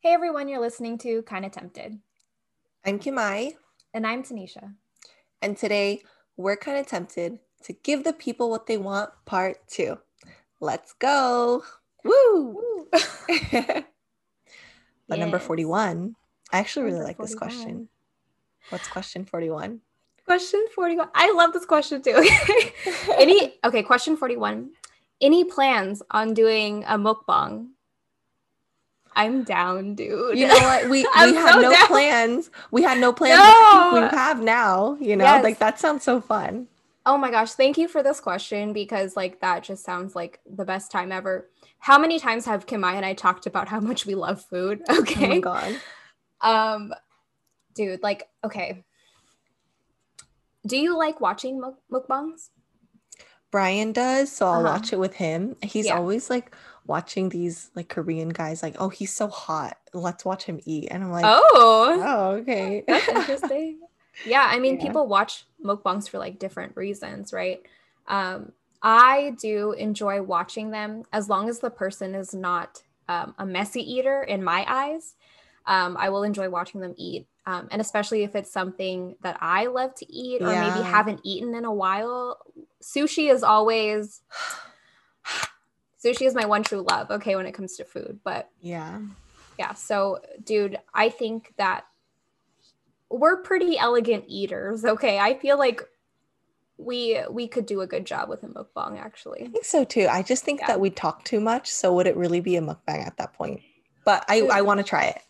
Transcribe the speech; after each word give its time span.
Hey 0.00 0.12
everyone, 0.12 0.46
you're 0.48 0.60
listening 0.60 0.96
to 0.98 1.22
Kinda 1.22 1.50
Tempted. 1.50 1.98
I'm 2.86 3.00
Kimai, 3.00 3.54
And 3.92 4.06
I'm 4.06 4.22
Tanisha. 4.22 4.74
and 5.42 5.56
today 5.56 6.02
we're 6.36 6.56
kind 6.56 6.78
of 6.78 6.86
tempted 6.86 7.40
to 7.64 7.72
give 7.72 8.04
the 8.04 8.12
people 8.12 8.48
what 8.48 8.68
they 8.68 8.78
want, 8.78 9.10
part 9.26 9.56
two. 9.66 9.98
Let's 10.60 10.92
go. 10.92 11.64
Woo! 12.04 12.86
but 15.08 15.18
number 15.18 15.40
41, 15.40 16.14
I 16.52 16.58
actually 16.58 16.84
really 16.84 16.98
Number 16.98 17.08
like 17.08 17.18
this 17.18 17.34
question. 17.34 17.88
What's 18.70 18.86
question 18.86 19.24
41? 19.24 19.80
Question 20.24 20.64
41. 20.76 21.08
I 21.12 21.32
love 21.32 21.52
this 21.52 21.66
question 21.66 22.02
too. 22.02 22.24
Any 23.18 23.54
okay, 23.64 23.82
question 23.82 24.16
41. 24.16 24.70
Any 25.20 25.44
plans 25.44 26.02
on 26.12 26.34
doing 26.34 26.84
a 26.84 26.96
mukbang? 26.96 27.70
I'm 29.18 29.42
down, 29.42 29.94
dude. 29.94 30.38
You 30.38 30.46
know 30.46 30.54
what? 30.58 30.88
We, 30.90 31.02
we 31.02 31.34
had 31.34 31.52
so 31.54 31.60
no 31.60 31.70
down. 31.70 31.86
plans. 31.88 32.50
We 32.70 32.82
had 32.82 32.98
no 32.98 33.12
plans. 33.12 33.38
No. 33.40 33.90
We 34.00 34.16
have 34.16 34.40
now, 34.42 34.96
you 35.00 35.16
know, 35.16 35.24
Yes. 35.24 35.42
like 35.44 35.58
that 35.58 35.78
sounds 35.80 36.04
so 36.04 36.20
fun. 36.20 36.68
Oh 37.04 37.16
my 37.18 37.30
gosh, 37.30 37.52
thank 37.52 37.78
you 37.78 37.88
for 37.88 38.02
this 38.02 38.20
question 38.20 38.72
because 38.72 39.16
like 39.16 39.40
that 39.40 39.62
just 39.64 39.84
sounds 39.84 40.14
like 40.14 40.40
the 40.48 40.64
best 40.64 40.90
time 40.92 41.10
ever. 41.10 41.48
How 41.78 41.98
many 41.98 42.18
times 42.18 42.44
have 42.46 42.66
Kimai 42.66 42.94
and 42.94 43.04
I 43.06 43.14
talked 43.14 43.46
about 43.46 43.68
how 43.68 43.80
much 43.80 44.06
we 44.06 44.14
love 44.14 44.44
food? 44.44 44.82
Okay. 44.90 45.26
Oh 45.26 45.28
my 45.28 45.38
God. 45.40 45.80
um 46.40 46.92
dude, 47.74 48.02
like 48.02 48.28
okay. 48.44 48.84
Do 50.66 50.76
you 50.76 50.96
like 50.98 51.20
watching 51.20 51.60
muk- 51.60 51.80
mukbangs? 51.90 52.50
Brian 53.50 53.92
does, 53.92 54.30
so 54.30 54.46
I'll 54.46 54.54
Uh-huh. 54.66 54.74
watch 54.74 54.92
it 54.92 54.98
with 54.98 55.14
him. 55.14 55.56
He's 55.62 55.86
Yeah. 55.86 55.96
always 55.96 56.28
like 56.28 56.54
watching 56.88 57.28
these 57.28 57.70
like 57.76 57.88
Korean 57.88 58.30
guys, 58.30 58.62
like, 58.62 58.76
oh, 58.78 58.88
he's 58.88 59.14
so 59.14 59.28
hot. 59.28 59.76
Let's 59.92 60.24
watch 60.24 60.44
him 60.44 60.58
eat. 60.64 60.88
And 60.90 61.04
I'm 61.04 61.12
like, 61.12 61.26
oh, 61.26 62.00
oh, 62.02 62.30
okay. 62.36 62.82
that's 62.88 63.06
interesting. 63.06 63.78
yeah, 64.24 64.48
I 64.50 64.58
mean, 64.58 64.76
Yeah. 64.76 64.86
people 64.86 65.06
watch 65.06 65.44
mukbangs 65.62 66.08
for 66.08 66.18
like 66.18 66.38
different 66.38 66.76
reasons, 66.76 67.32
right? 67.32 67.60
Um, 68.08 68.52
I 68.82 69.36
do 69.40 69.72
enjoy 69.72 70.22
watching 70.22 70.70
them 70.70 71.04
as 71.12 71.28
long 71.28 71.48
as 71.48 71.58
the 71.58 71.70
person 71.70 72.14
is 72.14 72.34
not 72.34 72.82
um, 73.08 73.34
a 73.38 73.44
messy 73.44 73.80
eater 73.80 74.22
in 74.22 74.42
my 74.42 74.64
eyes. 74.66 75.14
Um, 75.66 75.96
I 75.98 76.08
will 76.08 76.22
enjoy 76.22 76.48
watching 76.48 76.80
them 76.80 76.94
eat. 76.96 77.26
Um, 77.44 77.68
and 77.70 77.80
especially 77.80 78.24
if 78.24 78.34
it's 78.34 78.50
something 78.50 79.16
that 79.22 79.36
I 79.40 79.66
love 79.66 79.94
to 79.96 80.12
eat 80.12 80.42
or 80.42 80.48
maybe 80.48 80.82
haven't 80.82 81.20
eaten 81.22 81.54
in 81.54 81.64
a 81.64 81.72
while. 81.72 82.38
Sushi 82.82 83.32
is 83.32 83.42
always 83.42 84.22
sushi 86.02 86.26
is 86.26 86.34
my 86.34 86.46
one 86.46 86.62
true 86.62 86.84
love, 86.88 87.10
okay, 87.10 87.34
when 87.36 87.46
it 87.46 87.52
comes 87.52 87.76
to 87.76 87.84
food. 87.84 88.20
But 88.24 88.50
yeah. 88.60 89.00
yeah 89.58 89.74
so 89.74 90.20
dude 90.44 90.78
i 90.94 91.08
think 91.08 91.52
that 91.56 91.84
we're 93.10 93.42
pretty 93.42 93.76
elegant 93.78 94.24
eaters 94.28 94.84
okay 94.84 95.18
i 95.18 95.34
feel 95.34 95.58
like 95.58 95.82
we 96.76 97.18
we 97.28 97.48
could 97.48 97.66
do 97.66 97.80
a 97.80 97.86
good 97.88 98.06
job 98.06 98.28
with 98.28 98.44
a 98.44 98.46
mukbang 98.46 99.00
actually. 99.00 99.42
I 99.42 99.48
think 99.48 99.64
so 99.64 99.82
too. 99.84 100.06
I 100.08 100.22
just 100.22 100.44
think 100.44 100.60
Yeah. 100.60 100.68
that 100.68 100.78
we 100.80 100.90
talk 100.90 101.24
too 101.24 101.40
much. 101.40 101.68
So 101.68 101.92
would 101.94 102.06
it 102.06 102.16
really 102.16 102.38
be 102.38 102.54
a 102.54 102.60
mukbang 102.60 103.04
at 103.04 103.16
that 103.16 103.32
point? 103.32 103.62
But 104.04 104.24
I, 104.28 104.42
I 104.42 104.62
want 104.62 104.78
to 104.78 104.84
try 104.84 105.06
it. 105.06 105.20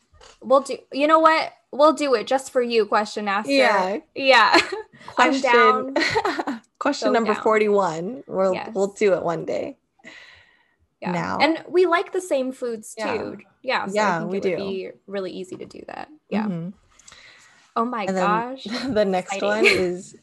we'll 0.43 0.61
do 0.61 0.77
you 0.93 1.07
know 1.07 1.21
what 1.21 1.55
we'll 1.73 1.95
do 1.95 2.13
it 2.15 2.27
just 2.27 2.51
for 2.53 2.61
you 2.61 2.85
question 2.85 3.29
asker 3.29 3.51
Yeah. 3.51 3.97
yeah 4.15 4.61
i'm 5.17 5.31
Question, 5.41 5.51
down 5.53 5.95
question 6.79 7.07
So 7.09 7.13
number 7.13 7.33
down. 7.33 7.43
41. 7.43 8.25
We'll, 8.27 8.53
Yes. 8.53 8.71
we'll 8.75 8.89
do 8.93 9.15
it 9.15 9.23
one 9.23 9.47
day. 9.47 9.78
Yeah 11.01 11.13
Now. 11.13 11.39
and 11.41 11.65
we 11.69 11.87
like 11.87 12.13
the 12.13 12.21
same 12.21 12.53
foods 12.53 12.95
Yeah. 12.97 13.17
too 13.19 13.39
yeah 13.63 13.87
so 13.87 13.93
Yeah, 13.95 14.17
I 14.17 14.19
think 14.21 14.31
we 14.33 14.39
it 14.39 14.45
would 14.45 14.51
do. 14.51 14.57
be 14.57 14.91
really 15.07 15.31
easy 15.33 15.57
to 15.57 15.67
do 15.67 15.83
that 15.87 16.09
yeah 16.29 16.47
Mhm. 16.47 16.73
oh 17.77 17.85
my 17.85 18.07
And 18.07 18.17
gosh 18.17 18.65
the 18.95 19.05
next 19.05 19.35
Exciting. 19.35 19.49
one 19.49 19.65
is 19.87 20.17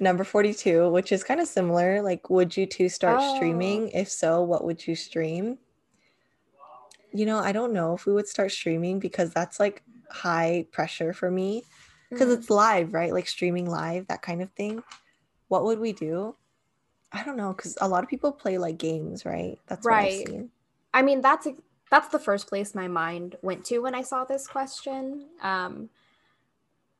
number 0.00 0.24
42, 0.24 0.90
which 0.90 1.12
is 1.12 1.22
kind 1.22 1.38
of 1.40 1.46
similar. 1.46 2.02
Like, 2.02 2.28
would 2.28 2.56
you 2.56 2.66
two 2.66 2.88
start 2.88 3.20
Oh. 3.22 3.34
streaming? 3.36 3.88
If 3.90 4.08
so, 4.10 4.42
what 4.42 4.64
would 4.64 4.84
you 4.84 4.96
stream? 4.96 5.58
You 7.12 7.26
know, 7.26 7.38
I 7.38 7.52
don't 7.52 7.72
know 7.72 7.94
if 7.94 8.06
we 8.06 8.12
would 8.12 8.26
start 8.26 8.50
streaming 8.50 8.98
because 8.98 9.32
that's 9.32 9.60
like 9.60 9.82
high 10.10 10.66
pressure 10.72 11.12
for 11.12 11.30
me 11.30 11.62
because 12.10 12.28
Mhm. 12.30 12.38
it's 12.38 12.50
live, 12.50 12.94
right? 12.94 13.12
Like 13.12 13.28
streaming 13.28 13.68
live, 13.70 14.06
that 14.08 14.22
kind 14.22 14.42
of 14.42 14.50
thing. 14.52 14.82
What 15.48 15.64
would 15.64 15.78
we 15.78 15.92
do? 15.92 16.34
I 17.12 17.22
don't 17.24 17.36
know 17.36 17.52
because 17.52 17.76
a 17.80 17.88
lot 17.88 18.02
of 18.02 18.10
people 18.10 18.32
play 18.32 18.58
like 18.58 18.78
games, 18.78 19.24
right? 19.24 19.58
That's 19.66 19.84
Right. 19.86 20.26
seen. 20.26 20.50
I 20.94 21.02
mean, 21.02 21.20
that's 21.20 21.46
a, 21.46 21.54
that's 21.90 22.08
the 22.08 22.18
first 22.18 22.46
place 22.46 22.74
my 22.74 22.88
mind 22.88 23.36
went 23.42 23.64
to 23.66 23.80
when 23.80 23.94
I 23.94 24.02
saw 24.02 24.24
this 24.24 24.46
question. 24.46 25.26
Um, 25.42 25.90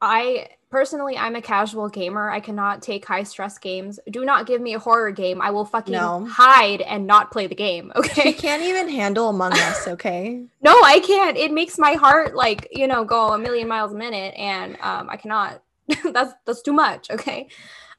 I 0.03 0.49
personally, 0.69 1.17
I'm 1.17 1.37
a 1.37 1.41
casual 1.41 1.89
gamer. 1.89 2.29
I 2.29 2.41
cannot 2.41 2.83
take 2.83 3.07
high 3.07 3.23
stress 3.23 3.57
games. 3.59 4.01
Do 4.11 4.25
not 4.25 4.47
give 4.47 4.61
me 4.61 4.75
a 4.75 4.79
horror 4.79 5.13
game. 5.13 5.41
I 5.41 5.51
will 5.51 5.65
fucking 5.65 5.93
No. 5.93 6.27
hide 6.29 6.81
and 6.81 7.07
not 7.07 7.31
play 7.31 7.47
the 7.47 7.55
game. 7.55 7.93
Okay. 8.03 8.31
Okay. 8.31 8.33
can't 8.33 8.63
even 8.63 8.89
handle 8.89 9.29
Among 9.29 9.53
Us, 9.53 9.87
okay? 9.87 10.45
no, 10.61 10.73
I 10.83 10.99
can't. 11.01 11.37
It 11.37 11.53
makes 11.53 11.79
my 11.79 11.93
heart 11.93 12.35
like 12.35 12.69
you 12.73 12.87
know 12.89 13.05
go 13.05 13.29
a 13.29 13.39
million 13.39 13.69
miles 13.69 13.93
a 13.93 13.97
minute, 13.97 14.35
and 14.37 14.77
um, 14.81 15.09
I 15.09 15.17
cannot. 15.17 15.63
that's 16.13 16.35
that's 16.45 16.63
too 16.63 16.73
much. 16.73 17.11
Okay. 17.11 17.49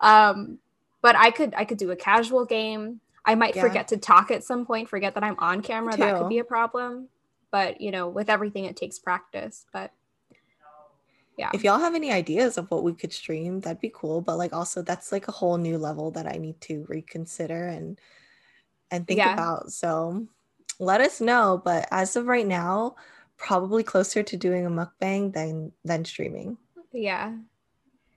Um, 0.01 0.59
but 1.03 1.15
I 1.15 1.29
could 1.29 1.53
I 1.55 1.65
could 1.65 1.77
do 1.77 1.91
a 1.91 1.95
casual 1.95 2.45
game. 2.45 2.99
I 3.23 3.35
might 3.35 3.55
Yeah. 3.55 3.61
forget 3.61 3.87
to 3.89 3.97
talk 3.97 4.31
at 4.31 4.43
some 4.43 4.65
point. 4.65 4.89
Forget 4.89 5.13
that 5.13 5.23
I'm 5.23 5.37
on 5.37 5.61
camera. 5.61 5.95
That 5.95 6.17
could 6.17 6.29
be 6.29 6.39
a 6.39 6.43
problem. 6.43 7.09
But 7.51 7.79
you 7.79 7.91
know, 7.91 8.09
with 8.09 8.29
everything, 8.29 8.65
it 8.65 8.75
takes 8.75 8.97
practice. 8.97 9.67
But 9.71 9.91
yeah, 11.37 11.51
if 11.53 11.63
y'all 11.63 11.79
have 11.79 11.93
any 11.95 12.11
ideas 12.11 12.57
of 12.57 12.69
what 12.71 12.83
we 12.83 12.93
could 12.93 13.11
stream 13.13 13.59
that'd 13.61 13.81
be 13.81 13.89
cool 13.93 14.21
but 14.21 14.37
like 14.37 14.53
also 14.53 14.83
that's 14.83 15.11
like 15.11 15.27
a 15.27 15.31
whole 15.31 15.57
new 15.57 15.79
level 15.79 16.11
that 16.11 16.27
i 16.27 16.37
need 16.37 16.61
to 16.61 16.85
reconsider 16.87 17.69
and 17.69 17.99
and 18.91 19.07
think 19.07 19.17
Yeah. 19.17 19.33
about 19.33 19.71
so 19.71 20.27
let 20.79 21.01
us 21.01 21.19
know 21.19 21.59
but 21.65 21.87
as 21.89 22.15
of 22.15 22.27
right 22.27 22.45
now 22.45 22.95
probably 23.35 23.81
closer 23.81 24.21
to 24.21 24.37
doing 24.37 24.67
a 24.67 24.69
mukbang 24.69 25.33
than 25.33 25.71
than 25.83 26.05
streaming 26.05 26.55
yeah. 26.91 27.33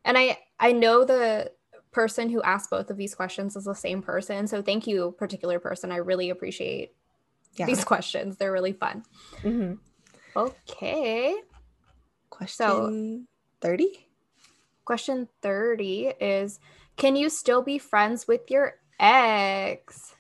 And 0.05 0.19
I 0.19 0.39
I 0.61 0.73
know 0.73 1.05
the 1.05 1.51
person 1.97 2.29
who 2.29 2.43
asked 2.43 2.69
both 2.69 2.91
of 2.91 2.99
these 2.99 3.15
questions 3.15 3.57
is 3.57 3.65
the 3.65 3.75
same 3.75 4.03
person. 4.03 4.47
So 4.47 4.61
thank 4.61 4.87
you, 4.87 5.15
particular 5.19 5.59
person. 5.59 5.91
I 5.91 5.97
really 5.97 6.29
appreciate 6.29 6.95
yeah 7.55 7.65
these 7.65 7.85
questions. 7.93 8.37
They're 8.37 8.53
really 8.53 8.75
fun. 8.75 9.03
Mhm. 9.43 9.79
Okay. 10.37 11.35
question 12.29 13.27
30 13.63 14.09
Question 14.85 15.29
30 15.41 16.13
is 16.21 16.61
Can 16.99 17.17
you 17.17 17.31
still 17.31 17.63
be 17.63 17.79
friends 17.79 18.29
with 18.29 18.51
your 18.51 18.75
ex? 19.01 20.15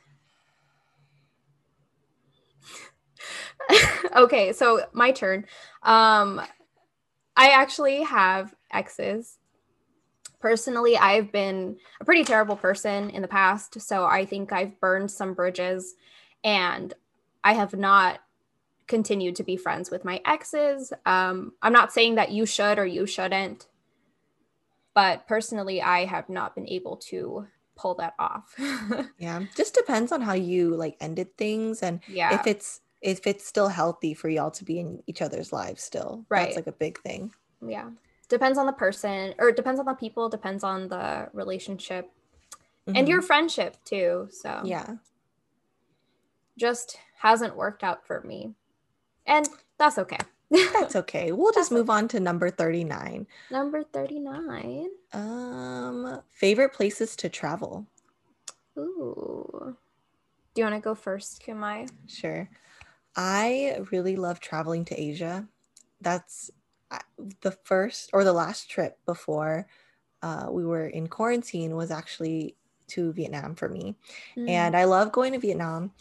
okay, 4.16 4.54
so 4.54 4.86
my 4.94 5.12
turn. 5.12 5.44
Um 5.82 6.40
I 7.36 7.50
actually 7.50 8.02
have 8.02 8.54
exes. 8.72 9.36
Personally, 10.46 10.96
I've 10.96 11.32
been 11.32 11.76
a 12.00 12.04
pretty 12.04 12.22
terrible 12.22 12.54
person 12.54 13.10
in 13.10 13.20
the 13.20 13.26
past, 13.26 13.80
so 13.80 14.04
I 14.04 14.24
think 14.24 14.52
I've 14.52 14.78
burned 14.78 15.10
some 15.10 15.34
bridges 15.34 15.96
and 16.44 16.94
I 17.42 17.54
have 17.54 17.74
not 17.74 18.20
continued 18.86 19.34
to 19.34 19.42
be 19.42 19.56
friends 19.56 19.90
with 19.90 20.04
my 20.04 20.20
exes. 20.24 20.92
Um, 21.04 21.54
I'm 21.62 21.72
not 21.72 21.92
saying 21.92 22.14
that 22.14 22.30
you 22.30 22.46
should 22.46 22.78
or 22.78 22.86
you 22.86 23.06
shouldn't, 23.06 23.66
but 24.94 25.26
personally, 25.26 25.82
I 25.82 26.04
have 26.04 26.28
not 26.28 26.54
been 26.54 26.68
able 26.68 26.96
to 27.08 27.48
pull 27.74 27.96
that 27.96 28.14
off. 28.20 28.54
yeah 29.18 29.42
just 29.56 29.74
depends 29.74 30.12
on 30.12 30.20
how 30.20 30.34
you 30.34 30.76
like 30.76 30.96
ended 31.00 31.36
things 31.36 31.82
and 31.82 31.98
yeah, 32.06 32.38
if 32.38 32.46
it's 32.46 32.82
if 33.02 33.26
it's 33.26 33.44
still 33.44 33.66
healthy 33.66 34.14
for 34.14 34.28
y'all 34.28 34.52
to 34.52 34.64
be 34.64 34.78
in 34.78 35.02
each 35.08 35.22
other's 35.22 35.52
lives 35.52 35.82
still 35.82 36.24
Right. 36.28 36.44
that's 36.44 36.56
like 36.56 36.68
a 36.68 36.72
big 36.72 37.00
thing 37.00 37.32
yeah. 37.66 37.90
Depends 38.28 38.58
on 38.58 38.66
the 38.66 38.72
person, 38.72 39.34
or 39.38 39.48
it 39.48 39.56
depends 39.56 39.78
on 39.78 39.86
the 39.86 39.94
people, 39.94 40.28
depends 40.28 40.64
on 40.64 40.88
the 40.88 41.28
relationship 41.32 42.10
and 42.86 43.06
Mhm. 43.06 43.08
your 43.08 43.22
friendship 43.22 43.76
too. 43.84 44.28
So 44.30 44.62
yeah 44.64 44.96
just 46.58 46.98
hasn't 47.18 47.54
worked 47.56 47.84
out 47.84 48.06
for 48.06 48.20
me, 48.22 48.54
and 49.26 49.48
that's 49.78 49.98
okay. 49.98 50.18
That's 50.50 50.96
okay. 51.02 51.32
We'll 51.32 51.52
just 51.52 51.70
That's 51.70 51.78
move 51.78 51.90
on 51.90 52.08
to 52.08 52.20
number 52.20 52.50
39. 52.50 53.26
Number 53.50 53.82
thirty 53.82 54.18
nine. 54.18 54.88
Um 55.12 56.22
favorite 56.30 56.72
places 56.72 57.14
to 57.16 57.28
travel. 57.28 57.86
Ooh. 58.78 59.76
Do 60.54 60.62
you 60.62 60.64
want 60.64 60.76
to 60.76 60.80
go 60.80 60.94
first, 60.94 61.42
Kimai? 61.44 61.88
Sure. 62.06 62.48
I 63.14 63.80
really 63.90 64.16
love 64.16 64.40
traveling 64.40 64.84
to 64.86 64.98
Asia. 65.00 65.46
That's 66.00 66.50
the 67.40 67.52
first 67.64 68.10
or 68.12 68.24
the 68.24 68.32
last 68.32 68.70
trip 68.70 68.98
before 69.06 69.66
uh, 70.22 70.46
we 70.50 70.64
were 70.64 70.86
in 70.86 71.06
quarantine 71.06 71.76
was 71.76 71.90
actually 71.90 72.56
to 72.88 73.12
Vietnam 73.12 73.54
for 73.54 73.68
me. 73.68 73.96
Mm. 74.36 74.48
And 74.48 74.76
I 74.76 74.84
love 74.84 75.12
going 75.12 75.32
to 75.32 75.38
Vietnam. 75.38 75.92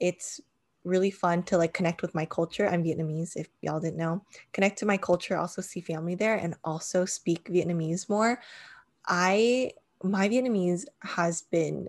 It's 0.00 0.40
really 0.84 1.10
fun 1.10 1.42
to 1.44 1.58
like 1.58 1.72
connect 1.72 2.02
with 2.02 2.14
my 2.14 2.24
culture. 2.24 2.68
I'm 2.68 2.84
Vietnamese, 2.84 3.36
if 3.36 3.48
y'all 3.60 3.80
didn't 3.80 3.96
know. 3.98 4.24
Connect 4.52 4.78
to 4.78 4.86
my 4.86 4.96
culture, 4.96 5.36
also 5.36 5.62
see 5.62 5.80
family 5.80 6.14
there, 6.14 6.36
and 6.36 6.54
also 6.64 7.04
speak 7.04 7.48
Vietnamese 7.48 8.08
more. 8.08 8.40
I 9.06 9.72
my 10.02 10.28
Vietnamese 10.28 10.84
has 11.02 11.42
been 11.42 11.88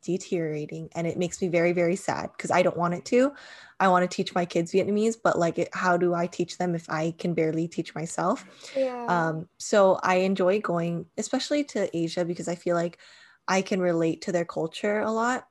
deteriorating 0.00 0.88
and 0.94 1.06
it 1.06 1.18
makes 1.18 1.40
me 1.42 1.48
very 1.48 1.72
very 1.72 1.96
sad 1.96 2.30
because 2.32 2.50
I 2.50 2.62
don't 2.62 2.76
want 2.76 2.94
it 2.94 3.04
to. 3.06 3.32
I 3.80 3.88
want 3.88 4.08
to 4.10 4.14
teach 4.14 4.34
my 4.34 4.44
kids 4.44 4.72
Vietnamese, 4.72 5.16
but 5.22 5.38
like 5.38 5.58
it, 5.58 5.68
how 5.72 5.96
do 5.96 6.14
I 6.14 6.26
teach 6.26 6.58
them 6.58 6.74
if 6.74 6.88
I 6.90 7.12
can 7.18 7.34
barely 7.34 7.68
teach 7.68 7.94
myself? 7.94 8.46
Yeah. 8.74 9.08
Um 9.08 9.48
so 9.58 9.98
I 10.02 10.16
enjoy 10.16 10.60
going 10.60 11.06
especially 11.18 11.64
to 11.64 11.94
Asia 11.96 12.24
because 12.24 12.48
I 12.48 12.54
feel 12.54 12.76
like 12.76 12.98
I 13.48 13.62
can 13.62 13.80
relate 13.80 14.22
to 14.22 14.32
their 14.32 14.44
culture 14.44 15.00
a 15.00 15.10
lot 15.12 15.46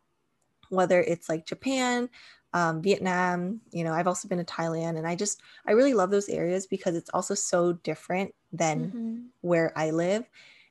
whether 0.70 1.02
it's 1.02 1.30
like 1.30 1.46
Japan, 1.46 2.10
um, 2.54 2.82
Vietnam, 2.82 3.62
you 3.72 3.84
know, 3.84 3.94
I've 3.94 4.08
also 4.08 4.28
been 4.28 4.38
to 4.40 4.44
Thailand 4.44 4.98
and 4.98 5.08
I 5.08 5.16
just, 5.16 5.42
I 5.68 5.72
really 5.72 5.94
love 5.94 6.12
those 6.12 6.30
areas 6.30 6.68
because 6.68 6.96
it's 6.96 7.10
also 7.14 7.34
so 7.34 7.74
different 7.74 8.34
than 8.52 8.96
Mm-hmm. 8.96 9.30
where 9.42 9.72
I 9.78 9.92
live. 9.92 10.30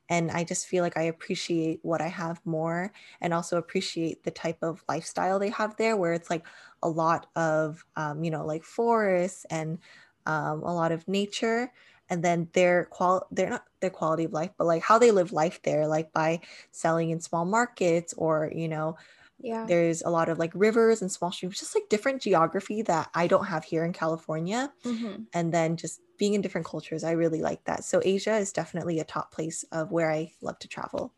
And 0.09 0.31
I 0.31 0.45
just 0.45 0.67
feel 0.67 0.83
like 0.83 0.97
I 0.97 1.03
appreciate 1.03 1.81
what 1.83 2.01
I 2.01 2.09
have 2.09 2.41
more 2.45 2.93
and 3.21 3.35
also 3.35 3.59
appreciate 3.59 4.25
the 4.25 4.31
type 4.31 4.59
of 4.63 4.83
lifestyle 4.89 5.39
they 5.39 5.51
have 5.51 5.77
there, 5.77 5.97
where 5.97 6.13
it's 6.13 6.31
like 6.31 6.47
a 6.83 6.89
lot 6.89 7.27
of, 7.37 7.85
um, 7.97 8.25
you 8.25 8.31
know, 8.31 8.45
like 8.47 8.65
forests 8.65 9.45
and 9.51 9.79
um, 10.27 10.63
a 10.63 10.75
lot 10.75 10.93
of 10.93 11.07
nature. 11.09 11.73
And 12.11 12.25
then 12.25 12.49
their 12.55 12.87
qual, 12.87 13.27
they're 13.31 13.51
not 13.51 13.65
their 13.81 13.91
quality 13.91 14.25
of 14.25 14.33
life, 14.33 14.51
but 14.57 14.67
like 14.67 14.83
how 14.83 14.99
they 14.99 15.11
live 15.11 15.33
life 15.33 15.61
there, 15.63 15.87
like 15.87 16.13
by 16.13 16.41
selling 16.71 17.11
in 17.11 17.21
small 17.21 17.45
markets 17.45 18.15
or, 18.17 18.51
you 18.55 18.69
know, 18.69 18.97
Yeah. 19.41 19.67
there's 19.67 20.03
a 20.03 20.11
lot 20.11 20.29
of 20.29 20.39
like 20.39 20.51
rivers 20.55 21.01
and 21.01 21.11
small 21.11 21.31
streams, 21.31 21.61
just 21.61 21.75
like 21.75 21.89
different 21.89 22.21
geography 22.21 22.83
that 22.83 23.09
I 23.15 23.29
don't 23.29 23.47
have 23.47 23.63
here 23.63 23.85
in 23.85 23.93
California. 23.93 24.73
Mm-hmm. 24.85 25.23
And 25.33 25.55
then 25.55 25.77
just 25.77 26.01
being 26.19 26.35
in 26.35 26.41
different 26.41 26.67
cultures, 26.67 27.05
I 27.05 27.13
really 27.13 27.41
like 27.41 27.63
that. 27.65 27.85
So 27.85 28.01
Asia 28.05 28.37
is 28.37 28.53
definitely 28.53 28.99
a 28.99 29.05
top 29.05 29.33
place 29.33 29.65
of 29.71 29.93
where 29.93 30.11
I 30.11 30.33
love 30.41 30.59
to 30.59 30.69
travel. 30.69 31.13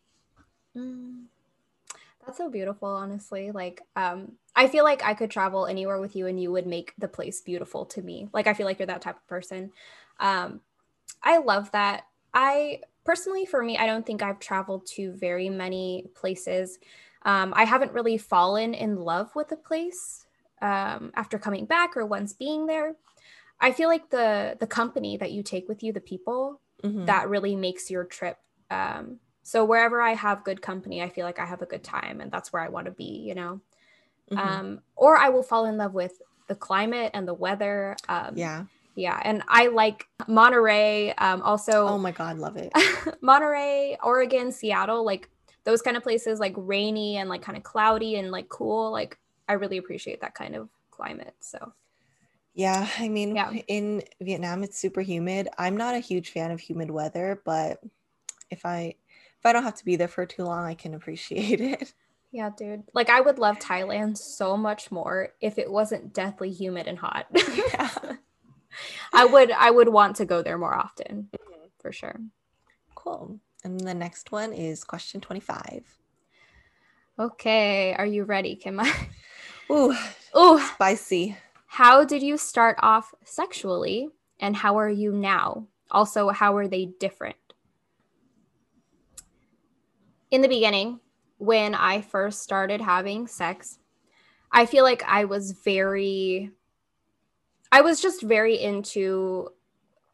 Mm. 0.76 1.24
That's 2.24 2.38
so 2.38 2.50
beautiful, 2.50 2.88
honestly. 2.88 3.50
Like, 3.50 3.82
um, 3.96 4.32
I 4.54 4.68
feel 4.68 4.84
like 4.84 5.02
I 5.02 5.14
could 5.14 5.30
travel 5.30 5.66
anywhere 5.66 5.98
with 5.98 6.14
you 6.14 6.26
and 6.26 6.40
you 6.40 6.52
would 6.52 6.66
make 6.66 6.92
the 6.98 7.08
place 7.08 7.40
beautiful 7.40 7.86
to 7.86 8.02
me. 8.02 8.28
Like, 8.32 8.46
I 8.46 8.54
feel 8.54 8.66
like 8.66 8.78
you're 8.78 8.86
that 8.86 9.02
type 9.02 9.16
of 9.16 9.26
person. 9.26 9.72
Um, 10.18 10.60
I 11.22 11.38
love 11.38 11.72
that. 11.72 12.04
I 12.34 12.80
personally, 13.04 13.46
for 13.46 13.62
me, 13.62 13.78
I 13.78 13.86
don't 13.86 14.04
think 14.04 14.22
I've 14.22 14.38
traveled 14.38 14.86
to 14.88 15.12
very 15.12 15.48
many 15.48 16.06
places. 16.14 16.78
Um, 17.22 17.52
I 17.56 17.64
haven't 17.64 17.92
really 17.92 18.18
fallen 18.18 18.74
in 18.74 18.96
love 18.96 19.34
with 19.34 19.52
a 19.52 19.56
place 19.56 20.26
um, 20.62 21.10
after 21.14 21.38
coming 21.38 21.66
back 21.66 21.96
or 21.96 22.06
once 22.06 22.32
being 22.32 22.66
there. 22.66 22.96
I 23.60 23.72
feel 23.72 23.88
like 23.88 24.08
the 24.10 24.56
the 24.58 24.66
company 24.66 25.16
that 25.18 25.32
you 25.32 25.42
take 25.42 25.68
with 25.68 25.82
you, 25.82 25.92
the 25.92 26.00
people, 26.00 26.60
Mhm. 26.82 27.06
that 27.06 27.28
really 27.28 27.56
makes 27.56 27.90
your 27.90 28.04
trip. 28.04 28.38
Um, 28.70 29.20
so 29.42 29.64
wherever 29.64 30.00
I 30.00 30.14
have 30.14 30.44
good 30.44 30.62
company, 30.62 31.02
I 31.02 31.10
feel 31.10 31.26
like 31.26 31.38
I 31.38 31.44
have 31.46 31.60
a 31.60 31.66
good 31.66 31.84
time, 31.84 32.20
and 32.22 32.30
that's 32.32 32.52
where 32.52 32.62
I 32.62 32.68
want 32.68 32.86
to 32.86 32.90
be. 32.92 33.24
You 33.28 33.34
know, 33.34 33.60
Mhm. 34.30 34.38
um, 34.38 34.80
or 34.96 35.18
I 35.18 35.28
will 35.28 35.42
fall 35.42 35.66
in 35.66 35.76
love 35.76 35.92
with 35.92 36.22
the 36.46 36.54
climate 36.54 37.10
and 37.14 37.28
the 37.28 37.34
weather. 37.34 37.96
Um, 38.08 38.36
yeah. 38.36 38.64
yeah, 38.94 39.20
and 39.22 39.42
I 39.46 39.66
like 39.66 40.06
Monterey. 40.26 41.12
Um, 41.18 41.42
also, 41.42 41.86
Oh 41.86 41.98
my 41.98 42.12
God, 42.12 42.38
love 42.38 42.56
it. 42.56 42.72
Monterey, 43.20 43.98
Oregon, 44.02 44.52
Seattle, 44.52 45.04
like 45.04 45.28
those 45.64 45.82
kind 45.82 45.96
of 45.96 46.02
places, 46.02 46.40
like 46.40 46.54
rainy 46.56 47.16
and 47.18 47.28
like 47.28 47.42
kind 47.42 47.56
of 47.58 47.64
cloudy 47.64 48.16
and 48.16 48.30
like 48.30 48.48
cool. 48.48 48.90
Like 48.90 49.18
I 49.48 49.54
really 49.54 49.78
appreciate 49.78 50.20
that 50.20 50.34
kind 50.34 50.54
of 50.56 50.68
climate. 50.90 51.34
So 51.40 51.72
Yeah, 52.54 52.88
I 52.98 53.08
mean, 53.08 53.36
Yeah. 53.36 53.52
in 53.68 54.02
Vietnam, 54.20 54.62
it's 54.64 54.78
super 54.78 55.00
humid. 55.00 55.48
I'm 55.58 55.76
not 55.76 55.94
a 55.94 56.00
huge 56.00 56.30
fan 56.30 56.50
of 56.50 56.60
humid 56.60 56.90
weather, 56.90 57.40
but 57.44 57.80
if 58.50 58.64
I 58.66 58.94
if 59.38 59.46
I 59.46 59.52
don't 59.52 59.62
have 59.62 59.76
to 59.76 59.84
be 59.84 59.96
there 59.96 60.08
for 60.08 60.26
too 60.26 60.44
long, 60.44 60.64
I 60.64 60.74
can 60.74 60.94
appreciate 60.94 61.60
it. 61.72 61.94
yeah, 62.32 62.50
dude. 62.56 62.84
Like 62.94 63.08
I 63.10 63.20
would 63.20 63.38
love 63.38 63.58
Thailand 63.58 64.16
so 64.18 64.56
much 64.56 64.90
more 64.90 65.30
if 65.40 65.58
it 65.58 65.70
wasn't 65.70 66.12
deathly 66.12 66.50
humid 66.50 66.86
and 66.86 66.98
hot. 66.98 67.26
Yeah. 67.72 67.90
I 69.12 69.24
would 69.24 69.50
I 69.50 69.70
would 69.70 69.88
want 69.88 70.16
to 70.16 70.24
go 70.24 70.42
there 70.42 70.56
more 70.56 70.74
often 70.74 71.28
mm-hmm. 71.32 71.66
for 71.80 71.90
sure. 71.92 72.20
Cool. 72.94 73.40
And 73.64 73.80
the 73.80 73.94
next 73.94 74.32
one 74.32 74.52
is 74.52 74.84
question 74.84 75.20
25. 75.20 75.98
Okay, 77.18 77.94
are 77.94 78.06
you 78.06 78.24
ready, 78.24 78.56
Kim? 78.56 78.80
Ooh, 79.70 79.94
oh, 80.32 80.72
spicy. 80.74 81.36
how 81.66 82.04
did 82.04 82.22
you 82.22 82.38
start 82.38 82.76
off 82.80 83.14
sexually 83.24 84.08
and 84.40 84.56
how 84.56 84.78
are 84.78 84.88
you 84.88 85.12
now? 85.12 85.66
Also, 85.90 86.30
how 86.30 86.56
are 86.56 86.66
they 86.66 86.86
different? 86.98 87.36
In 90.30 90.40
the 90.40 90.48
beginning, 90.48 91.00
when 91.38 91.74
I 91.74 92.00
first 92.00 92.42
started 92.42 92.80
having 92.80 93.26
sex, 93.26 93.78
I 94.52 94.66
feel 94.66 94.84
like 94.84 95.02
I 95.06 95.24
was 95.24 95.52
very 95.52 96.50
I 97.72 97.82
was 97.82 98.00
just 98.00 98.22
very 98.22 98.60
into 98.60 99.50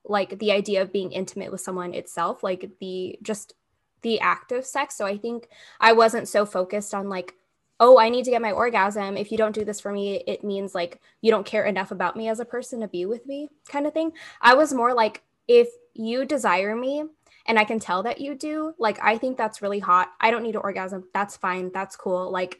like 0.08 0.38
the 0.38 0.52
idea 0.52 0.82
of 0.82 0.92
being 0.92 1.12
intimate 1.12 1.50
with 1.52 1.60
someone 1.60 1.94
itself, 1.94 2.42
like 2.42 2.70
the 2.80 3.18
just 3.22 3.54
the 4.02 4.20
act 4.20 4.52
of 4.52 4.64
sex. 4.64 4.96
So 4.96 5.06
I 5.06 5.16
think 5.16 5.48
I 5.80 5.92
wasn't 5.92 6.28
so 6.28 6.46
focused 6.46 6.94
on 6.94 7.08
like, 7.08 7.34
oh, 7.80 7.98
I 7.98 8.08
need 8.08 8.24
to 8.24 8.30
get 8.30 8.42
my 8.42 8.52
orgasm. 8.52 9.16
If 9.16 9.30
you 9.30 9.38
don't 9.38 9.54
do 9.54 9.64
this 9.64 9.80
for 9.80 9.92
me, 9.92 10.22
it 10.26 10.44
means 10.44 10.74
like 10.74 11.00
you 11.20 11.30
don't 11.30 11.46
care 11.46 11.64
enough 11.64 11.90
about 11.90 12.16
me 12.16 12.28
as 12.28 12.40
a 12.40 12.44
person 12.44 12.80
to 12.80 12.88
be 12.88 13.04
with 13.04 13.26
me, 13.26 13.48
kind 13.68 13.86
of 13.86 13.92
thing. 13.92 14.12
I 14.40 14.54
was 14.54 14.72
more 14.72 14.94
like, 14.94 15.22
if 15.48 15.68
you 15.94 16.24
desire 16.24 16.74
me 16.74 17.04
and 17.46 17.58
I 17.58 17.64
can 17.64 17.78
tell 17.78 18.02
that 18.04 18.20
you 18.20 18.34
do, 18.34 18.74
like, 18.78 18.98
I 19.02 19.18
think 19.18 19.36
that's 19.36 19.62
really 19.62 19.78
hot. 19.78 20.08
I 20.20 20.30
don't 20.30 20.42
need 20.42 20.56
an 20.56 20.62
orgasm. 20.62 21.04
That's 21.12 21.36
fine. 21.36 21.70
That's 21.72 21.96
cool. 21.96 22.30
Like, 22.30 22.58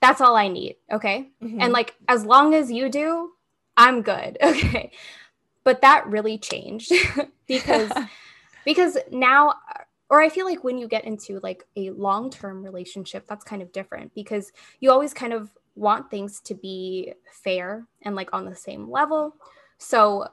that's 0.00 0.20
all 0.20 0.36
I 0.36 0.48
need. 0.48 0.76
Okay. 0.92 1.30
Mhm. 1.42 1.58
And 1.60 1.72
like, 1.72 1.94
as 2.08 2.24
long 2.26 2.54
as 2.54 2.70
you 2.70 2.88
do, 2.88 3.32
I'm 3.76 4.02
good. 4.02 4.38
Okay. 4.42 4.92
But 5.66 5.80
that 5.82 6.06
really 6.06 6.38
changed 6.38 6.92
because 7.48 7.90
because 8.64 8.96
now 9.10 9.54
or 10.08 10.22
i 10.22 10.28
feel 10.28 10.46
like 10.46 10.62
when 10.62 10.78
you 10.78 10.86
get 10.86 11.04
into 11.04 11.40
like 11.42 11.66
a 11.76 11.90
long-term 11.90 12.62
relationship 12.62 13.26
that's 13.26 13.44
kind 13.44 13.60
of 13.60 13.72
different 13.72 14.14
because 14.14 14.52
you 14.78 14.92
always 14.92 15.12
kind 15.12 15.32
of 15.32 15.50
want 15.74 16.08
things 16.08 16.40
to 16.42 16.54
be 16.54 17.12
fair 17.32 17.84
and 18.02 18.14
like 18.14 18.30
on 18.32 18.44
the 18.44 18.54
same 18.54 18.88
level. 18.88 19.34
So 19.78 20.28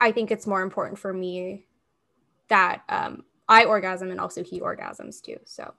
i 0.00 0.10
think 0.10 0.32
it's 0.32 0.46
more 0.46 0.62
important 0.62 0.98
for 0.98 1.12
me 1.12 1.66
that 2.48 2.82
um, 2.88 3.22
i 3.48 3.64
orgasm 3.64 4.10
and 4.10 4.20
also 4.20 4.42
he 4.42 4.60
orgasms 4.60 5.22
too 5.22 5.38
so 5.44 5.72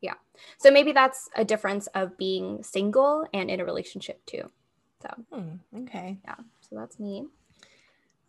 yeah. 0.00 0.14
So 0.58 0.70
maybe 0.70 0.92
that's 0.92 1.28
a 1.34 1.44
difference 1.44 1.88
of 1.88 2.16
being 2.16 2.62
single 2.62 3.26
and 3.34 3.50
in 3.50 3.58
a 3.58 3.64
relationship 3.64 4.24
too 4.26 4.50
so. 5.02 5.08
Hmm, 5.32 5.82
okay. 5.82 6.18
yeah 6.24 6.36
so 6.60 6.76
that's 6.76 7.00
me 7.00 7.26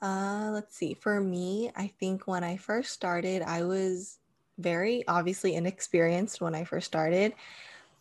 Uh, 0.01 0.49
let's 0.53 0.75
see. 0.75 0.93
For 0.93 1.19
me, 1.19 1.71
I 1.75 1.87
think 1.99 2.27
when 2.27 2.43
I 2.43 2.57
first 2.57 2.91
started, 2.91 3.41
I 3.41 3.63
was 3.63 4.19
very 4.57 5.05
obviously 5.07 5.55
inexperienced 5.55 6.41
when 6.41 6.55
I 6.55 6.63
first 6.63 6.87
started. 6.87 7.33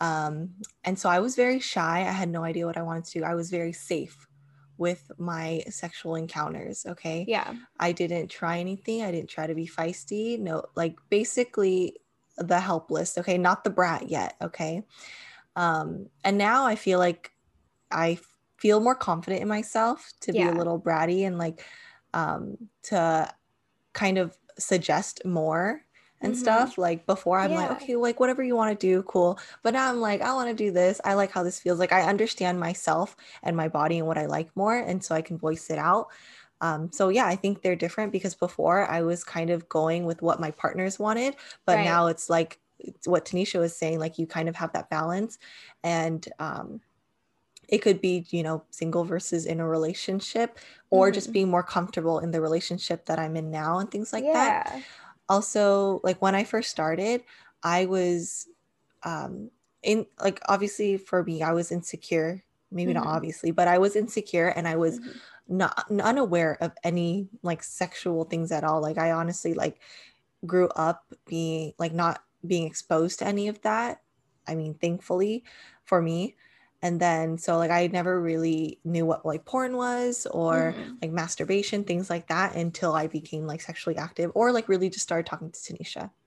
Um, 0.00 0.50
and 0.84 0.98
so 0.98 1.08
I 1.08 1.18
was 1.18 1.34
very 1.34 1.58
shy. 1.58 2.00
I 2.00 2.12
had 2.12 2.28
no 2.28 2.44
idea 2.44 2.66
what 2.66 2.76
I 2.76 2.82
wanted 2.82 3.04
to 3.06 3.18
do. 3.18 3.24
I 3.24 3.34
was 3.34 3.50
very 3.50 3.72
safe 3.72 4.28
with 4.76 5.10
my 5.18 5.64
sexual 5.68 6.14
encounters. 6.14 6.86
Okay. 6.86 7.24
yeah 7.26 7.54
I 7.80 7.90
didn't 7.90 8.28
try 8.28 8.60
anything. 8.60 9.02
I 9.02 9.10
didn't 9.10 9.28
try 9.28 9.48
to 9.48 9.54
be 9.54 9.66
feisty. 9.66 10.38
No, 10.38 10.64
like 10.76 10.96
basically 11.10 11.96
the 12.36 12.60
helpless. 12.60 13.18
Okay. 13.18 13.38
Not 13.38 13.64
the 13.64 13.70
brat 13.70 14.08
yet. 14.08 14.36
Okay. 14.40 14.84
Um, 15.56 16.06
and 16.24 16.38
now 16.38 16.64
I 16.64 16.76
feel 16.76 17.00
like 17.00 17.32
I 17.90 18.20
feel 18.56 18.78
more 18.78 18.94
confident 18.94 19.42
in 19.42 19.48
myself 19.48 20.12
to 20.20 20.32
be 20.32 20.42
a 20.42 20.52
little 20.52 20.80
bratty 20.80 21.26
and 21.26 21.38
like 21.38 21.64
um 22.14 22.56
to 22.84 23.32
kind 23.92 24.18
of 24.18 24.36
suggest 24.58 25.24
more 25.24 25.82
and 26.20 26.34
Mhm. 26.34 26.36
stuff. 26.36 26.78
Like 26.78 27.06
before 27.06 27.38
i'm 27.40 27.54
like 27.54 27.70
okay 27.70 27.96
like 27.96 28.18
whatever 28.20 28.42
you 28.42 28.56
want 28.56 28.78
to 28.78 28.86
do 28.86 29.02
cool. 29.04 29.38
But 29.62 29.74
now 29.74 29.88
i'm 29.90 30.00
like 30.00 30.20
i 30.22 30.32
want 30.34 30.48
to 30.50 30.54
do 30.54 30.70
this. 30.72 31.00
I 31.04 31.14
like 31.14 31.30
how 31.32 31.42
this 31.42 31.60
feels. 31.60 31.78
Like 31.78 31.92
i 31.92 32.02
understand 32.02 32.58
myself 32.60 33.16
and 33.42 33.56
my 33.56 33.68
body 33.68 33.98
and 33.98 34.06
what 34.06 34.18
i 34.18 34.26
like 34.26 34.54
more 34.56 34.76
and 34.76 35.02
so 35.04 35.14
i 35.14 35.22
can 35.22 35.38
voice 35.38 35.70
it 35.70 35.78
out. 35.78 36.08
Um, 36.60 36.90
so 36.92 37.08
yeah 37.08 37.26
i 37.26 37.36
think 37.36 37.62
they're 37.62 37.76
different 37.76 38.10
because 38.12 38.34
before 38.34 38.84
i 38.90 39.00
was 39.02 39.22
kind 39.22 39.50
of 39.50 39.68
going 39.68 40.04
with 40.06 40.22
what 40.22 40.40
my 40.40 40.50
partners 40.50 40.98
wanted 40.98 41.36
but 41.66 41.76
Right. 41.76 41.84
now 41.84 42.08
it's 42.08 42.28
like 42.28 42.58
it's 42.80 43.06
what 43.06 43.24
tanisha 43.24 43.60
was 43.60 43.76
saying 43.76 44.00
like 44.00 44.18
you 44.18 44.26
kind 44.26 44.48
of 44.48 44.56
have 44.56 44.72
that 44.72 44.90
balance. 44.90 45.38
And 45.84 46.26
um, 46.40 46.80
it 47.68 47.78
could 47.78 48.00
be 48.00 48.26
you 48.30 48.42
know 48.42 48.64
single 48.70 49.04
versus 49.04 49.46
in 49.46 49.60
a 49.60 49.68
relationship 49.68 50.58
or 50.90 51.10
just 51.10 51.32
Mhm. 51.32 51.32
being 51.32 51.48
more 51.48 51.62
comfortable 51.62 52.18
in 52.18 52.30
the 52.30 52.40
relationship 52.40 53.06
that 53.06 53.18
i'm 53.18 53.36
in 53.36 53.50
now 53.50 53.78
and 53.78 53.90
things 53.90 54.12
like 54.12 54.30
that 54.32 54.58
also 55.28 56.00
like 56.04 56.20
when 56.22 56.34
i 56.34 56.44
first 56.44 56.70
started 56.70 57.22
i 57.62 57.84
was 57.86 58.48
um 59.04 59.50
in 59.82 60.06
like 60.22 60.40
obviously 60.48 60.96
for 60.96 61.22
me 61.24 61.42
i 61.42 61.52
was 61.52 61.72
insecure 61.72 62.42
maybe 62.70 62.92
not 62.92 63.06
Mhm. 63.06 63.08
obviously, 63.08 63.50
but 63.50 63.66
I 63.66 63.78
was 63.78 63.96
insecure 63.96 64.48
and 64.48 64.68
I 64.68 64.76
was 64.76 65.00
Mhm. 65.00 65.20
not 65.48 65.90
unaware 65.90 66.58
of 66.62 66.72
any 66.84 67.28
like 67.42 67.62
sexual 67.62 68.24
things 68.24 68.52
at 68.52 68.62
all. 68.62 68.82
Like 68.82 68.98
I 68.98 69.10
honestly 69.10 69.54
like 69.54 69.80
grew 70.46 70.68
up 70.76 71.12
being 71.26 71.72
like 71.78 71.92
not 71.92 72.24
being 72.46 72.66
exposed 72.66 73.18
to 73.20 73.26
any 73.26 73.48
of 73.48 73.60
that. 73.62 74.02
I 74.46 74.54
mean, 74.54 74.74
thankfully 74.74 75.44
for 75.84 76.02
me. 76.02 76.36
And 76.80 77.00
then 77.00 77.38
so 77.38 77.56
like 77.56 77.70
I 77.70 77.88
never 77.88 78.20
really 78.20 78.78
knew 78.84 79.04
what 79.04 79.26
like 79.26 79.44
porn 79.44 79.76
was 79.76 80.26
or 80.30 80.74
Mhm. 80.76 81.02
like 81.02 81.10
masturbation, 81.10 81.84
things 81.84 82.08
like 82.08 82.28
that 82.28 82.54
until 82.54 82.92
I 82.94 83.06
became 83.08 83.46
like 83.46 83.60
sexually 83.60 83.96
active 83.96 84.30
or 84.34 84.52
like 84.52 84.68
really 84.68 84.88
just 84.88 85.02
started 85.04 85.26
talking 85.26 85.50
to 85.50 85.58
Tanisha. 85.58 86.10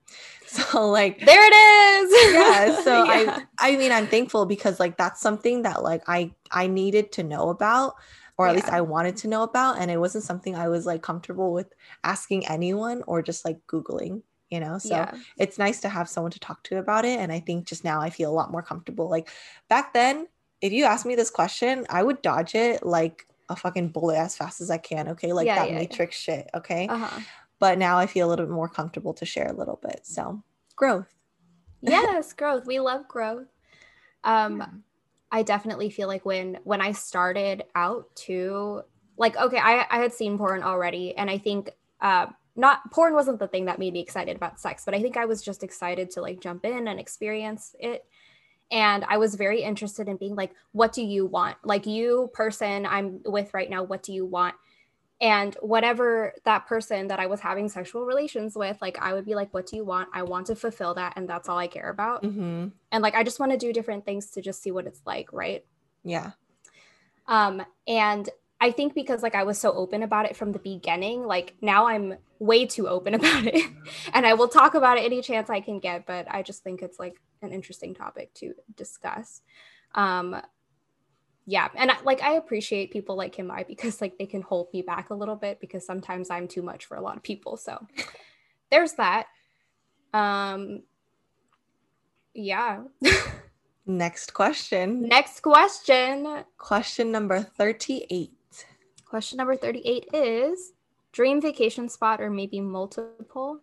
So 0.46 0.90
like 0.90 1.24
There 1.24 1.40
it 1.42 1.54
is. 1.54 2.34
yeah 2.34 2.82
so 2.84 3.04
Yeah. 3.04 3.40
i 3.58 3.70
i 3.72 3.76
mean 3.76 3.90
i'm 3.92 4.06
thankful 4.06 4.44
because 4.44 4.78
like 4.78 4.98
that's 4.98 5.22
something 5.22 5.62
that 5.62 5.82
like 5.82 6.02
i 6.06 6.34
i 6.50 6.66
needed 6.66 7.12
to 7.12 7.22
know 7.22 7.48
about 7.48 7.94
or 8.36 8.46
at 8.46 8.54
least 8.54 8.68
i 8.68 8.82
wanted 8.82 9.16
to 9.18 9.28
know 9.28 9.42
about 9.42 9.78
and 9.78 9.90
it 9.90 9.96
wasn't 9.96 10.24
something 10.24 10.54
i 10.54 10.68
was 10.68 10.84
like 10.84 11.00
comfortable 11.00 11.54
with 11.54 11.72
asking 12.04 12.46
anyone 12.46 13.02
or 13.06 13.22
just 13.22 13.44
like 13.46 13.58
googling 13.66 14.20
you 14.50 14.60
know 14.60 14.76
so 14.76 14.96
yeah. 14.96 15.14
it's 15.38 15.56
nice 15.58 15.80
to 15.80 15.88
have 15.88 16.08
someone 16.10 16.30
to 16.32 16.40
talk 16.40 16.62
to 16.64 16.76
about 16.76 17.06
it 17.06 17.18
and 17.18 17.32
i 17.32 17.40
think 17.40 17.66
just 17.66 17.82
now 17.84 17.98
i 18.02 18.10
feel 18.10 18.30
a 18.30 18.34
lot 18.40 18.52
more 18.52 18.62
comfortable 18.62 19.08
like 19.08 19.30
back 19.70 19.94
then 19.94 20.26
if 20.62 20.72
you 20.72 20.84
ask 20.84 21.04
me 21.04 21.14
this 21.14 21.30
question 21.30 21.84
i 21.90 22.02
would 22.02 22.22
dodge 22.22 22.54
it 22.54 22.84
like 22.86 23.26
a 23.50 23.56
fucking 23.56 23.88
bullet 23.88 24.16
as 24.16 24.34
fast 24.36 24.60
as 24.62 24.70
i 24.70 24.78
can 24.78 25.08
okay 25.08 25.32
like 25.32 25.46
Yeah, 25.46 25.56
that 25.56 25.66
yeah, 25.68 25.72
yeah. 25.74 25.78
matrix 25.80 26.16
shit 26.16 26.48
okay 26.54 26.86
Uh-huh. 26.88 27.20
but 27.58 27.76
now 27.78 27.98
i 27.98 28.06
feel 28.06 28.26
a 28.26 28.30
little 28.30 28.46
bit 28.46 28.52
more 28.54 28.68
comfortable 28.68 29.12
to 29.14 29.26
share 29.26 29.48
a 29.48 29.52
little 29.52 29.78
bit 29.82 30.00
so 30.04 30.42
growth 30.76 31.12
Yes, 31.84 32.32
growth. 32.32 32.64
We 32.64 32.78
love 32.78 33.08
growth. 33.08 33.48
Um, 34.22 34.58
Yeah. 34.60 34.68
I 35.32 35.42
definitely 35.42 35.90
feel 35.90 36.06
like 36.06 36.24
when 36.24 36.58
when 36.62 36.80
I 36.80 36.92
started 36.92 37.64
out 37.74 38.14
to 38.26 38.82
like 39.16 39.36
okay, 39.36 39.58
I 39.58 39.84
I 39.90 39.98
had 39.98 40.12
seen 40.12 40.38
porn 40.38 40.62
already, 40.62 41.16
and 41.16 41.28
I 41.28 41.38
think 41.38 41.70
uh, 42.00 42.26
not 42.54 42.88
porn 42.92 43.14
wasn't 43.14 43.40
the 43.40 43.48
thing 43.48 43.64
that 43.64 43.80
made 43.80 43.94
me 43.94 44.00
excited 44.00 44.36
about 44.36 44.60
sex, 44.60 44.84
but 44.84 44.94
I 44.94 45.02
think 45.02 45.16
I 45.16 45.24
was 45.24 45.42
just 45.42 45.64
excited 45.64 46.10
to 46.12 46.20
like 46.22 46.38
jump 46.40 46.64
in 46.64 46.86
and 46.86 47.00
experience 47.00 47.74
it. 47.80 48.04
And 48.72 49.04
I 49.06 49.18
was 49.18 49.36
very 49.36 49.62
interested 49.62 50.08
in 50.08 50.16
being 50.16 50.34
like, 50.34 50.52
what 50.72 50.92
do 50.92 51.02
you 51.02 51.26
want? 51.26 51.58
Like 51.62 51.86
you 51.86 52.30
person 52.32 52.86
I'm 52.86 53.20
with 53.24 53.54
right 53.54 53.70
now, 53.70 53.84
what 53.84 54.02
do 54.02 54.12
you 54.12 54.26
want? 54.26 54.56
And 55.20 55.54
whatever 55.60 56.32
that 56.44 56.66
person 56.66 57.06
that 57.06 57.20
I 57.20 57.26
was 57.26 57.38
having 57.38 57.68
sexual 57.68 58.06
relations 58.06 58.56
with, 58.56 58.82
like 58.82 58.98
I 59.00 59.12
would 59.12 59.24
be 59.24 59.36
like, 59.36 59.54
what 59.54 59.66
do 59.66 59.76
you 59.76 59.84
want? 59.84 60.08
I 60.12 60.24
want 60.24 60.46
to 60.46 60.56
fulfill 60.56 60.94
that, 60.94 61.12
and 61.14 61.28
that's 61.28 61.48
all 61.48 61.58
I 61.58 61.68
care 61.68 61.90
about 61.90 62.24
hmm 62.24 62.68
and 62.92 63.02
like 63.02 63.14
i 63.14 63.24
just 63.24 63.40
want 63.40 63.50
to 63.50 63.58
do 63.58 63.72
different 63.72 64.04
things 64.04 64.30
to 64.30 64.40
just 64.40 64.62
see 64.62 64.70
what 64.70 64.86
it's 64.86 65.00
like 65.04 65.32
right 65.32 65.64
yeah 66.04 66.30
um 67.26 67.62
and 67.88 68.28
i 68.60 68.70
think 68.70 68.94
because 68.94 69.22
like 69.22 69.34
i 69.34 69.42
was 69.42 69.58
so 69.58 69.72
open 69.72 70.02
about 70.02 70.26
it 70.26 70.36
from 70.36 70.52
the 70.52 70.58
beginning 70.60 71.24
like 71.24 71.54
now 71.60 71.86
i'm 71.86 72.14
way 72.38 72.66
too 72.66 72.86
open 72.86 73.14
about 73.20 73.46
it 73.46 73.70
and 74.12 74.26
i 74.26 74.34
will 74.34 74.48
talk 74.48 74.74
about 74.74 74.98
it 74.98 75.04
any 75.04 75.20
chance 75.22 75.50
i 75.50 75.60
can 75.60 75.80
get 75.80 76.06
but 76.06 76.26
i 76.30 76.42
just 76.42 76.62
think 76.62 76.82
it's 76.82 76.98
like 76.98 77.20
an 77.42 77.52
interesting 77.52 77.94
topic 77.94 78.32
to 78.34 78.54
discuss 78.76 79.42
um 79.94 80.36
yeah 81.46 81.68
and 81.76 81.90
I, 81.90 81.96
like 82.04 82.22
i 82.22 82.34
appreciate 82.34 82.90
people 82.90 83.16
like 83.16 83.34
him 83.34 83.50
i 83.50 83.62
because 83.64 84.00
like 84.00 84.16
they 84.18 84.26
can 84.26 84.42
hold 84.42 84.72
me 84.72 84.82
back 84.82 85.10
a 85.10 85.14
little 85.14 85.36
bit 85.36 85.60
because 85.60 85.84
sometimes 85.84 86.30
i'm 86.30 86.48
too 86.48 86.62
much 86.62 86.86
for 86.86 86.96
a 86.96 87.02
lot 87.02 87.16
of 87.16 87.22
people 87.22 87.56
so 87.56 87.86
there's 88.70 88.92
that 88.94 89.26
um 90.14 90.82
yeah 92.34 92.82
Next 93.86 94.32
question. 94.32 95.08
Next 95.08 95.40
question. 95.40 96.44
Question 96.56 97.10
number 97.10 97.40
38. 97.40 98.30
Question 99.04 99.38
number 99.38 99.56
38 99.56 100.06
is 100.14 100.72
dream 101.10 101.40
vacation 101.40 101.88
spot 101.88 102.20
or 102.20 102.30
maybe 102.30 102.60
multiple? 102.60 103.60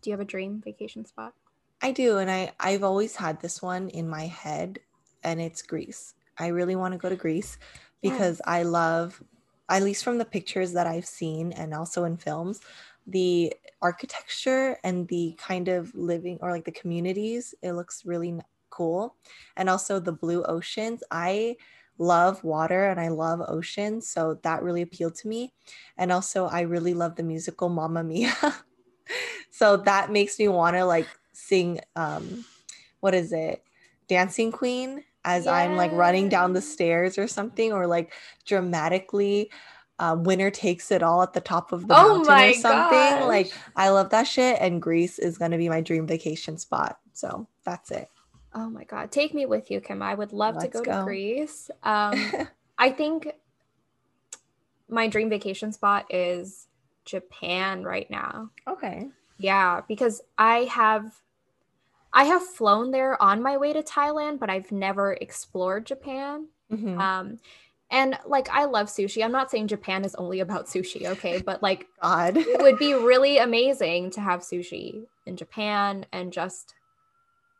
Do 0.00 0.10
you 0.10 0.12
have 0.14 0.20
a 0.20 0.24
dream 0.24 0.62
vacation 0.64 1.04
spot? 1.04 1.34
I 1.84 1.90
do. 1.90 2.16
And 2.16 2.30
I, 2.30 2.50
I've 2.58 2.82
always 2.82 3.14
had 3.14 3.42
this 3.42 3.60
one 3.60 3.90
in 3.90 4.08
my 4.08 4.26
head, 4.26 4.78
and 5.22 5.38
it's 5.38 5.60
Greece. 5.60 6.14
I 6.38 6.46
really 6.46 6.76
want 6.76 6.92
to 6.92 6.98
go 6.98 7.10
to 7.10 7.14
Greece 7.14 7.58
oh. 7.60 7.66
because 8.00 8.40
I 8.46 8.62
love, 8.62 9.22
at 9.68 9.82
least 9.82 10.02
from 10.02 10.16
the 10.16 10.24
pictures 10.24 10.72
that 10.72 10.86
I've 10.86 11.04
seen 11.04 11.52
and 11.52 11.74
also 11.74 12.04
in 12.04 12.16
films, 12.16 12.62
the 13.06 13.52
architecture 13.82 14.78
and 14.82 15.06
the 15.08 15.36
kind 15.36 15.68
of 15.68 15.94
living 15.94 16.38
or 16.40 16.52
like 16.52 16.64
the 16.64 16.72
communities. 16.72 17.54
It 17.60 17.72
looks 17.72 18.06
really 18.06 18.40
cool. 18.70 19.16
And 19.58 19.68
also 19.68 20.00
the 20.00 20.10
blue 20.10 20.42
oceans. 20.44 21.02
I 21.10 21.56
love 21.98 22.42
water 22.42 22.86
and 22.86 22.98
I 22.98 23.08
love 23.08 23.42
oceans. 23.46 24.08
So 24.08 24.40
that 24.42 24.62
really 24.62 24.80
appealed 24.80 25.16
to 25.16 25.28
me. 25.28 25.52
And 25.98 26.10
also, 26.10 26.46
I 26.46 26.62
really 26.62 26.94
love 26.94 27.16
the 27.16 27.22
musical 27.22 27.68
Mamma 27.68 28.02
Mia. 28.02 28.34
so 29.50 29.76
that 29.76 30.10
makes 30.10 30.38
me 30.38 30.48
want 30.48 30.76
to 30.76 30.86
like 30.86 31.08
sing, 31.34 31.80
um, 31.96 32.44
what 33.00 33.14
is 33.14 33.32
it? 33.32 33.62
Dancing 34.08 34.52
Queen 34.52 35.04
as 35.24 35.46
I'm 35.46 35.76
like 35.76 35.92
running 35.92 36.28
down 36.28 36.52
the 36.52 36.60
stairs 36.60 37.18
or 37.18 37.26
something, 37.28 37.72
or 37.72 37.86
like 37.86 38.12
dramatically. 38.46 39.50
Uh, 39.98 40.16
winner 40.18 40.50
takes 40.50 40.90
it 40.90 41.02
all 41.04 41.22
at 41.22 41.32
the 41.32 41.40
top 41.40 41.72
of 41.72 41.86
the 41.86 41.94
Oh 41.94 42.18
mountain 42.24 42.50
or 42.50 42.52
something. 42.54 43.28
Like. 43.28 43.52
I 43.76 43.90
love 43.90 44.10
that 44.10 44.24
shit, 44.24 44.58
and 44.60 44.82
Greece 44.82 45.18
is 45.18 45.38
gonna 45.38 45.58
be 45.58 45.68
my 45.68 45.80
dream 45.80 46.06
vacation 46.06 46.58
spot. 46.58 46.98
So 47.12 47.46
that's 47.64 47.90
it. 47.90 48.08
Oh 48.54 48.70
my 48.70 48.84
God. 48.84 49.10
Take 49.10 49.34
me 49.34 49.46
with 49.46 49.70
you, 49.70 49.80
Kim. 49.80 50.02
I 50.02 50.14
would 50.14 50.32
love 50.32 50.54
to 50.56 50.60
Let's 50.62 50.80
go, 50.80 50.84
to. 50.84 51.04
Greece. 51.04 51.70
Um, 51.82 52.32
I 52.78 52.90
think 52.90 53.32
my 54.88 55.08
dream 55.08 55.28
vacation 55.28 55.72
spot 55.72 56.06
is 56.10 56.66
Japan 57.04 57.84
right 57.84 58.10
now. 58.10 58.50
okay. 58.68 59.08
Yeah, 59.38 59.82
because 59.88 60.20
I 60.38 60.64
have 60.64 61.20
I 62.12 62.24
have 62.24 62.44
flown 62.44 62.92
there 62.92 63.20
on 63.20 63.42
my 63.42 63.56
way 63.56 63.72
to 63.72 63.82
Thailand, 63.82 64.38
but 64.38 64.48
I've 64.50 64.70
never 64.70 65.14
explored 65.14 65.86
Japan. 65.86 66.48
Mhm. 66.72 66.98
Um 66.98 67.38
and 67.90 68.18
like 68.26 68.48
I 68.48 68.64
love 68.64 68.86
sushi. 68.88 69.24
I'm 69.24 69.32
not 69.32 69.50
saying 69.50 69.68
Japan 69.68 70.04
is 70.04 70.14
only 70.14 70.40
about 70.40 70.66
sushi, 70.66 71.06
okay? 71.06 71.42
But 71.42 71.62
like 71.62 71.86
God. 72.02 72.36
it 72.36 72.60
would 72.62 72.78
be 72.78 72.94
really 72.94 73.38
amazing 73.38 74.10
to 74.12 74.20
have 74.20 74.40
sushi 74.40 75.04
in 75.26 75.36
Japan 75.36 76.06
and 76.12 76.32
just 76.32 76.74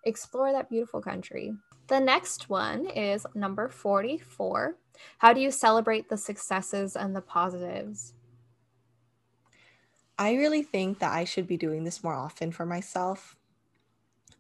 explore 0.04 0.52
that 0.52 0.68
beautiful 0.70 1.00
country. 1.00 1.54
The 1.88 2.00
next 2.00 2.48
one 2.48 2.86
is 2.86 3.26
number 3.34 3.68
44. 3.68 4.76
How 5.18 5.32
do 5.32 5.40
you 5.40 5.50
celebrate 5.50 6.08
the 6.08 6.16
successes 6.16 6.96
and 6.96 7.14
the 7.14 7.20
positives? 7.20 8.14
I 10.18 10.34
really 10.34 10.62
think 10.62 11.00
that 11.00 11.12
I 11.12 11.24
should 11.24 11.46
be 11.46 11.56
doing 11.56 11.84
this 11.84 12.04
more 12.04 12.14
often 12.14 12.52
for 12.52 12.64
myself. 12.64 13.36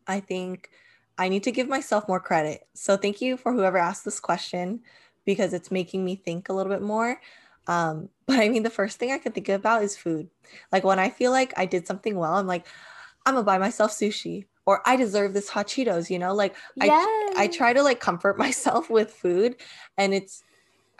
I 0.06 0.20
think 0.20 0.70
I 1.18 1.28
need 1.28 1.42
to 1.44 1.52
give 1.52 1.68
myself 1.68 2.08
more 2.08 2.20
credit. 2.20 2.66
So 2.74 2.96
thank 2.96 3.20
you 3.20 3.36
for 3.36 3.52
whoever 3.52 3.78
asked 3.78 4.04
this 4.04 4.20
question 4.20 4.80
because 5.24 5.52
it's 5.52 5.70
making 5.70 6.04
me 6.04 6.16
think 6.16 6.48
a 6.48 6.52
little 6.52 6.72
bit 6.72 6.82
more. 6.82 7.20
Um, 7.66 8.08
but 8.26 8.38
I 8.38 8.48
mean, 8.48 8.62
the 8.62 8.70
first 8.70 8.98
thing 8.98 9.12
I 9.12 9.18
can 9.18 9.32
think 9.32 9.48
about 9.48 9.82
is 9.82 9.96
food. 9.96 10.28
Like 10.72 10.84
when 10.84 10.98
I 10.98 11.10
feel 11.10 11.30
like 11.30 11.52
I 11.56 11.66
did 11.66 11.86
something 11.86 12.16
well, 12.16 12.34
I'm 12.34 12.46
like, 12.46 12.66
I'm 13.26 13.34
gonna 13.34 13.44
buy 13.44 13.58
myself 13.58 13.92
sushi 13.92 14.46
or 14.66 14.82
I 14.86 14.96
deserve 14.96 15.34
this 15.34 15.48
hot 15.48 15.66
Cheetos, 15.66 16.10
you 16.10 16.18
know? 16.18 16.34
Like 16.34 16.54
I 16.80 17.32
I 17.36 17.48
try 17.48 17.72
to 17.72 17.82
like 17.82 18.00
comfort 18.00 18.38
myself 18.46 18.90
with 18.90 19.12
food 19.12 19.56
and 19.96 20.14
it's 20.14 20.42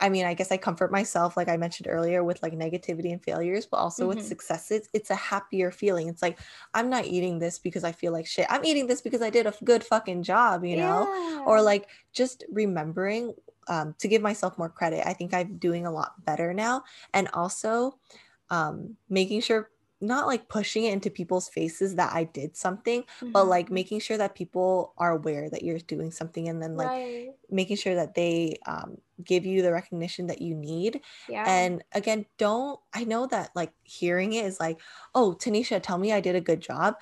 I 0.01 0.09
mean, 0.09 0.25
I 0.27 0.35
guess 0.35 0.51
I 0.53 0.57
comfort 0.57 0.91
myself 0.93 1.37
like 1.37 1.49
I 1.49 1.57
mentioned 1.57 1.87
earlier 1.89 2.25
with 2.25 2.43
like 2.43 2.53
negativity 2.53 3.13
and 3.13 3.23
failures, 3.23 3.67
but 3.67 3.79
also 3.79 4.09
with 4.09 4.19
Mhm. 4.19 4.23
successes. 4.23 4.89
It's 4.93 5.11
a 5.11 5.15
happier 5.15 5.71
feeling. 5.71 6.09
It's 6.09 6.23
like 6.23 6.39
I'm 6.75 6.91
not 6.91 7.07
eating 7.07 7.39
this 7.39 7.59
because 7.59 7.85
I 7.85 7.93
feel 7.93 8.13
like 8.13 8.27
shit. 8.27 8.47
I'm 8.51 8.65
eating 8.65 8.87
this 8.87 9.01
because 9.03 9.23
I 9.23 9.31
did 9.31 9.47
a 9.47 9.55
good 9.65 9.85
fucking 9.85 10.23
job, 10.25 10.65
you 10.65 10.77
know? 10.77 11.09
Or 11.47 11.63
like 11.63 11.89
just 12.13 12.45
remembering 12.51 13.35
um, 13.69 13.95
to 13.99 14.09
give 14.09 14.21
myself 14.23 14.59
more 14.59 14.69
credit. 14.69 15.07
I 15.07 15.13
think 15.15 15.33
I'm 15.33 15.57
doing 15.59 15.87
a 15.87 15.91
lot 15.93 16.25
better 16.25 16.53
now 16.53 16.85
and 17.15 17.29
also 17.33 17.99
um, 18.51 18.97
making 19.09 19.41
sure 19.41 19.71
not 20.07 20.27
like 20.27 20.49
pushing 20.49 20.85
it 20.85 20.93
into 20.93 21.11
people's 21.11 21.49
faces 21.49 21.97
that 21.97 22.13
I 22.13 22.25
did 22.25 22.57
something, 22.57 23.05
but 23.23 23.47
like 23.47 23.71
making 23.71 24.01
sure 24.01 24.17
that 24.17 24.35
people 24.35 24.95
are 24.99 25.13
aware 25.13 25.51
that 25.51 25.63
you're 25.63 25.79
doing 25.79 26.11
something 26.11 26.49
and 26.49 26.63
then 26.63 26.77
like 26.77 26.89
right. 26.89 27.31
making 27.51 27.77
sure 27.77 27.95
that 27.95 28.15
they 28.15 28.59
um, 28.67 28.99
give 29.23 29.47
you 29.47 29.63
the 29.63 29.73
recognition 29.73 30.27
that 30.27 30.43
you 30.43 30.55
need. 30.55 31.01
Yeah. 31.29 31.45
And 31.47 31.83
again, 31.93 32.27
don't, 32.39 32.81
I 32.93 33.05
know 33.05 33.27
that 33.27 33.51
like 33.55 33.73
hearing 33.83 34.33
it 34.33 34.45
is 34.45 34.61
like, 34.61 34.81
oh, 35.15 35.37
Tanisha, 35.39 35.83
tell 35.83 35.99
me 35.99 36.13
I 36.13 36.21
did 36.21 36.37
a 36.37 36.41
good 36.41 36.61
job. 36.61 36.95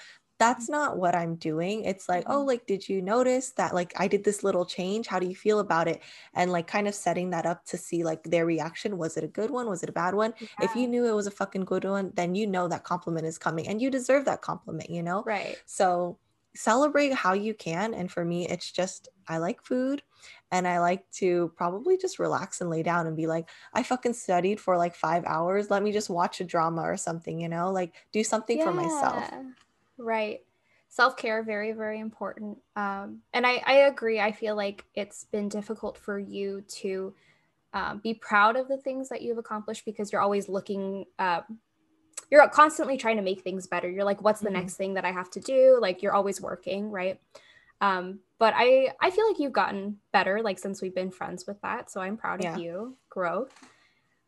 That's 0.42 0.68
not 0.68 0.96
what 0.96 1.14
I'm 1.14 1.37
doing. 1.37 1.84
It's 1.84 2.08
like, 2.08 2.25
oh, 2.26 2.42
Mhm. 2.42 2.46
like, 2.46 2.66
did 2.66 2.88
you 2.88 3.00
notice 3.00 3.50
that 3.52 3.75
like 3.75 3.92
I 3.96 4.08
did 4.08 4.25
this 4.25 4.42
little 4.42 4.64
change? 4.66 5.06
How 5.06 5.18
do 5.20 5.26
you 5.26 5.37
feel 5.37 5.61
about 5.61 5.87
it? 5.87 6.02
And 6.34 6.50
like 6.50 6.66
kind 6.66 6.88
of 6.88 6.94
setting 6.94 7.30
that 7.30 7.46
up 7.46 7.64
to 7.66 7.76
see 7.76 8.02
like 8.02 8.25
their 8.25 8.44
reaction. 8.46 8.99
Was 8.99 9.16
it 9.16 9.25
a 9.25 9.28
good 9.28 9.50
one? 9.50 9.68
Was 9.68 9.82
it 9.82 9.88
a 9.88 9.92
bad 9.92 10.14
one? 10.14 10.34
If 10.61 10.75
you 10.75 10.88
knew 10.88 11.06
it 11.06 11.14
was 11.14 11.26
a 11.28 11.30
fucking 11.30 11.64
good 11.64 11.84
one, 11.84 12.12
then 12.14 12.34
you 12.34 12.46
know 12.46 12.66
that 12.68 12.84
compliment 12.84 13.26
is 13.26 13.38
coming 13.38 13.68
and 13.68 13.80
you 13.80 13.90
deserve 13.90 14.25
that 14.25 14.42
compliment, 14.42 14.90
you 14.90 15.02
know? 15.02 15.22
right. 15.22 15.56
So 15.66 16.18
celebrate 16.54 17.14
how 17.14 17.32
you 17.32 17.54
can. 17.54 17.94
And 17.94 18.11
for 18.11 18.25
me, 18.25 18.49
it's 18.49 18.70
just 18.70 19.08
I 19.28 19.38
like 19.38 19.62
food 19.64 20.02
and 20.50 20.66
I 20.68 20.80
like 20.80 21.08
to 21.12 21.52
probably 21.56 21.96
just 21.96 22.18
relax 22.18 22.61
and 22.61 22.68
lay 22.68 22.82
down 22.82 23.06
and 23.06 23.16
be 23.16 23.26
like, 23.26 23.49
I 23.72 23.82
fucking 23.82 24.12
studied 24.14 24.61
for 24.61 24.76
like 24.76 24.94
five 24.94 25.25
hours. 25.25 25.70
Let 25.70 25.82
me 25.82 25.92
just 25.92 26.11
watch 26.11 26.40
a 26.40 26.44
drama 26.44 26.82
or 26.82 26.96
something, 26.96 27.40
you 27.40 27.49
know, 27.49 27.70
like 27.70 27.94
do 28.12 28.22
something 28.25 28.58
yeah. 28.58 28.64
for 28.64 28.72
myself. 28.72 29.30
Right. 29.99 30.40
Self 30.88 31.16
care, 31.16 31.42
very, 31.42 31.72
very 31.72 32.00
important. 32.00 32.58
Um, 32.76 33.20
and 33.32 33.46
I, 33.46 33.62
I 33.64 33.72
agree. 33.87 34.20
I 34.20 34.32
feel 34.32 34.54
like 34.54 34.84
it's 34.94 35.25
been 35.25 35.49
difficult 35.49 35.96
for 35.96 36.18
you 36.18 36.62
to 36.80 37.14
um, 37.72 37.99
be 37.99 38.14
proud 38.14 38.56
of 38.56 38.68
the 38.68 38.76
things 38.76 39.08
that 39.08 39.22
you've 39.22 39.38
accomplished 39.38 39.84
because 39.87 40.12
you're 40.12 40.20
always 40.20 40.49
looking 40.49 41.06
uh, 41.18 41.40
you're 42.32 42.49
constantly 42.49 42.96
trying 42.96 43.16
to 43.16 43.22
make 43.22 43.42
things 43.42 43.66
better. 43.66 43.90
You're 43.90 44.04
like, 44.04 44.22
what's 44.22 44.40
the 44.40 44.46
mm-hmm. 44.46 44.61
next 44.61 44.76
thing 44.76 44.94
that 44.94 45.04
I 45.04 45.12
have 45.12 45.30
to 45.32 45.40
do? 45.40 45.76
Like 45.78 46.02
you're 46.02 46.14
always 46.14 46.40
working, 46.40 46.90
right? 46.90 47.20
Um, 47.82 48.20
but 48.38 48.54
I 48.56 48.92
I 49.02 49.11
feel 49.11 49.28
like 49.28 49.38
you've 49.38 49.52
gotten 49.52 49.99
better 50.12 50.40
like 50.42 50.58
since 50.58 50.80
we've 50.80 50.94
been 50.94 51.11
friends 51.11 51.46
with 51.46 51.61
that. 51.61 51.90
So 51.90 52.00
I'm 52.00 52.16
proud 52.16 52.42
yeah. 52.42 52.54
of 52.54 52.61
you. 52.61 52.96
Growth. 53.11 53.52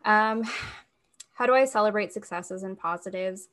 Um, 0.04 0.44
how 1.34 1.46
do 1.46 1.54
I 1.54 1.64
celebrate 1.64 2.12
successes 2.12 2.62
and 2.62 2.78
positives? 2.78 3.48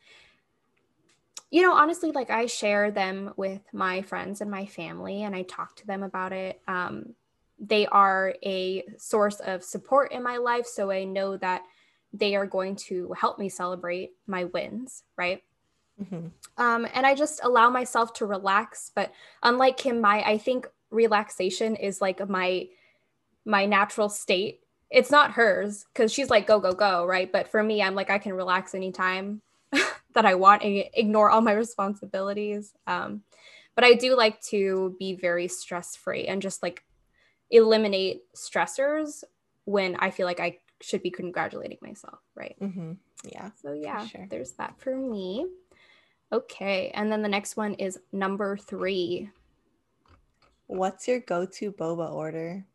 You 1.52 1.62
know, 1.64 1.74
honestly, 1.74 2.12
like 2.12 2.30
I 2.30 2.46
share 2.46 2.92
them 2.92 3.34
with 3.36 3.62
my 3.74 4.02
friends 4.02 4.42
and 4.42 4.50
my 4.50 4.66
family, 4.66 5.24
and 5.24 5.36
I 5.36 5.44
talk 5.44 5.76
to 5.78 5.88
them 5.88 6.02
about 6.02 6.34
it. 6.34 6.62
Um, 6.68 7.14
they 7.60 7.86
are 7.88 8.34
a 8.44 8.84
source 8.98 9.40
of 9.42 9.64
support 9.64 10.12
in 10.12 10.24
my 10.24 10.38
life, 10.38 10.66
so 10.66 10.90
I 10.90 11.04
know 11.04 11.38
that 11.38 11.64
they 12.14 12.36
are 12.36 12.46
going 12.46 12.76
to 12.76 13.14
help 13.20 13.38
me 13.38 13.50
celebrate 13.50 14.12
my 14.28 14.46
wins, 14.46 15.04
right? 15.18 15.44
Mm-hmm. 16.02 16.28
Um, 16.58 16.88
and 16.94 17.06
I 17.06 17.16
just 17.16 17.42
allow 17.44 17.70
myself 17.70 18.14
to 18.14 18.26
relax. 18.26 18.92
But 18.94 19.14
unlike 19.44 19.78
Kim 19.78 20.02
Mai, 20.02 20.22
I 20.22 20.38
think 20.38 20.68
relaxation 20.90 21.76
is 21.76 22.02
like 22.02 22.28
my 22.28 22.68
my 23.46 23.66
natural 23.66 24.10
state. 24.10 24.62
It's 24.90 25.12
not 25.12 25.32
hers 25.32 25.86
because 25.94 26.12
she's 26.12 26.30
like 26.30 26.48
go 26.48 26.60
go 26.60 26.74
go, 26.74 27.06
right? 27.06 27.32
But 27.32 27.48
for 27.48 27.64
me, 27.64 27.82
I'm 27.82 27.96
like 27.96 28.10
I 28.10 28.20
can 28.20 28.34
relax 28.34 28.76
anytime 28.76 29.42
that 30.14 30.26
I 30.26 30.36
want 30.36 30.64
and 30.64 30.84
ignore 30.94 31.30
all 31.30 31.42
my 31.42 31.54
responsibilities. 31.54 32.74
Um, 32.88 33.24
but 33.76 33.84
I 33.84 33.94
do 33.94 34.16
like 34.16 34.42
to 34.44 34.96
be 35.00 35.16
very 35.16 35.48
stress 35.48 35.96
free 35.96 36.28
and 36.28 36.42
just 36.42 36.62
like 36.62 36.84
eliminate 37.50 38.22
stressors 38.36 39.24
when 39.66 39.96
I 39.98 40.12
feel 40.12 40.26
like 40.26 40.40
I 40.40 40.60
should 40.82 41.04
be 41.04 41.12
congratulating 41.12 41.78
myself, 41.82 42.20
right? 42.36 42.56
Mm-hmm. 42.62 42.94
Yeah. 43.26 43.50
So 43.62 43.74
yeah, 43.74 44.06
sure. 44.06 44.28
there's 44.30 44.54
that 44.54 44.80
for 44.80 44.96
me. 44.96 45.48
Okay, 46.34 46.92
and 46.94 47.12
then 47.12 47.22
the 47.22 47.28
next 47.28 47.58
one 47.58 47.74
is 47.74 48.00
number 48.12 48.56
three. 48.56 49.30
What's 50.68 51.08
your 51.08 51.20
go-to 51.20 51.74
boba 51.74 52.10
order? 52.10 52.66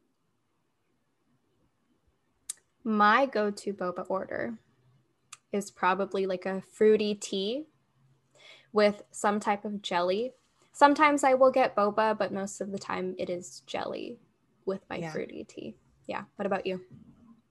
My 2.84 3.24
go-to 3.24 3.72
boba 3.72 4.04
order 4.08 4.58
is 5.56 5.70
probably 5.70 6.26
like 6.26 6.46
a 6.46 6.62
fruity 6.72 7.14
tea 7.14 7.64
with 8.72 9.02
some 9.10 9.40
type 9.40 9.64
of 9.64 9.82
jelly. 9.82 10.34
Sometimes 10.72 11.24
I 11.24 11.34
will 11.34 11.50
get 11.50 11.74
boba, 11.74 12.16
but 12.16 12.32
most 12.32 12.60
of 12.60 12.70
the 12.70 12.78
time 12.78 13.14
it 13.18 13.30
is 13.30 13.62
jelly 13.66 14.18
with 14.66 14.82
my 14.90 14.96
yeah. 14.96 15.12
fruity 15.12 15.44
tea. 15.44 15.74
Yeah. 16.06 16.24
What 16.36 16.46
about 16.46 16.66
you? 16.66 16.82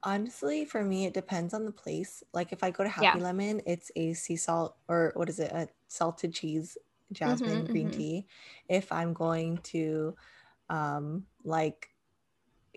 Honestly, 0.04 0.66
for 0.66 0.84
me, 0.84 1.06
it 1.06 1.14
depends 1.16 1.54
on 1.54 1.66
the 1.66 1.72
place. 1.72 2.24
Like 2.34 2.52
if 2.52 2.64
I 2.64 2.70
go 2.70 2.84
to 2.84 2.90
Happy 2.90 3.18
yeah. 3.18 3.24
Lemon, 3.24 3.62
it's 3.66 3.92
a 3.96 4.14
sea 4.14 4.36
salt 4.36 4.76
or 4.88 5.12
what 5.16 5.30
is 5.30 5.40
it? 5.40 5.52
A 5.52 5.68
salted 5.88 6.34
cheese 6.34 6.78
jasmine 7.12 7.64
mm-hmm, 7.64 7.72
green 7.72 7.88
mm-hmm. 7.88 7.98
tea. 7.98 8.28
If 8.70 8.92
I'm 8.92 9.14
going 9.14 9.58
to 9.74 10.16
um 10.70 11.26
like 11.44 11.90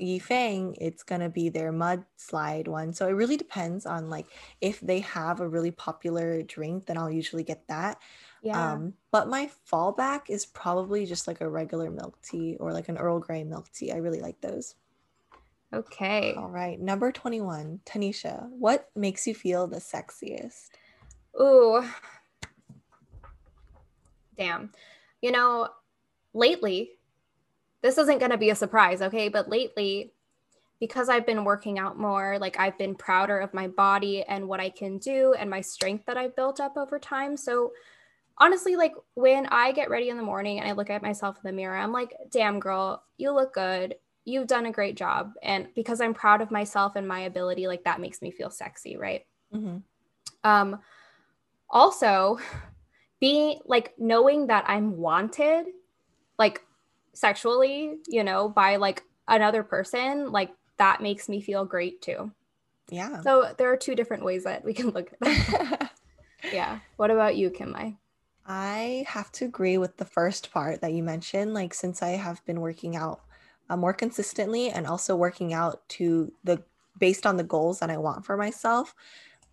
Yi 0.01 0.19
Fang, 0.19 0.77
it's 0.81 1.03
gonna 1.03 1.29
be 1.29 1.49
their 1.49 1.73
mudslide 1.73 2.69
one. 2.69 2.93
So 2.93 3.07
it 3.07 3.13
really 3.13 3.37
depends 3.37 3.87
on 3.87 4.11
like 4.11 4.27
if 4.61 4.81
they 4.81 5.01
have 5.01 5.41
a 5.41 5.49
really 5.49 5.71
popular 5.71 6.43
drink, 6.43 6.87
then 6.87 6.97
I'll 6.97 7.11
usually 7.11 7.45
get 7.45 7.67
that. 7.69 8.01
Yeah. 8.43 8.73
Um, 8.73 8.95
but 9.11 9.29
my 9.29 9.51
fallback 9.71 10.29
is 10.29 10.47
probably 10.47 11.07
just 11.07 11.27
like 11.27 11.41
a 11.41 11.49
regular 11.49 11.91
milk 11.91 12.21
tea 12.23 12.57
or 12.61 12.73
like 12.73 12.89
an 12.89 12.99
Earl 12.99 13.19
Grey 13.19 13.45
milk 13.45 13.71
tea. 13.73 13.93
I 13.93 13.97
really 13.97 14.21
like 14.21 14.41
those. 14.41 14.75
Okay. 15.73 16.35
All 16.35 16.49
right. 16.49 16.81
Number 16.81 17.13
21, 17.13 17.81
Tanisha, 17.85 18.49
what 18.51 18.89
makes 18.97 19.27
you 19.27 19.35
feel 19.35 19.67
the 19.67 19.77
sexiest? 19.77 20.71
Ooh. 21.41 21.85
Damn. 24.37 24.73
You 25.21 25.33
know, 25.33 25.69
lately, 26.33 26.93
this 27.83 27.99
isn't 27.99 28.19
going 28.19 28.31
to 28.31 28.39
be 28.39 28.51
a 28.51 28.55
surprise, 28.55 29.03
okay? 29.03 29.29
But 29.29 29.49
lately, 29.49 30.13
because 30.81 31.09
I've 31.09 31.27
been 31.27 31.45
working 31.45 31.79
out 31.79 31.99
more, 31.99 32.39
like 32.39 32.59
I've 32.59 32.79
been 32.79 32.95
prouder 32.95 33.39
of 33.39 33.55
my 33.55 33.69
body 33.69 34.23
and 34.23 34.49
what 34.49 34.61
I 34.61 34.71
can 34.71 34.99
do 34.99 35.35
and 35.39 35.51
my 35.51 35.61
strength 35.61 36.07
that 36.07 36.17
I've 36.17 36.37
built 36.37 36.61
up 36.61 36.77
over 36.77 36.99
time. 36.99 37.37
So, 37.37 37.73
honestly, 38.39 38.77
like 38.77 38.95
when 39.15 39.47
I 39.47 39.73
get 39.73 39.91
ready 39.91 40.09
in 40.09 40.17
the 40.17 40.23
morning 40.23 40.59
and 40.61 40.69
I 40.69 40.73
look 40.73 40.91
at 40.91 41.03
myself 41.03 41.37
in 41.37 41.49
the 41.49 41.57
mirror, 41.57 41.77
I'm 41.77 41.93
like, 41.93 42.15
damn, 42.31 42.61
girl, 42.61 43.03
you 43.17 43.33
look 43.33 43.55
good 43.55 43.97
you've 44.29 44.47
done 44.47 44.67
a 44.67 44.73
great 44.73 44.95
job 44.95 45.33
and 45.43 45.69
because 45.75 46.01
i'm 46.01 46.13
proud 46.13 46.43
of 46.43 46.51
myself 46.51 46.97
and 46.97 47.09
my 47.09 47.21
ability 47.21 47.67
like 47.67 47.83
that 47.85 48.01
makes 48.01 48.21
me 48.21 48.31
feel 48.31 48.51
sexy 48.51 48.97
right 48.97 49.23
mm-hmm. 49.55 49.79
um 50.45 50.79
also 51.71 52.39
being 53.21 53.59
like 53.65 53.95
knowing 53.99 54.47
that 54.47 54.65
i'm 54.69 54.97
wanted 54.97 55.67
like 56.39 56.63
sexually 57.19 57.97
you 58.07 58.23
know 58.23 58.49
by 58.49 58.77
like 58.77 59.03
another 59.27 59.63
person 59.63 60.31
like 60.31 60.51
that 60.77 61.03
makes 61.03 61.29
me 61.29 61.41
feel 61.41 61.65
great 61.65 62.01
too 62.01 62.31
yeah 62.91 63.21
so 63.23 63.53
there 63.59 63.73
are 63.73 63.77
two 63.77 63.95
different 63.95 64.25
ways 64.25 64.45
that 64.45 64.65
we 64.65 64.73
can 64.73 64.91
look 64.91 65.13
at 65.13 65.21
that 65.21 65.91
yeah 66.53 66.79
what 66.97 67.11
about 67.11 67.37
you 67.37 67.51
kim 67.51 67.73
mai 67.73 67.97
I 68.51 69.05
have 69.07 69.31
to 69.33 69.45
agree 69.45 69.77
with 69.77 69.99
the 69.99 70.07
first 70.07 70.51
part 70.51 70.81
that 70.81 70.95
you 70.95 71.03
mentioned. 71.03 71.53
Like, 71.53 71.75
since 71.75 72.01
I 72.01 72.13
have 72.13 72.43
been 72.47 72.63
working 72.63 72.97
out 72.97 73.21
uh, 73.69 73.77
more 73.77 73.93
consistently 73.93 74.71
and 74.71 74.87
also 74.87 75.15
working 75.15 75.53
out 75.53 75.87
to 75.91 76.33
the 76.45 76.63
based 76.99 77.27
on 77.27 77.37
the 77.37 77.45
goals 77.45 77.79
that 77.81 77.91
I 77.91 77.97
want 77.97 78.25
for 78.25 78.37
myself. 78.37 78.95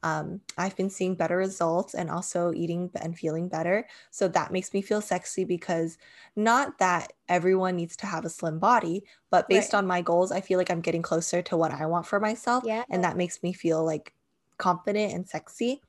Um, 0.05 0.39
I've 0.55 0.77
been 0.77 0.91
seeing 0.91 1.15
better 1.15 1.35
results 1.35 1.95
and 1.95 2.11
also 2.11 2.53
eating 2.53 2.91
and 3.01 3.17
feeling 3.17 3.47
better. 3.47 3.87
So 4.11 4.27
that 4.27 4.51
makes 4.51 4.71
me 4.71 4.83
feel 4.83 5.01
sexy 5.01 5.45
because 5.45 5.97
not 6.35 6.77
that 6.77 7.11
everyone 7.27 7.75
needs 7.75 7.95
to 7.97 8.05
have 8.05 8.23
a 8.23 8.29
slim 8.29 8.59
body, 8.59 9.03
but 9.31 9.49
based 9.49 9.73
right. 9.73 9.79
on 9.79 9.87
my 9.87 10.03
goals, 10.03 10.31
I 10.31 10.41
feel 10.41 10.59
like 10.59 10.69
I'm 10.69 10.81
getting 10.81 11.01
closer 11.01 11.41
to 11.41 11.57
what 11.57 11.71
I 11.71 11.87
want 11.87 12.05
for 12.05 12.19
myself. 12.19 12.63
Yeah. 12.67 12.83
And 12.91 13.03
that 13.03 13.17
makes 13.17 13.41
me 13.41 13.51
feel 13.51 13.83
like 13.83 14.13
confident 14.59 15.11
and 15.11 15.27
sexy. 15.27 15.81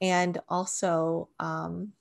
And 0.00 0.38
also, 0.48 1.28
um, 1.38 1.92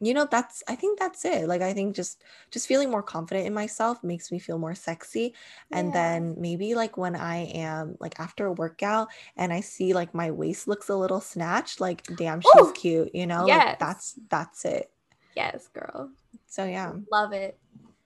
you 0.00 0.14
know 0.14 0.26
that's 0.30 0.62
i 0.68 0.74
think 0.74 0.98
that's 0.98 1.24
it 1.24 1.46
like 1.46 1.60
i 1.60 1.72
think 1.72 1.94
just 1.94 2.22
just 2.50 2.66
feeling 2.66 2.90
more 2.90 3.02
confident 3.02 3.46
in 3.46 3.52
myself 3.52 4.02
makes 4.02 4.32
me 4.32 4.38
feel 4.38 4.58
more 4.58 4.74
sexy 4.74 5.34
and 5.72 5.88
yeah. 5.88 5.92
then 5.92 6.34
maybe 6.38 6.74
like 6.74 6.96
when 6.96 7.14
i 7.14 7.44
am 7.54 7.96
like 8.00 8.18
after 8.18 8.46
a 8.46 8.52
workout 8.52 9.08
and 9.36 9.52
i 9.52 9.60
see 9.60 9.92
like 9.92 10.14
my 10.14 10.30
waist 10.30 10.66
looks 10.66 10.88
a 10.88 10.96
little 10.96 11.20
snatched 11.20 11.80
like 11.80 12.02
damn 12.16 12.40
she's 12.40 12.66
Ooh, 12.66 12.72
cute 12.72 13.14
you 13.14 13.26
know 13.26 13.46
yes. 13.46 13.66
like 13.66 13.78
that's 13.78 14.14
that's 14.28 14.64
it. 14.64 14.90
Yes 15.36 15.68
girl. 15.68 16.10
So 16.46 16.64
yeah. 16.64 16.92
Love 17.10 17.32
it. 17.32 17.58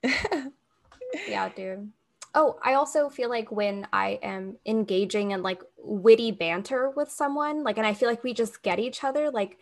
Yeah 1.28 1.48
dude. 1.48 1.92
Oh 2.35 2.59
i 2.64 2.74
also 2.74 3.09
feel 3.09 3.30
like 3.30 3.52
when 3.52 3.87
i 3.92 4.18
am 4.20 4.57
engaging 4.66 5.30
in 5.30 5.44
like 5.44 5.62
witty 5.78 6.33
banter 6.33 6.90
with 6.90 7.09
someone 7.09 7.62
like 7.62 7.78
and 7.78 7.87
i 7.87 7.94
feel 7.94 8.09
like 8.09 8.24
we 8.24 8.35
just 8.35 8.64
get 8.64 8.80
each 8.80 9.04
other 9.04 9.30
like 9.30 9.59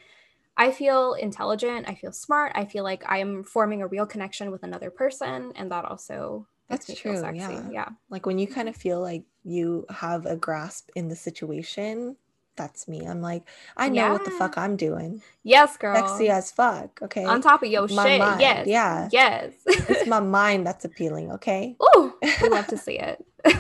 I 0.57 0.71
feel 0.71 1.15
intelligent, 1.15 1.88
I 1.88 1.95
feel 1.95 2.12
smart, 2.12 2.53
I 2.55 2.65
feel 2.67 2.85
like 2.85 3.05
I'm 3.09 3.43
forming 3.43 3.83
a 3.83 3.87
real 3.87 4.07
connection 4.07 4.51
with 4.51 4.62
another 4.62 4.91
person 4.91 5.53
and 5.57 5.71
that 5.71 5.85
also 5.85 6.47
that's 6.69 6.95
true. 6.95 7.21
Yeah. 7.35 7.69
Yeah. 7.71 7.88
Like 8.09 8.25
when 8.25 8.38
you 8.38 8.47
kind 8.47 8.69
of 8.69 8.75
feel 8.75 9.01
like 9.01 9.25
you 9.45 9.85
have 9.91 10.25
a 10.25 10.37
grasp 10.37 10.88
in 10.95 11.09
the 11.09 11.17
situation, 11.17 12.17
that's 12.57 12.88
me. 12.88 13.05
I'm 13.07 13.21
like, 13.21 13.49
I 13.77 13.88
know 13.88 14.03
yeah. 14.03 14.12
what 14.12 14.25
the 14.25 14.31
fuck 14.31 14.57
I'm 14.57 14.77
doing. 14.77 15.23
Yes, 15.43 15.77
girl. 15.77 15.97
Sexy 15.97 16.29
as 16.29 16.51
fuck. 16.51 17.01
Okay. 17.03 17.25
On 17.25 17.41
top 17.41 17.62
of 17.62 17.71
your 17.71 17.88
my 17.88 18.07
shit. 18.07 18.21
Mind. 18.21 18.41
Yes. 18.41 18.67
Yeah. 18.67 19.09
Yes. 19.12 19.53
it's 19.67 20.07
my 20.07 20.21
mind 20.38 20.67
that's 20.67 20.85
appealing. 20.85 21.33
Okay. 21.33 21.77
Ooh, 21.97 22.15
we 22.41 22.49
love 22.49 22.67
to 22.69 22.79
see 22.79 22.99
it. 22.99 23.25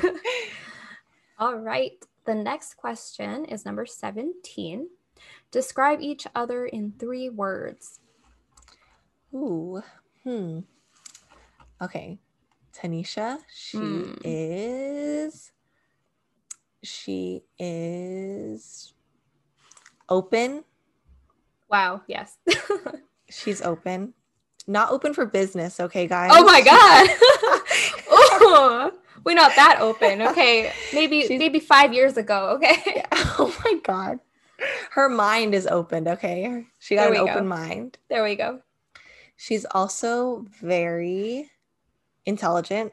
All 1.38 1.56
right. 1.56 1.92
The 2.24 2.34
next 2.34 2.74
question 2.76 3.44
is 3.46 3.64
number 3.64 3.84
17. 3.84 4.88
Describe 5.50 6.00
each 6.00 6.26
other 6.34 6.66
in 6.66 6.92
three 6.98 7.28
words. 7.28 8.00
Ooh, 9.34 9.82
hmm. 10.24 10.60
Okay. 11.80 12.18
Tanisha, 12.72 13.38
she 13.54 13.76
mm. 13.78 14.18
is 14.24 15.52
she 16.82 17.42
is 17.58 18.94
open. 20.08 20.64
Wow, 21.68 22.02
yes. 22.06 22.38
She's 23.30 23.62
open. 23.62 24.14
not 24.66 24.90
open 24.90 25.14
for 25.14 25.24
business, 25.26 25.80
okay, 25.80 26.06
guys? 26.06 26.30
Oh 26.34 26.44
my 26.44 26.60
god. 26.72 27.08
oh, 28.10 28.92
we're 29.24 29.34
not 29.34 29.52
that 29.56 29.78
open. 29.80 30.22
Okay. 30.22 30.72
Maybe 30.92 31.22
She's- 31.22 31.38
maybe 31.38 31.60
five 31.60 31.92
years 31.92 32.16
ago. 32.16 32.50
Okay. 32.56 32.82
Yeah. 32.86 33.06
Oh 33.38 33.54
my 33.64 33.74
god. 33.82 34.20
Her 34.92 35.08
mind 35.08 35.54
is 35.54 35.66
opened, 35.66 36.06
okay? 36.06 36.66
She 36.78 36.96
got 36.96 37.08
an 37.08 37.14
go. 37.14 37.26
open 37.26 37.48
mind. 37.48 37.96
There 38.10 38.22
we 38.22 38.36
go. 38.36 38.60
She's 39.36 39.64
also 39.70 40.44
very 40.60 41.50
intelligent. 42.26 42.92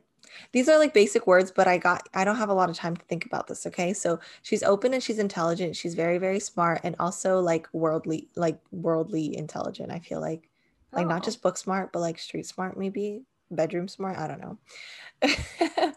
These 0.54 0.70
are 0.70 0.78
like 0.80 0.94
basic 0.94 1.28
words, 1.28 1.52
but 1.52 1.68
I 1.68 1.78
got 1.78 2.08
I 2.14 2.24
don't 2.24 2.38
have 2.38 2.48
a 2.48 2.54
lot 2.54 2.70
of 2.70 2.78
time 2.78 2.96
to 2.96 3.06
think 3.08 3.26
about 3.26 3.48
this, 3.48 3.66
okay? 3.68 3.92
So 3.92 4.18
she's 4.44 4.64
open 4.64 4.94
and 4.94 5.04
she's 5.04 5.20
intelligent. 5.20 5.76
She's 5.76 5.94
very 5.94 6.18
very 6.20 6.40
smart 6.40 6.80
and 6.86 6.96
also 7.00 7.42
like 7.42 7.68
worldly 7.74 8.30
like 8.38 8.60
worldly 8.72 9.36
intelligent. 9.38 9.92
I 9.92 10.00
feel 10.00 10.22
like 10.22 10.50
like 10.94 11.06
not 11.06 11.22
Oh. 11.22 11.26
just 11.26 11.42
book 11.42 11.58
smart, 11.58 11.92
but 11.92 12.00
like 12.00 12.18
street 12.18 12.46
smart 12.46 12.78
maybe, 12.78 13.24
bedroom 13.52 13.90
smart, 13.90 14.18
I 14.18 14.28
don't 14.28 14.40
know. 14.42 14.58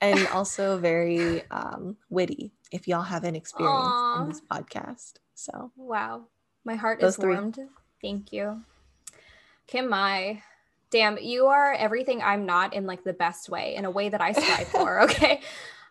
and 0.00 0.26
also 0.32 0.78
very 0.78 1.42
um 1.50 1.96
witty 2.08 2.52
if 2.72 2.86
y'all 2.88 3.02
haven't 3.02 3.36
experienced 3.36 3.76
Aw. 3.84 4.22
in 4.22 4.28
this 4.28 4.40
podcast. 4.40 5.14
So, 5.34 5.72
Wow. 5.76 6.26
My 6.64 6.74
heart 6.76 7.00
Those 7.00 7.14
is 7.14 7.16
three. 7.16 7.34
warmed. 7.34 7.58
Thank 8.02 8.32
you. 8.32 8.62
Kim 9.66 9.88
Mai. 9.88 10.42
Damn, 10.90 11.18
you 11.18 11.46
are 11.46 11.72
everything 11.72 12.20
I'm 12.20 12.44
not 12.46 12.74
in 12.74 12.84
like 12.84 13.04
the 13.04 13.12
best 13.12 13.48
way, 13.48 13.74
in 13.76 13.84
a 13.84 13.90
way 13.90 14.08
that 14.08 14.20
I 14.20 14.32
strive 14.32 14.68
for. 14.76 15.02
Okay. 15.02 15.40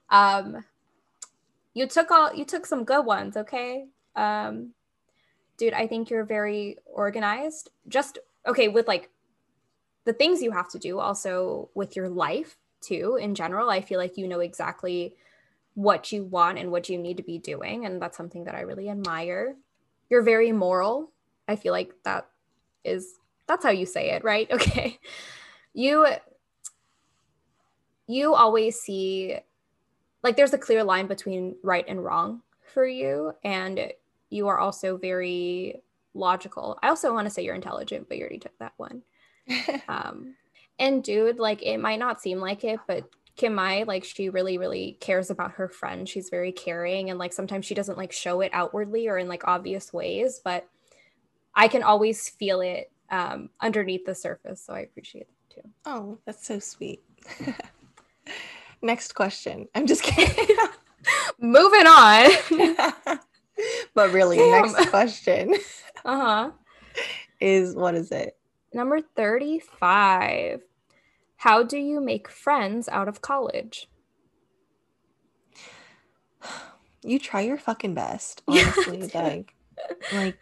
Um 0.09 0.63
you 1.73 1.87
took 1.87 2.11
all 2.11 2.33
you 2.33 2.45
took 2.45 2.65
some 2.65 2.83
good 2.83 3.05
ones, 3.05 3.37
okay? 3.37 3.85
Um 4.15 4.73
dude, 5.57 5.73
I 5.73 5.87
think 5.87 6.09
you're 6.09 6.23
very 6.25 6.77
organized. 6.85 7.71
Just 7.87 8.19
okay, 8.47 8.67
with 8.67 8.87
like 8.87 9.09
the 10.05 10.13
things 10.13 10.41
you 10.41 10.51
have 10.51 10.69
to 10.69 10.79
do, 10.79 10.99
also 10.99 11.69
with 11.75 11.95
your 11.95 12.09
life 12.09 12.57
too, 12.81 13.17
in 13.19 13.35
general. 13.35 13.69
I 13.69 13.81
feel 13.81 13.99
like 13.99 14.17
you 14.17 14.27
know 14.27 14.39
exactly 14.39 15.15
what 15.75 16.11
you 16.11 16.25
want 16.25 16.57
and 16.57 16.71
what 16.71 16.89
you 16.89 16.97
need 16.97 17.17
to 17.17 17.23
be 17.23 17.37
doing. 17.37 17.85
And 17.85 18.01
that's 18.01 18.17
something 18.17 18.43
that 18.45 18.55
I 18.55 18.61
really 18.61 18.89
admire. 18.89 19.55
You're 20.09 20.23
very 20.23 20.51
moral. 20.51 21.11
I 21.47 21.55
feel 21.55 21.71
like 21.71 21.93
that 22.03 22.27
is 22.83 23.15
that's 23.47 23.63
how 23.63 23.71
you 23.71 23.85
say 23.85 24.11
it, 24.11 24.23
right? 24.23 24.49
Okay. 24.53 24.99
You 25.73 26.07
you 28.07 28.33
always 28.33 28.79
see 28.79 29.37
like 30.23 30.35
there's 30.35 30.53
a 30.53 30.57
clear 30.57 30.83
line 30.83 31.07
between 31.07 31.55
right 31.63 31.85
and 31.87 32.03
wrong 32.03 32.41
for 32.73 32.85
you 32.85 33.33
and 33.43 33.93
you 34.29 34.47
are 34.47 34.57
also 34.57 34.97
very 34.97 35.81
logical. 36.13 36.77
I 36.81 36.89
also 36.89 37.13
want 37.13 37.27
to 37.27 37.29
say 37.33 37.43
you're 37.43 37.55
intelligent, 37.55 38.07
but 38.09 38.17
you 38.17 38.23
already 38.23 38.39
took 38.39 38.57
that 38.59 38.73
one. 38.77 39.03
Um, 39.87 40.35
and 40.79 41.03
dude, 41.03 41.39
like 41.39 41.61
it 41.61 41.77
might 41.77 41.99
not 41.99 42.21
seem 42.21 42.39
like 42.39 42.63
it, 42.63 42.79
but 42.87 43.07
Kim 43.35 43.55
Mai, 43.55 43.83
like 43.83 44.03
she 44.03 44.29
really, 44.29 44.57
really 44.57 44.97
cares 44.99 45.29
about 45.29 45.51
her 45.51 45.69
friend. 45.69 46.07
She's 46.09 46.29
very 46.29 46.51
caring, 46.51 47.09
and 47.09 47.19
like 47.19 47.33
sometimes 47.33 47.65
she 47.65 47.75
doesn't 47.75 47.97
like 47.97 48.11
show 48.11 48.41
it 48.41 48.51
outwardly 48.53 49.07
or 49.07 49.17
in 49.17 49.27
like 49.27 49.47
obvious 49.47 49.93
ways, 49.93 50.41
but 50.43 50.67
I 51.55 51.67
can 51.67 51.83
always 51.83 52.27
feel 52.29 52.61
it 52.61 52.91
um, 53.11 53.49
underneath 53.61 54.05
the 54.05 54.15
surface. 54.15 54.63
So 54.65 54.73
I 54.73 54.79
appreciate 54.79 55.27
it 55.29 55.55
too. 55.55 55.69
oh, 55.85 56.17
that's 56.25 56.45
so 56.45 56.59
sweet. 56.59 57.03
Next 58.81 59.13
question. 59.15 59.67
I'm 59.75 59.85
just 59.85 60.03
kidding. 60.03 60.55
Moving 61.39 61.87
on. 61.87 62.29
but 63.93 64.11
really, 64.11 64.37
Damn. 64.37 64.71
next 64.71 64.89
question 64.89 65.55
uh 66.05 66.19
huh. 66.19 66.51
is 67.39 67.75
what 67.75 67.95
is 67.95 68.11
it? 68.11 68.37
Number 68.73 68.99
thirty-five. 69.01 70.61
How 71.39 71.63
do 71.63 71.77
you 71.77 72.01
make 72.01 72.27
friends 72.29 72.89
out 72.89 73.07
of 73.07 73.21
college? 73.21 73.87
You 77.01 77.17
try 77.17 77.41
your 77.41 77.57
fucking 77.57 77.93
best, 77.93 78.41
honestly. 78.47 79.09
like, 79.13 79.53
like, 80.13 80.37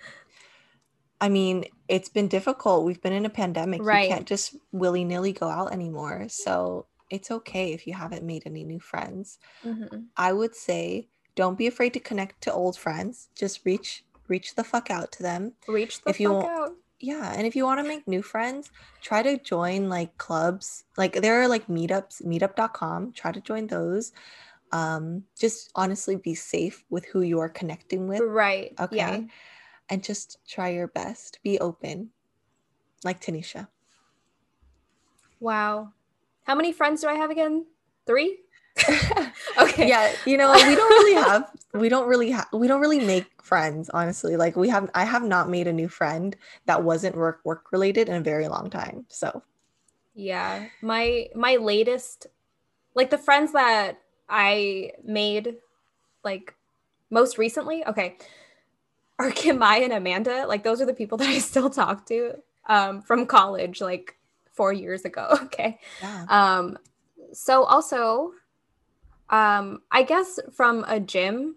I 1.21 1.29
mean, 1.29 1.65
it's 1.87 2.09
been 2.09 2.27
difficult. 2.27 2.83
We've 2.83 3.01
been 3.01 3.13
in 3.13 3.25
a 3.25 3.29
pandemic. 3.29 3.83
Right. 3.83 4.09
You 4.09 4.15
can't 4.15 4.27
just 4.27 4.55
willy 4.71 5.03
nilly 5.03 5.33
go 5.33 5.47
out 5.49 5.71
anymore. 5.71 6.25
So 6.29 6.87
it's 7.11 7.29
okay 7.29 7.73
if 7.73 7.85
you 7.85 7.93
haven't 7.93 8.23
made 8.23 8.43
any 8.47 8.63
new 8.63 8.79
friends. 8.79 9.37
Mhm. 9.63 10.05
I 10.17 10.33
would 10.33 10.55
say 10.55 11.09
don't 11.35 11.57
be 11.57 11.67
afraid 11.67 11.93
to 11.93 11.99
connect 11.99 12.41
to 12.41 12.53
old 12.53 12.75
friends. 12.77 13.29
Just 13.35 13.63
reach 13.65 14.03
reach 14.27 14.55
the 14.55 14.63
fuck 14.63 14.89
out 14.91 15.11
to 15.13 15.23
them. 15.23 15.53
Reach 15.67 16.01
the 16.01 16.09
If 16.09 16.19
you 16.19 16.29
fuck 16.29 16.43
want- 16.43 16.59
out. 16.59 16.75
Yeah, 16.99 17.31
and 17.35 17.45
if 17.45 17.55
you 17.55 17.63
want 17.63 17.79
to 17.79 17.87
make 17.87 18.07
new 18.07 18.23
friends, 18.23 18.71
try 19.01 19.21
to 19.21 19.37
join 19.37 19.87
like 19.87 20.17
clubs. 20.17 20.85
Like 20.97 21.13
there 21.21 21.41
are 21.41 21.47
like 21.47 21.67
meetups, 21.67 22.23
meetup.com. 22.25 23.13
Try 23.13 23.31
to 23.31 23.41
join 23.41 23.67
those. 23.67 24.11
Um 24.71 25.23
just 25.39 25.71
honestly 25.75 26.15
be 26.15 26.35
safe 26.35 26.83
with 26.89 27.05
who 27.05 27.21
you 27.21 27.39
are 27.39 27.49
connecting 27.49 28.07
with, 28.07 28.21
Right. 28.21 28.73
okay? 28.79 28.97
Yeah. 28.97 29.19
And 29.89 30.03
just 30.03 30.39
try 30.47 30.69
your 30.69 30.87
best. 30.87 31.39
Be 31.43 31.59
open. 31.59 32.09
Like 33.03 33.21
Tanisha. 33.21 33.67
Wow. 35.39 35.93
How 36.43 36.55
many 36.55 36.71
friends 36.73 37.01
do 37.01 37.07
I 37.07 37.13
have 37.13 37.29
again? 37.29 37.65
Three? 38.05 38.39
Okay. 39.59 39.87
yeah 39.87 40.13
you 40.25 40.37
know 40.37 40.51
we 40.53 40.75
don't 40.75 40.89
really 40.89 41.13
have 41.15 41.49
we 41.73 41.89
don't 41.89 42.07
really 42.07 42.29
have 42.31 42.47
we 42.53 42.67
don't 42.67 42.79
really 42.81 42.99
make 42.99 43.25
friends 43.41 43.89
honestly 43.89 44.35
like 44.35 44.55
we 44.55 44.69
have 44.69 44.89
i 44.93 45.03
have 45.03 45.23
not 45.23 45.49
made 45.49 45.67
a 45.67 45.73
new 45.73 45.87
friend 45.87 46.35
that 46.65 46.83
wasn't 46.83 47.15
work 47.15 47.39
work 47.43 47.71
related 47.71 48.07
in 48.07 48.15
a 48.15 48.21
very 48.21 48.47
long 48.47 48.69
time 48.69 49.05
so 49.09 49.41
Yeah. 50.15 50.67
My 50.81 51.27
my 51.35 51.55
latest 51.57 52.27
like 52.95 53.09
the 53.09 53.17
friends 53.17 53.53
that 53.53 53.99
I 54.29 54.91
made 55.03 55.57
like 56.23 56.55
most 57.09 57.37
recently, 57.37 57.85
okay, 57.85 58.17
are 59.19 59.31
Kim 59.31 59.59
Mai 59.59 59.77
and 59.77 59.93
Amanda. 59.93 60.45
Like 60.47 60.63
those 60.63 60.81
are 60.81 60.85
the 60.85 60.93
people 60.93 61.17
that 61.19 61.27
I 61.29 61.39
still 61.39 61.69
talk 61.69 62.05
to 62.07 62.33
um 62.67 63.01
from 63.01 63.25
college 63.25 63.81
like 63.81 64.15
4 64.53 64.73
years 64.73 65.05
ago, 65.05 65.27
okay? 65.43 65.79
yeah 66.01 66.25
Um, 66.29 66.77
so 67.33 67.63
also, 67.63 68.31
um, 69.29 69.81
I 69.91 70.03
guess 70.03 70.39
from 70.53 70.85
a 70.87 70.99
gym 70.99 71.55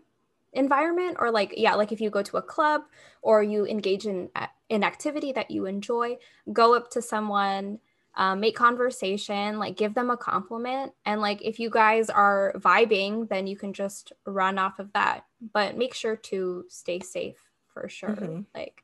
environment 0.53 1.17
or 1.21 1.31
like 1.31 1.55
yeah, 1.57 1.75
like 1.75 1.93
if 1.93 2.01
you 2.01 2.11
go 2.11 2.23
to 2.23 2.37
a 2.37 2.43
club 2.43 2.83
or 3.23 3.43
you 3.43 3.67
engage 3.67 4.07
in 4.07 4.31
an 4.71 4.85
activity 4.85 5.33
that 5.33 5.51
you 5.51 5.67
enjoy, 5.67 6.17
go 6.53 6.75
up 6.75 6.91
to 6.91 7.03
someone, 7.03 7.79
um, 8.17 8.41
make 8.41 8.57
conversation, 8.57 9.59
like 9.59 9.77
give 9.77 9.95
them 9.95 10.11
a 10.11 10.17
compliment, 10.17 10.93
and 11.05 11.21
like 11.21 11.41
if 11.43 11.59
you 11.59 11.71
guys 11.71 12.11
are 12.11 12.53
vibing, 12.57 13.29
then 13.29 13.47
you 13.47 13.57
can 13.57 13.73
just 13.73 14.13
run 14.27 14.59
off 14.59 14.79
of 14.79 14.93
that. 14.93 15.25
But 15.53 15.77
make 15.77 15.95
sure 15.95 16.17
to 16.17 16.65
stay 16.69 17.01
safe 17.01 17.39
for 17.73 17.89
sure. 17.89 18.11
Mhm. 18.11 18.47
Like, 18.55 18.83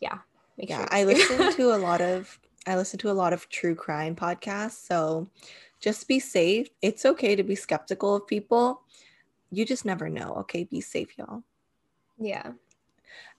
yeah, 0.00 0.18
make 0.56 0.68
yeah 0.68 0.78
sure. 0.78 0.88
i 0.90 1.04
listen 1.04 1.52
to 1.52 1.74
a 1.74 1.78
lot 1.78 2.00
of 2.00 2.38
i 2.66 2.76
listen 2.76 2.98
to 2.98 3.10
a 3.10 3.12
lot 3.12 3.32
of 3.32 3.48
true 3.48 3.74
crime 3.74 4.14
podcasts 4.14 4.86
so 4.86 5.28
just 5.84 6.08
be 6.08 6.18
safe 6.18 6.68
it's 6.80 7.04
okay 7.04 7.36
to 7.36 7.42
be 7.42 7.54
skeptical 7.54 8.16
of 8.16 8.26
people 8.26 8.80
you 9.50 9.66
just 9.66 9.84
never 9.84 10.08
know 10.08 10.32
okay 10.38 10.64
be 10.64 10.80
safe 10.80 11.18
y'all 11.18 11.42
yeah. 12.18 12.52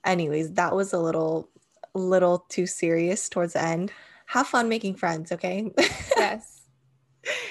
anyways 0.06 0.54
that 0.54 0.76
was 0.76 0.94
a 0.94 1.00
little 1.00 1.50
little 1.96 2.46
too 2.50 2.68
serious 2.68 3.30
towards 3.30 3.54
the 3.54 3.64
end 3.64 3.92
have 4.28 4.46
fun 4.46 4.70
making 4.70 4.94
friends 4.94 5.32
okay 5.32 5.72
yes. 6.18 6.62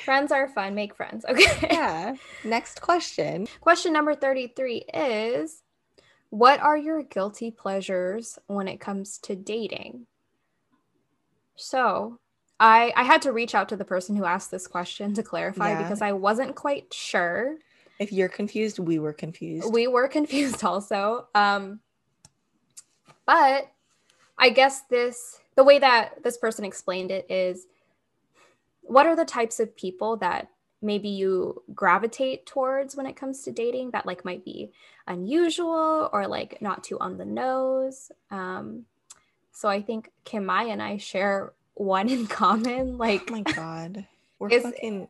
Friends 0.04 0.30
are 0.30 0.48
fun. 0.48 0.76
Make 0.76 0.94
friends. 0.94 1.24
Okay. 1.28 1.68
yeah 1.68 2.14
next 2.44 2.80
question 2.80 3.48
Question 3.60 3.92
number 3.92 4.14
33 4.14 4.84
is 4.94 5.62
What 6.30 6.60
are 6.60 6.76
your 6.76 7.02
guilty 7.02 7.50
pleasures 7.50 8.38
when 8.46 8.68
it 8.68 8.78
comes 8.78 9.18
to 9.22 9.34
dating? 9.34 10.06
So, 11.56 12.20
I 12.60 12.92
I 12.96 13.02
had 13.02 13.22
to 13.22 13.32
reach 13.32 13.54
out 13.54 13.68
to 13.70 13.76
the 13.76 13.84
person 13.84 14.16
who 14.16 14.24
asked 14.24 14.50
this 14.50 14.66
question 14.66 15.14
to 15.14 15.22
clarify 15.22 15.70
Yeah. 15.70 15.82
because 15.82 16.02
I 16.02 16.12
wasn't 16.12 16.54
quite 16.54 16.92
sure. 16.92 17.56
if 17.98 18.12
you're 18.12 18.28
confused 18.28 18.78
we 18.78 18.98
were 18.98 19.12
confused 19.12 19.72
We 19.72 19.86
were 19.86 20.08
confused 20.18 20.64
also. 20.64 21.28
Um 21.34 21.80
but 23.26 23.70
I 24.38 24.50
guess 24.50 24.82
this 24.82 25.40
the 25.56 25.64
way 25.64 25.78
that 25.78 26.22
this 26.22 26.36
person 26.36 26.64
explained 26.64 27.10
it 27.10 27.30
is 27.30 27.66
what 28.82 29.06
are 29.06 29.16
the 29.16 29.24
types 29.24 29.60
of 29.60 29.74
people 29.76 30.16
that 30.18 30.48
maybe 30.82 31.08
you 31.08 31.62
gravitate 31.74 32.44
towards 32.44 32.94
when 32.96 33.06
it 33.06 33.16
comes 33.16 33.42
to 33.42 33.50
dating 33.52 33.92
that 33.92 34.04
like 34.04 34.24
might 34.24 34.44
be 34.44 34.70
unusual 35.06 36.10
or 36.12 36.26
like 36.26 36.60
not 36.60 36.84
too 36.84 36.98
on 36.98 37.16
the 37.16 37.24
nose 37.24 38.10
um 38.30 38.84
so 39.52 39.66
i 39.68 39.80
think 39.80 40.10
kim 40.24 40.44
Mai 40.44 40.64
and 40.64 40.82
i 40.82 40.98
share 40.98 41.52
one 41.74 42.08
in 42.08 42.26
common 42.26 42.96
like 42.98 43.22
oh 43.28 43.32
my 43.32 43.42
god 43.42 44.06
we're 44.38 44.48
It's- 44.48 44.62
fucking 44.62 45.08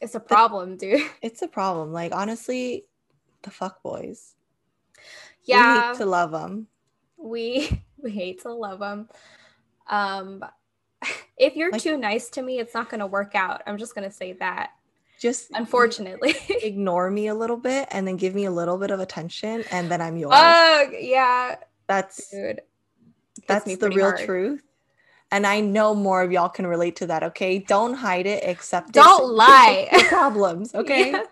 it's 0.00 0.14
a 0.14 0.20
problem 0.20 0.76
dude 0.76 1.00
it's 1.22 1.42
a 1.42 1.48
problem 1.48 1.92
like 1.92 2.12
honestly 2.14 2.84
the 3.42 3.50
fuck 3.50 3.82
boys 3.82 4.34
we 4.96 5.02
yeah 5.46 5.88
hate 5.90 5.98
to 5.98 6.06
love 6.06 6.30
them 6.32 6.66
we 7.16 7.82
we 8.02 8.10
hate 8.10 8.42
to 8.42 8.52
love 8.52 8.78
them 8.80 9.08
Um, 9.86 10.44
if 11.36 11.56
you're 11.56 11.70
Like- 11.70 11.82
too 11.82 11.96
nice 11.98 12.30
to 12.30 12.42
me, 12.42 12.58
it's 12.58 12.72
not 12.74 12.88
going 12.88 13.00
to 13.00 13.06
work 13.06 13.34
out. 13.34 13.62
I'm 13.66 13.76
just 13.76 13.94
going 13.94 14.08
to 14.08 14.14
say 14.14 14.32
that. 14.34 14.70
Just 15.20 15.50
Unfortunately. 15.52 16.34
ignore 16.62 17.10
me 17.10 17.26
a 17.28 17.34
little 17.34 17.58
bit 17.58 17.88
and 17.90 18.06
then 18.08 18.16
give 18.16 18.34
me 18.34 18.46
a 18.46 18.50
little 18.50 18.78
bit 18.78 18.90
of 18.90 19.00
attention 19.00 19.62
and 19.70 19.90
then 19.90 20.00
I'm 20.00 20.16
yours. 20.16 20.32
Ugh, 20.34 20.88
yeah, 20.98 21.56
that's 21.86 22.30
dude. 22.30 22.62
That's 23.46 23.76
the 23.76 23.90
real 23.90 24.10
hard. 24.12 24.20
truth. 24.24 24.62
And 25.30 25.46
I 25.46 25.60
know 25.60 25.94
more 25.94 26.22
of 26.22 26.30
y'all 26.30 26.48
can 26.48 26.66
relate 26.66 26.96
to 26.96 27.06
that, 27.08 27.22
okay? 27.24 27.58
Don't 27.58 27.94
hide 27.94 28.26
it, 28.26 28.44
accept 28.48 28.90
it. 28.90 28.94
Don't 28.94 29.32
lie. 29.34 29.88
Problems, 30.08 30.74
okay? 30.74 31.10
Yeah. 31.12 31.22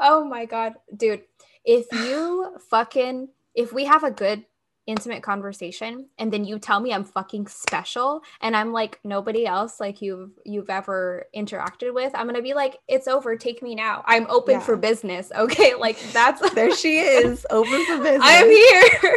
Oh 0.00 0.24
my 0.24 0.46
god, 0.46 0.74
dude. 0.96 1.22
If 1.64 1.86
you 1.92 2.56
fucking 2.70 3.28
if 3.54 3.72
we 3.72 3.84
have 3.84 4.04
a 4.04 4.10
good 4.10 4.44
intimate 4.86 5.22
conversation 5.22 6.08
and 6.18 6.32
then 6.32 6.44
you 6.44 6.58
tell 6.58 6.80
me 6.80 6.92
I'm 6.92 7.04
fucking 7.04 7.46
special 7.46 8.20
and 8.40 8.56
I'm 8.56 8.72
like 8.72 8.98
nobody 9.04 9.46
else 9.46 9.78
like 9.78 10.02
you've 10.02 10.32
you've 10.44 10.70
ever 10.70 11.26
interacted 11.36 11.94
with, 11.94 12.12
I'm 12.16 12.24
going 12.24 12.34
to 12.36 12.42
be 12.42 12.54
like 12.54 12.78
it's 12.88 13.06
over, 13.06 13.36
take 13.36 13.62
me 13.62 13.74
now. 13.76 14.02
I'm 14.06 14.26
open 14.28 14.54
Yeah. 14.54 14.60
for 14.60 14.76
business. 14.76 15.30
Okay? 15.36 15.74
Like 15.74 16.00
that's 16.12 16.50
There 16.52 16.74
she 16.74 16.98
is, 16.98 17.46
open 17.50 17.84
for 17.86 17.98
business. 17.98 18.22
I'm 18.24 18.48
here. 18.50 19.16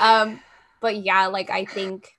um 0.00 0.40
but 0.80 0.96
yeah, 0.96 1.26
like 1.26 1.50
I 1.50 1.64
think 1.64 2.12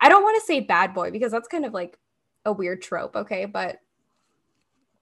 I 0.00 0.08
don't 0.08 0.22
want 0.22 0.40
to 0.40 0.46
say 0.46 0.60
bad 0.60 0.94
boy 0.94 1.10
because 1.10 1.32
that's 1.32 1.48
kind 1.48 1.64
of 1.64 1.72
like 1.74 1.98
a 2.44 2.52
weird 2.52 2.82
trope, 2.82 3.16
okay? 3.16 3.44
But 3.46 3.80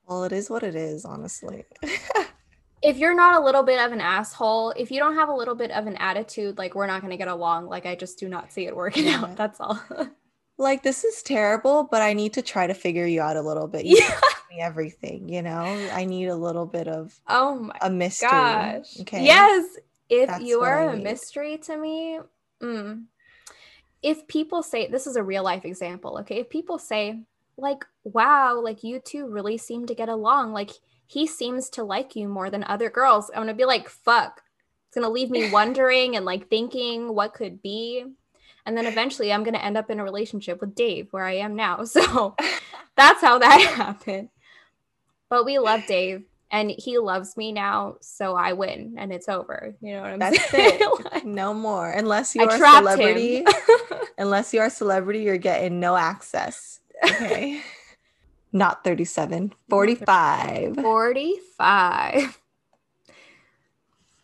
Well, 0.09 0.24
it 0.24 0.32
is 0.32 0.48
what 0.50 0.62
it 0.62 0.74
is, 0.74 1.04
honestly. 1.04 1.64
if 2.82 2.96
you're 2.98 3.14
not 3.14 3.40
a 3.40 3.44
little 3.44 3.62
bit 3.62 3.78
of 3.80 3.92
an 3.92 4.00
asshole, 4.00 4.70
if 4.76 4.90
you 4.90 4.98
don't 4.98 5.14
have 5.16 5.28
a 5.28 5.35
little 5.35 5.54
bit 5.54 5.70
of 5.70 5.87
an 5.87 5.96
attitude, 5.96 6.59
like 6.59 6.74
we're 6.74 6.87
not 6.87 7.00
going 7.00 7.11
to 7.11 7.16
get 7.16 7.28
along. 7.28 7.66
Like 7.66 7.87
I 7.87 7.94
just 7.94 8.18
do 8.18 8.28
not 8.28 8.52
see 8.52 8.66
it 8.66 8.76
working 8.76 9.06
Yeah. 9.06 9.20
out. 9.22 9.37
That's 9.37 9.61
all. 9.61 9.80
like 10.59 10.82
this 10.82 11.04
is 11.04 11.22
terrible, 11.22 11.85
but 11.90 12.02
I 12.02 12.12
need 12.12 12.32
to 12.35 12.42
try 12.42 12.66
to 12.66 12.74
figure 12.74 13.06
you 13.06 13.20
out 13.20 13.37
a 13.37 13.42
little 13.42 13.66
bit. 13.68 13.85
You 13.87 13.98
yeah. 13.98 14.20
me 14.50 14.61
everything, 14.61 15.28
you 15.28 15.42
know? 15.42 15.88
I 15.92 16.04
need 16.04 16.28
a 16.28 16.37
little 16.37 16.66
bit 16.66 16.88
of 16.88 17.18
Oh 17.28 17.56
my 17.59 17.76
a 17.80 17.90
mystery. 17.90 18.28
gosh. 18.30 19.00
Okay. 19.00 19.24
Yes. 19.24 19.64
If 20.09 20.28
That's 20.28 20.44
you 20.44 20.61
are 20.62 20.88
a 20.90 20.96
need. 20.96 21.02
mystery 21.02 21.59
to 21.59 21.76
me, 21.76 22.20
mm, 22.62 23.04
if 24.02 24.26
people 24.28 24.62
say 24.62 24.87
this 24.87 25.06
is 25.06 25.16
a 25.16 25.22
real 25.22 25.42
life 25.42 25.64
example, 25.64 26.18
okay? 26.20 26.40
If 26.40 26.50
people 26.50 26.78
say 26.78 27.20
like, 27.56 27.85
"Wow, 28.04 28.61
like 28.61 28.85
you 28.85 29.00
two 29.00 29.28
really 29.28 29.59
seem 29.59 29.87
to 29.87 29.94
get 29.94 30.09
along. 30.09 30.52
Like 30.52 30.70
he 31.06 31.26
seems 31.26 31.70
to 31.70 31.85
like 31.85 32.16
you 32.16 32.28
more 32.28 32.50
than 32.50 32.64
other 32.64 32.90
girls." 32.90 33.30
I'm 33.30 33.46
to 33.46 33.54
be 33.54 33.64
like, 33.64 33.88
"Fuck." 33.88 34.42
It's 34.88 34.96
to 35.04 35.09
leave 35.12 35.30
me 35.30 35.50
wondering 35.52 36.16
and 36.16 36.24
like 36.24 36.48
thinking 36.48 37.14
what 37.14 37.35
could 37.35 37.62
be. 37.62 38.04
And 38.64 38.76
then 38.76 38.87
eventually 38.87 39.32
I'm 39.32 39.44
to 39.54 39.64
end 39.64 39.76
up 39.76 39.90
in 39.90 40.00
a 40.00 40.04
relationship 40.04 40.61
with 40.61 40.74
Dave 40.74 41.09
where 41.12 41.24
I 41.24 41.35
am 41.37 41.54
now. 41.54 41.85
So 41.85 42.35
that's 42.96 43.20
how 43.20 43.38
that 43.38 43.61
happened. 43.61 44.30
But 45.28 45.44
we 45.44 45.59
love 45.59 45.87
Dave 45.87 46.24
and 46.50 46.70
he 46.70 46.98
loves 46.98 47.37
me 47.37 47.52
now, 47.52 47.96
so 48.00 48.35
I 48.37 48.52
win 48.52 48.94
and 48.98 49.12
it's 49.12 49.28
over. 49.28 49.74
You 49.80 49.94
know 49.94 50.02
what 50.02 50.12
I'm 50.12 50.18
That's 50.18 50.50
saying? 50.50 50.78
it. 50.80 51.06
Like, 51.12 51.24
no 51.24 51.54
more. 51.54 51.90
Unless 51.90 52.35
you're 52.35 52.50
I 52.50 52.54
a 52.54 52.59
trapped 52.59 52.78
celebrity. 52.78 53.44
Unless 54.18 54.54
you're 54.54 54.66
a 54.66 54.70
celebrity, 54.70 55.20
you're 55.20 55.38
getting 55.38 55.80
no 55.80 55.96
access. 55.96 56.80
Okay. 57.04 57.61
Not 58.52 58.85
37, 58.85 59.52
45. 59.68 60.76
45. 60.76 62.40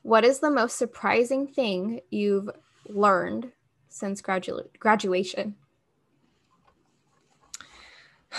What 0.03 0.25
is 0.25 0.41
the 0.41 0.51
most 0.51 0.77
surprising 0.79 1.47
thing 1.47 2.01
you've 2.11 2.51
learned 2.89 3.53
since 3.89 4.23
gradu- 4.23 4.67
graduation? 4.79 5.57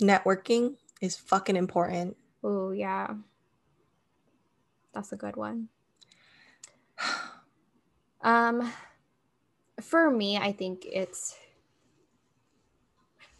Networking 0.00 0.76
is 1.00 1.16
fucking 1.16 1.56
important. 1.56 2.16
Oh, 2.44 2.70
yeah. 2.70 3.14
That's 4.92 5.12
a 5.12 5.16
good 5.16 5.36
one. 5.36 5.68
Um 8.22 8.72
for 9.82 10.10
me, 10.10 10.38
I 10.38 10.52
think 10.52 10.86
it's 10.90 11.36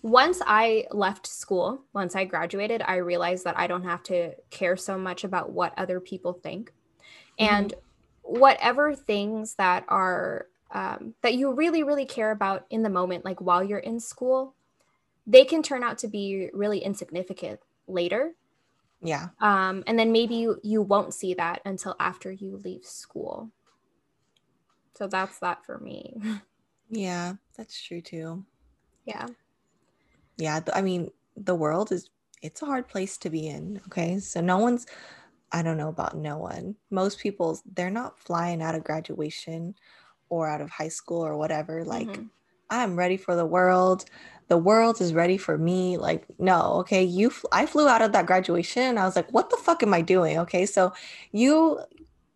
once 0.02 0.42
I 0.46 0.86
left 0.90 1.26
school, 1.26 1.80
once 1.94 2.14
I 2.14 2.26
graduated, 2.26 2.82
I 2.82 2.96
realized 2.96 3.44
that 3.44 3.58
I 3.58 3.66
don't 3.66 3.84
have 3.84 4.02
to 4.04 4.32
care 4.50 4.76
so 4.76 4.98
much 4.98 5.24
about 5.24 5.52
what 5.52 5.72
other 5.78 6.00
people 6.00 6.34
think. 6.34 6.74
And 7.38 7.72
whatever 8.20 8.94
things 8.94 9.54
that 9.54 9.84
are 9.88 10.46
um, 10.72 11.14
that 11.22 11.34
you 11.34 11.52
really, 11.52 11.82
really 11.82 12.04
care 12.04 12.32
about 12.32 12.66
in 12.68 12.82
the 12.82 12.90
moment, 12.90 13.24
like 13.24 13.40
while 13.40 13.64
you're 13.64 13.78
in 13.78 13.98
school, 14.00 14.54
they 15.26 15.44
can 15.44 15.62
turn 15.62 15.82
out 15.82 15.98
to 15.98 16.08
be 16.08 16.50
really 16.52 16.80
insignificant 16.80 17.60
later. 17.86 18.32
Yeah. 19.02 19.30
Um, 19.40 19.84
and 19.86 19.98
then 19.98 20.12
maybe 20.12 20.36
you, 20.36 20.60
you 20.62 20.82
won't 20.82 21.14
see 21.14 21.34
that 21.34 21.60
until 21.64 21.96
after 21.98 22.30
you 22.30 22.56
leave 22.56 22.84
school. 22.84 23.50
So 24.96 25.06
that's 25.08 25.38
that 25.40 25.64
for 25.64 25.78
me. 25.78 26.16
Yeah, 26.88 27.34
that's 27.56 27.78
true 27.82 28.00
too. 28.00 28.46
yeah. 29.04 29.28
Yeah, 30.36 30.60
I 30.72 30.82
mean, 30.82 31.10
the 31.36 31.54
world 31.54 31.92
is 31.92 32.10
it's 32.42 32.62
a 32.62 32.66
hard 32.66 32.88
place 32.88 33.16
to 33.18 33.30
be 33.30 33.46
in, 33.46 33.80
okay? 33.86 34.18
So 34.20 34.40
no 34.40 34.58
one's 34.58 34.86
I 35.52 35.62
don't 35.62 35.78
know 35.78 35.88
about 35.88 36.16
no 36.16 36.38
one. 36.38 36.76
Most 36.90 37.20
people 37.20 37.60
they're 37.66 37.90
not 37.90 38.18
flying 38.20 38.62
out 38.62 38.74
of 38.74 38.84
graduation 38.84 39.76
or 40.30 40.48
out 40.48 40.60
of 40.62 40.70
high 40.70 40.88
school 40.88 41.24
or 41.26 41.36
whatever 41.38 41.84
like 41.84 42.08
Mhm. 42.16 42.30
I'm 42.80 42.96
ready 42.96 43.16
for 43.16 43.36
the 43.36 43.46
world. 43.46 44.04
The 44.48 44.58
world 44.58 45.00
is 45.00 45.14
ready 45.14 45.38
for 45.38 45.56
me. 45.56 45.96
Like, 45.96 46.26
no, 46.38 46.74
okay. 46.80 47.02
You, 47.02 47.30
fl- 47.30 47.46
I 47.52 47.66
flew 47.66 47.88
out 47.88 48.02
of 48.02 48.12
that 48.12 48.26
graduation 48.26 48.82
and 48.82 48.98
I 48.98 49.04
was 49.04 49.16
like, 49.16 49.32
what 49.32 49.50
the 49.50 49.56
fuck 49.56 49.82
am 49.82 49.94
I 49.94 50.02
doing? 50.02 50.38
Okay. 50.40 50.66
So 50.66 50.92
you, 51.32 51.80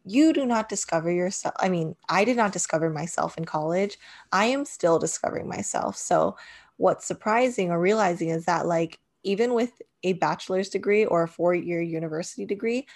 you 0.04 0.32
do 0.32 0.46
not 0.46 0.68
discover 0.70 1.10
yourself. 1.10 1.54
I 1.58 1.68
mean, 1.68 1.96
I 2.08 2.24
did 2.24 2.36
not 2.36 2.52
discover 2.52 2.88
myself 2.88 3.36
in 3.36 3.44
college. 3.44 3.98
I 4.32 4.46
am 4.46 4.64
still 4.64 4.98
discovering 4.98 5.48
myself. 5.48 5.96
So 5.96 6.36
what's 6.78 7.06
surprising 7.06 7.70
or 7.70 7.78
realizing 7.78 8.30
is 8.30 8.46
that, 8.46 8.66
like, 8.66 8.98
even 9.24 9.52
with 9.52 9.82
a 10.04 10.14
bachelor's 10.14 10.70
degree 10.70 11.04
or 11.04 11.24
a 11.24 11.28
four 11.28 11.54
year 11.54 11.82
university 11.82 12.46
degree, 12.46 12.86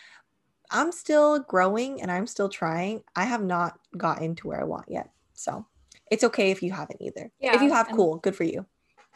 I'm 0.70 0.90
still 0.90 1.40
growing 1.40 2.00
and 2.00 2.10
I'm 2.10 2.26
still 2.26 2.48
trying. 2.48 3.02
I 3.14 3.24
have 3.24 3.42
not 3.42 3.78
gotten 3.96 4.34
to 4.36 4.48
where 4.48 4.60
I 4.60 4.64
want 4.64 4.86
yet. 4.88 5.10
So 5.34 5.66
it's 6.12 6.24
okay 6.24 6.50
if 6.50 6.62
you 6.62 6.70
haven't 6.72 7.00
either. 7.00 7.30
Yeah. 7.40 7.54
If 7.54 7.62
you 7.62 7.72
have, 7.72 7.88
cool, 7.88 8.16
good 8.18 8.36
for 8.36 8.44
you. 8.44 8.66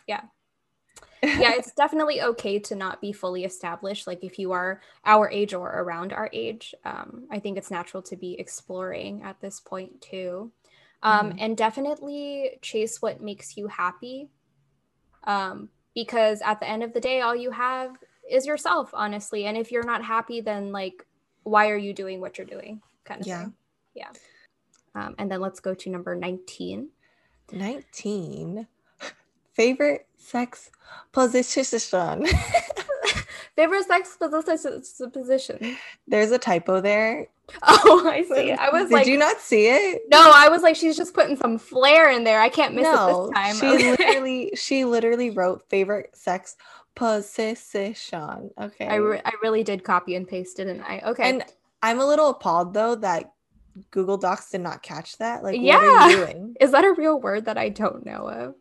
Yeah. 0.07 0.23
yeah, 1.23 1.53
it's 1.53 1.73
definitely 1.73 2.23
okay 2.23 2.59
to 2.61 2.75
not 2.75 3.03
be 3.03 3.13
fully 3.13 3.45
established. 3.45 4.07
Like 4.07 4.25
if 4.25 4.39
you 4.39 4.53
are 4.53 4.81
our 5.05 5.29
age 5.29 5.53
or 5.53 5.69
around 5.69 6.15
our 6.15 6.31
age, 6.33 6.75
um, 6.87 7.27
I 7.31 7.39
think 7.39 7.59
it's 7.59 7.71
natural 7.71 8.03
to 8.05 8.17
be 8.17 8.41
exploring 8.41 9.23
at 9.23 9.39
this 9.43 9.61
point 9.61 10.01
too. 10.01 10.53
Um, 11.03 11.33
Mhm. 11.33 11.37
And 11.39 11.57
definitely 11.57 12.59
chase 12.63 13.03
what 13.03 13.21
makes 13.21 13.59
you 13.59 13.67
happy. 13.67 14.31
Um, 15.25 15.69
because 15.95 16.41
at 16.41 16.61
the 16.61 16.69
end 16.69 16.83
of 16.83 16.95
the 16.95 17.01
day, 17.01 17.21
all 17.21 17.37
you 17.37 17.51
have 17.51 17.91
is 18.31 18.47
yourself, 18.47 18.91
honestly. 18.95 19.45
And 19.45 19.57
if 19.59 19.71
you're 19.71 19.85
not 19.85 20.03
happy, 20.03 20.41
then 20.41 20.73
like, 20.73 21.05
why 21.43 21.69
are 21.69 21.77
you 21.77 21.93
doing 21.93 22.23
what 22.23 22.39
you're 22.39 22.47
doing? 22.47 22.81
Kind 23.05 23.21
of 23.21 23.27
Yeah. 23.27 23.43
thing. 23.43 23.55
Yeah. 23.95 24.13
Um, 24.97 25.15
and 25.19 25.31
then 25.31 25.41
let's 25.41 25.61
go 25.61 25.75
to 25.75 25.91
number 25.91 26.15
19. 26.15 26.89
19. 27.53 28.67
Favorite 29.55 30.07
sex 30.17 30.71
position. 31.13 32.27
Favorite 33.57 33.87
sex 33.87 34.19
position. 35.13 35.77
There's 36.09 36.31
a 36.31 36.39
typo 36.39 36.81
there. 36.81 37.29
Oh, 37.63 38.09
I 38.11 38.23
see. 38.23 38.53
I 38.59 38.71
was 38.71 38.89
Did 38.89 38.95
like, 38.95 39.07
you 39.07 39.19
not 39.19 39.39
see 39.39 39.67
it? 39.69 40.03
no, 40.09 40.31
I 40.35 40.49
was 40.49 40.63
like, 40.63 40.77
she's 40.77 40.97
just 40.97 41.15
putting 41.15 41.37
some 41.37 41.59
flair 41.59 42.11
in 42.11 42.25
there. 42.25 42.41
I 42.41 42.49
can't 42.49 42.75
miss 42.75 42.87
it 42.87 42.91
this 42.91 43.31
time. 43.35 43.55
She 43.57 43.67
Okay. 43.67 43.91
literally 43.99 44.53
she 44.57 44.85
literally 44.85 45.31
wrote 45.31 45.63
favorite 45.69 46.17
sex 46.17 46.57
position. 46.95 48.51
Okay. 48.61 48.87
I, 48.87 48.97
re- 48.97 49.23
I 49.25 49.33
really 49.43 49.63
did 49.63 49.85
copy 49.85 50.15
and 50.17 50.27
paste, 50.27 50.57
didn't 50.57 50.81
I? 50.83 51.01
Okay. 51.07 51.29
and 51.29 51.45
I'm 51.83 52.01
a 52.01 52.07
little 52.07 52.31
appalled 52.31 52.75
though 52.75 52.95
that 52.97 53.33
Google 53.91 54.17
Docs 54.17 54.51
did 54.51 54.61
not 54.61 54.83
catch 54.83 55.19
that. 55.19 55.43
Like, 55.43 55.57
what 55.57 55.65
Yeah. 55.65 55.79
are 55.79 56.11
you 56.11 56.17
doing? 56.17 56.57
Is 56.61 56.73
that 56.73 56.85
a 56.85 56.95
real 56.97 57.21
word 57.21 57.45
that 57.47 57.59
I 57.59 57.69
don't 57.69 58.05
know 58.07 58.29
of? 58.29 58.55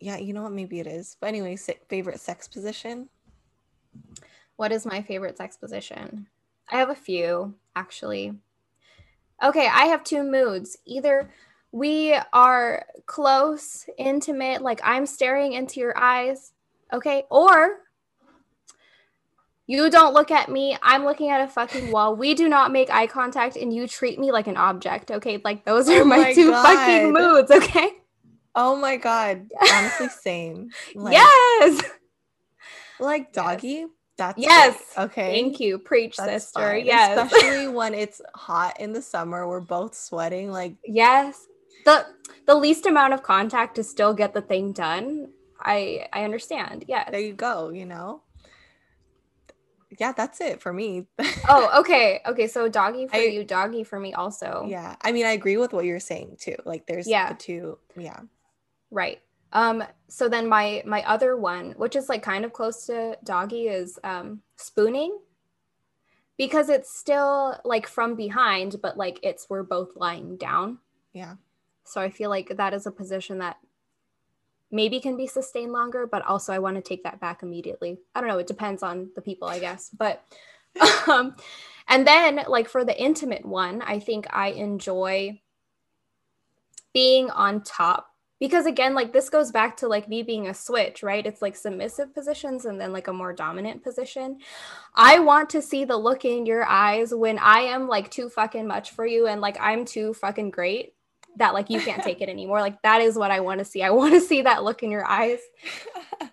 Yeah, 0.00 0.16
you 0.18 0.32
know 0.32 0.42
what? 0.42 0.52
Maybe 0.52 0.80
it 0.80 0.86
is. 0.86 1.16
But 1.20 1.28
anyway, 1.28 1.56
favorite 1.88 2.20
sex 2.20 2.48
position. 2.48 3.08
What 4.56 4.72
is 4.72 4.84
my 4.84 5.00
favorite 5.02 5.36
sex 5.36 5.56
position? 5.56 6.26
I 6.70 6.76
have 6.76 6.90
a 6.90 6.94
few, 6.94 7.54
actually. 7.76 8.34
Okay, 9.42 9.66
I 9.66 9.84
have 9.86 10.02
two 10.04 10.22
moods. 10.24 10.76
Either 10.86 11.30
we 11.70 12.16
are 12.32 12.84
close, 13.06 13.88
intimate, 13.96 14.62
like 14.62 14.80
I'm 14.84 15.06
staring 15.06 15.52
into 15.52 15.80
your 15.80 15.96
eyes, 15.96 16.52
okay? 16.92 17.24
Or 17.30 17.78
you 19.66 19.90
don't 19.90 20.14
look 20.14 20.30
at 20.30 20.48
me, 20.48 20.76
I'm 20.82 21.04
looking 21.04 21.30
at 21.30 21.40
a 21.40 21.48
fucking 21.48 21.90
wall. 21.90 22.16
We 22.16 22.34
do 22.34 22.48
not 22.48 22.72
make 22.72 22.90
eye 22.90 23.06
contact 23.06 23.56
and 23.56 23.72
you 23.72 23.86
treat 23.86 24.18
me 24.18 24.32
like 24.32 24.46
an 24.46 24.56
object, 24.56 25.10
okay? 25.10 25.40
Like 25.44 25.64
those 25.64 25.88
are 25.88 26.02
Oh 26.02 26.04
my, 26.04 26.18
my 26.18 26.34
two 26.34 26.50
fucking 26.50 27.12
moods, 27.12 27.50
okay? 27.50 27.90
Oh 28.54 28.76
my 28.76 28.96
god. 28.96 29.48
Honestly, 29.72 30.08
same. 30.08 30.70
Like, 30.94 31.14
yes. 31.14 31.82
Like 33.00 33.32
doggy. 33.32 33.86
That's 34.18 34.38
Yes. 34.38 34.78
Okay. 34.98 35.32
Thank 35.32 35.58
you. 35.58 35.78
Preach, 35.78 36.16
That's 36.16 36.44
sister. 36.44 36.60
fine. 36.60 36.84
Yes. 36.86 37.32
Especially 37.32 37.68
when 37.72 37.94
it's 37.94 38.20
hot 38.34 38.78
in 38.78 38.92
the 38.92 39.02
summer. 39.02 39.48
We're 39.48 39.60
both 39.60 39.94
sweating. 39.94 40.50
Like 40.50 40.74
yes. 40.84 41.46
The 41.84 42.06
the 42.46 42.54
least 42.54 42.86
amount 42.86 43.14
of 43.14 43.22
contact 43.22 43.76
to 43.76 43.82
still 43.82 44.12
get 44.12 44.34
the 44.34 44.42
thing 44.42 44.72
done. 44.72 45.30
I 45.58 46.06
I 46.12 46.24
understand. 46.24 46.84
Yes. 46.88 47.08
there 47.10 47.20
you 47.20 47.32
go, 47.32 47.70
you 47.70 47.86
know? 47.86 48.22
Yeah, 50.00 50.12
that's 50.12 50.40
it 50.40 50.60
for 50.62 50.72
me. 50.72 51.06
oh, 51.48 51.70
okay. 51.80 52.20
Okay. 52.26 52.46
So 52.46 52.68
doggy 52.68 53.06
for 53.06 53.16
I- 53.16 53.24
you, 53.24 53.44
doggy 53.44 53.84
for 53.84 53.98
me 54.00 54.14
also. 54.14 54.64
yeah. 54.68 54.96
I 55.02 55.12
mean, 55.12 55.26
I 55.26 55.32
agree 55.32 55.56
with 55.56 55.72
what 55.72 55.84
you're 55.84 56.00
saying 56.00 56.36
too. 56.40 56.56
Like 56.64 56.86
there's 56.86 57.06
Yeah. 57.08 57.28
the 57.30 57.34
two. 57.38 57.78
Yeah. 57.96 58.20
Right. 58.90 59.20
Um, 59.52 59.84
so 60.08 60.28
then 60.28 60.48
my 60.48 60.82
my 60.86 61.02
other 61.06 61.36
one, 61.36 61.72
which 61.72 61.94
is 61.96 62.08
like 62.08 62.22
kind 62.22 62.44
of 62.44 62.52
close 62.52 62.86
to 62.86 63.18
doggy, 63.24 63.68
is 63.68 63.98
um 64.02 64.40
spooning. 64.56 65.18
Because 66.38 66.70
it's 66.70 66.90
still 66.96 67.60
like 67.64 67.86
from 67.86 68.16
behind, 68.16 68.76
but 68.82 68.96
like 68.96 69.20
it's 69.22 69.46
we're 69.50 69.62
both 69.62 69.90
lying 69.96 70.36
down. 70.36 70.78
Yeah. 71.12 71.34
So 71.84 72.00
I 72.00 72.08
feel 72.10 72.30
like 72.30 72.56
that 72.56 72.72
is 72.72 72.86
a 72.86 72.90
position 72.90 73.38
that 73.38 73.58
maybe 74.72 74.98
can 74.98 75.16
be 75.16 75.26
sustained 75.26 75.72
longer, 75.72 76.06
but 76.06 76.24
also 76.24 76.52
I 76.52 76.58
want 76.58 76.76
to 76.76 76.82
take 76.82 77.04
that 77.04 77.20
back 77.20 77.42
immediately. 77.42 77.98
I 78.14 78.20
don't 78.20 78.28
know, 78.28 78.38
it 78.38 78.46
depends 78.46 78.82
on 78.82 79.10
the 79.14 79.22
people, 79.22 79.48
I 79.48 79.58
guess. 79.58 79.90
But 79.90 80.24
um 81.06 81.36
and 81.88 82.06
then 82.06 82.40
like 82.48 82.68
for 82.68 82.84
the 82.84 83.00
intimate 83.00 83.44
one, 83.44 83.82
I 83.82 83.98
think 83.98 84.26
I 84.30 84.48
enjoy 84.48 85.40
being 86.92 87.30
on 87.30 87.62
top 87.62 88.08
because 88.42 88.66
again 88.66 88.92
like 88.92 89.12
this 89.12 89.30
goes 89.30 89.52
back 89.52 89.76
to 89.76 89.86
like 89.86 90.08
me 90.08 90.22
being 90.22 90.48
a 90.48 90.54
switch 90.54 91.02
right 91.02 91.26
it's 91.26 91.40
like 91.40 91.56
submissive 91.56 92.12
positions 92.12 92.64
and 92.64 92.80
then 92.80 92.92
like 92.92 93.08
a 93.08 93.12
more 93.12 93.32
dominant 93.32 93.82
position 93.82 94.36
i 94.94 95.18
want 95.18 95.48
to 95.48 95.62
see 95.62 95.84
the 95.84 95.96
look 95.96 96.24
in 96.24 96.44
your 96.44 96.64
eyes 96.66 97.14
when 97.14 97.38
i 97.38 97.60
am 97.60 97.88
like 97.88 98.10
too 98.10 98.28
fucking 98.28 98.66
much 98.66 98.90
for 98.90 99.06
you 99.06 99.26
and 99.26 99.40
like 99.40 99.56
i'm 99.60 99.84
too 99.84 100.12
fucking 100.12 100.50
great 100.50 100.92
that 101.36 101.54
like 101.54 101.70
you 101.70 101.80
can't 101.80 102.02
take 102.02 102.20
it 102.20 102.28
anymore. 102.28 102.60
Like 102.60 102.80
that 102.82 103.00
is 103.00 103.16
what 103.16 103.30
i 103.30 103.40
want 103.40 103.58
to 103.58 103.64
see. 103.64 103.82
I 103.82 103.90
want 103.90 104.12
to 104.14 104.20
see 104.20 104.42
that 104.42 104.64
look 104.64 104.82
in 104.82 104.90
your 104.90 105.06
eyes. 105.06 105.38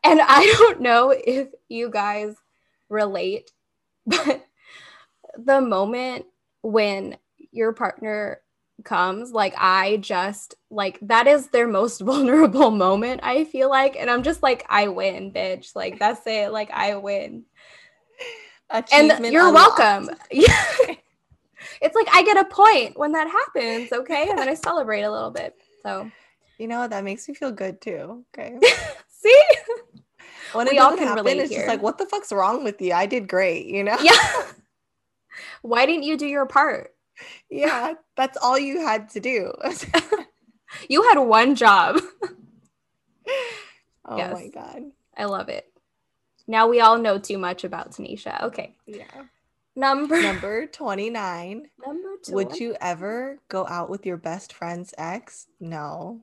And 0.04 0.22
i 0.22 0.46
don't 0.60 0.82
know 0.82 1.10
if 1.10 1.50
you 1.68 1.90
guys 1.90 2.36
relate 2.90 3.52
but 4.06 4.46
the 5.36 5.60
moment 5.62 6.26
when 6.62 7.18
your 7.52 7.74
partner 7.74 8.42
comes 8.84 9.32
like 9.32 9.54
i 9.58 9.98
just 9.98 10.56
like 10.70 11.00
that 11.02 11.28
is 11.28 11.48
their 11.48 11.68
most 11.68 12.02
vulnerable 12.12 12.72
moment 12.72 13.22
i 13.24 13.44
feel 13.46 13.70
like. 13.70 13.96
And 13.98 14.10
i'm 14.10 14.24
just 14.24 14.44
like 14.44 14.66
i 14.70 14.88
win 14.88 15.34
bitch. 15.34 15.76
Like 15.76 15.98
that's 16.00 16.22
it. 16.28 16.52
Like 16.52 16.70
i 16.72 16.96
win. 16.96 17.46
And 18.94 19.26
you're 19.26 19.48
unlocked. 19.48 19.80
welcome. 19.80 20.16
Yeah 20.32 20.96
it's 21.82 21.96
like 21.96 22.08
i 22.14 22.22
get 22.24 22.38
a 22.38 22.46
point 22.46 22.98
when 22.98 23.12
that 23.14 23.28
happens 23.30 23.92
okay 23.92 24.28
and 24.30 24.38
then 24.38 24.50
i 24.50 24.54
celebrate 24.54 25.02
a 25.04 25.12
little 25.12 25.32
bit 25.32 25.56
so 25.84 26.10
You 26.60 26.68
know 26.68 26.80
what? 26.82 26.90
That 26.90 27.06
makes 27.06 27.26
me 27.28 27.34
feel 27.36 27.52
good 27.56 27.80
too. 27.80 28.26
Okay. 28.36 28.60
see 29.08 29.42
When 30.52 30.68
We 30.68 30.76
it 30.76 30.80
all 30.82 30.92
can 30.98 31.08
happen, 31.08 31.24
relate 31.24 31.38
it's 31.40 31.50
here. 31.52 31.60
just 31.60 31.70
like, 31.70 31.82
what 31.82 31.98
the 31.98 32.06
fuck's 32.06 32.34
wrong 32.34 32.66
with 32.66 32.82
you? 32.82 32.92
I 32.92 33.06
did 33.06 33.30
great, 33.30 33.66
you 33.68 33.82
know? 33.84 33.96
yeah 34.02 34.20
why 35.62 35.86
didn't 35.86 36.04
you 36.04 36.18
do 36.18 36.28
your 36.28 36.46
part 36.46 36.92
yeah. 37.50 37.94
That's 38.18 38.38
all 38.42 38.58
you 38.60 38.80
had 38.86 39.08
to 39.16 39.20
do. 39.20 39.54
you 40.90 41.04
had 41.08 41.20
one 41.20 41.56
job 41.56 42.00
oh 44.06 44.18
Yes. 44.18 44.34
my 44.34 44.48
god. 44.50 44.84
i 45.18 45.26
love 45.26 45.50
it 45.50 45.66
now 46.48 46.68
we 46.68 46.82
all 46.82 46.98
know 46.98 47.18
too 47.20 47.38
much 47.38 47.64
about 47.64 47.92
tanisha 47.92 48.42
okay 48.44 48.76
Yeah. 48.86 49.06
Number 49.80 50.22
Number 50.32 50.68
29. 50.68 51.70
number 51.86 52.10
two 52.24 52.34
Would 52.34 52.60
you 52.60 52.76
ever 52.82 53.40
go 53.48 53.66
out 53.68 53.90
with 53.90 54.06
your 54.06 54.18
best 54.18 54.54
friend's 54.54 54.94
ex? 54.98 55.48
No. 55.60 56.22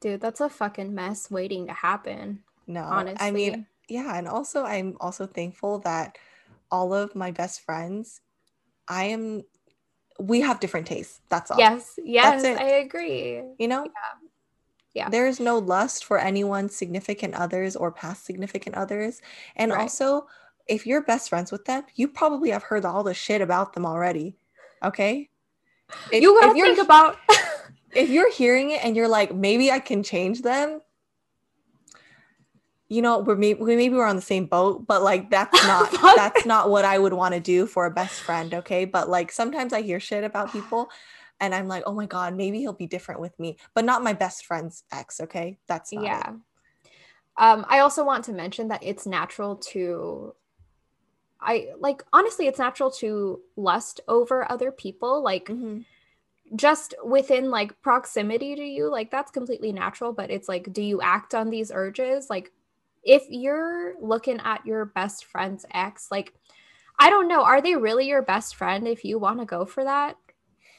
dude 0.00 0.20
that's 0.20 0.40
a 0.40 0.48
fucking 0.48 0.94
mess 0.94 1.30
waiting 1.30 1.66
to 1.66 1.72
happen 1.72 2.42
No. 2.66 2.82
honestly 2.82 3.26
I 3.26 3.30
mean, 3.30 3.66
yeah. 3.88 4.16
And 4.18 4.26
also, 4.28 4.64
I'm 4.64 4.96
also 5.00 5.26
thankful 5.26 5.78
that 5.80 6.18
all 6.72 6.92
of 6.92 7.14
my 7.14 7.30
best 7.30 7.60
friends, 7.60 8.20
I 8.88 9.04
am, 9.04 9.42
we 10.18 10.40
have 10.40 10.58
different 10.60 10.86
tastes. 10.88 11.20
That's 11.28 11.50
all. 11.52 11.58
yes 11.58 11.98
yes 12.02 12.44
i 12.44 12.64
agree 12.84 13.42
You 13.58 13.68
know? 13.68 13.86
Yeah. 14.92 15.10
There's 15.10 15.38
no 15.40 15.58
lust 15.58 16.06
for 16.06 16.18
anyone's 16.18 16.74
significant 16.74 17.34
others 17.34 17.76
or 17.76 17.92
past 17.92 18.24
significant 18.24 18.76
others. 18.76 19.20
And 19.54 19.70
Right. 19.70 19.82
also, 19.82 20.26
if 20.66 20.86
you're 20.86 21.02
best 21.02 21.28
friends 21.28 21.52
with 21.52 21.64
them, 21.64 21.84
you 21.94 22.08
probably 22.08 22.50
have 22.50 22.62
heard 22.62 22.84
all 22.84 23.02
the 23.02 23.14
shit 23.14 23.40
about 23.40 23.72
them 23.72 23.86
already. 23.86 24.36
Okay? 24.82 25.30
If, 26.12 26.22
you 26.22 26.38
gotta 26.40 26.52
think 26.54 26.78
about 26.84 27.18
if 27.94 28.10
you're 28.10 28.32
hearing 28.32 28.70
it 28.70 28.84
and 28.84 28.96
you're 28.96 29.08
like, 29.08 29.34
maybe 29.34 29.70
I 29.70 29.78
can 29.78 30.02
change 30.02 30.42
them, 30.42 30.80
you 32.88 33.02
know, 33.02 33.18
we're 33.18 33.36
maybe, 33.36 33.60
we 33.60 33.76
maybe 33.76 33.96
we're 33.96 34.06
on 34.06 34.16
the 34.16 34.22
same 34.22 34.46
boat, 34.46 34.86
but 34.86 35.02
like 35.02 35.30
that's 35.30 35.66
not 35.66 36.16
that's 36.16 36.46
not 36.46 36.70
what 36.70 36.84
I 36.84 36.98
would 36.98 37.12
want 37.12 37.34
to 37.34 37.40
do 37.40 37.66
for 37.66 37.86
a 37.86 37.90
best 37.90 38.20
friend, 38.20 38.54
okay? 38.54 38.84
But 38.84 39.08
like 39.08 39.32
sometimes 39.32 39.72
I 39.72 39.82
hear 39.82 40.00
shit 40.00 40.24
about 40.24 40.52
people 40.52 40.88
and 41.40 41.54
I'm 41.54 41.68
like, 41.68 41.82
oh 41.86 41.94
my 41.94 42.06
god, 42.06 42.34
maybe 42.34 42.60
he'll 42.60 42.72
be 42.72 42.86
different 42.86 43.20
with 43.20 43.38
me, 43.38 43.56
but 43.74 43.84
not 43.84 44.02
my 44.02 44.12
best 44.12 44.46
friend's 44.46 44.84
ex, 44.92 45.20
okay? 45.20 45.58
That's 45.66 45.92
not 45.92 46.04
yeah 46.04 46.32
um 47.38 47.66
i 47.68 47.80
also 47.80 48.02
want 48.04 48.24
to 48.24 48.32
mention 48.32 48.68
that 48.68 48.82
it's 48.82 49.06
natural 49.06 49.56
to 49.56 50.34
i 51.40 51.68
like 51.78 52.02
honestly 52.12 52.46
it's 52.46 52.58
natural 52.58 52.90
to 52.90 53.40
lust 53.56 54.00
over 54.08 54.50
other 54.50 54.70
people 54.70 55.22
like. 55.22 55.46
Mhm. 55.46 55.84
just 56.54 56.94
within 57.04 57.50
like 57.50 57.82
proximity 57.82 58.54
to 58.54 58.62
you 58.62 58.88
like 58.88 59.10
that's 59.10 59.32
completely 59.32 59.72
natural 59.72 60.12
but 60.12 60.30
it's 60.30 60.48
like 60.48 60.72
do 60.72 60.80
you 60.80 61.00
act 61.02 61.34
on 61.34 61.50
these 61.50 61.72
urges 61.74 62.30
like 62.30 62.52
if 63.02 63.24
you're 63.28 63.94
looking 64.00 64.38
at 64.44 64.64
your 64.64 64.84
best 64.84 65.24
friend's 65.24 65.66
ex 65.74 66.08
like 66.08 66.34
i 67.00 67.10
don't 67.10 67.26
know 67.26 67.42
are 67.42 67.60
they 67.60 67.74
really 67.74 68.06
your 68.06 68.22
best 68.22 68.54
friend 68.54 68.86
if 68.86 69.04
you 69.04 69.18
want 69.18 69.40
to 69.40 69.44
go 69.44 69.64
for 69.64 69.82
that 69.82 70.16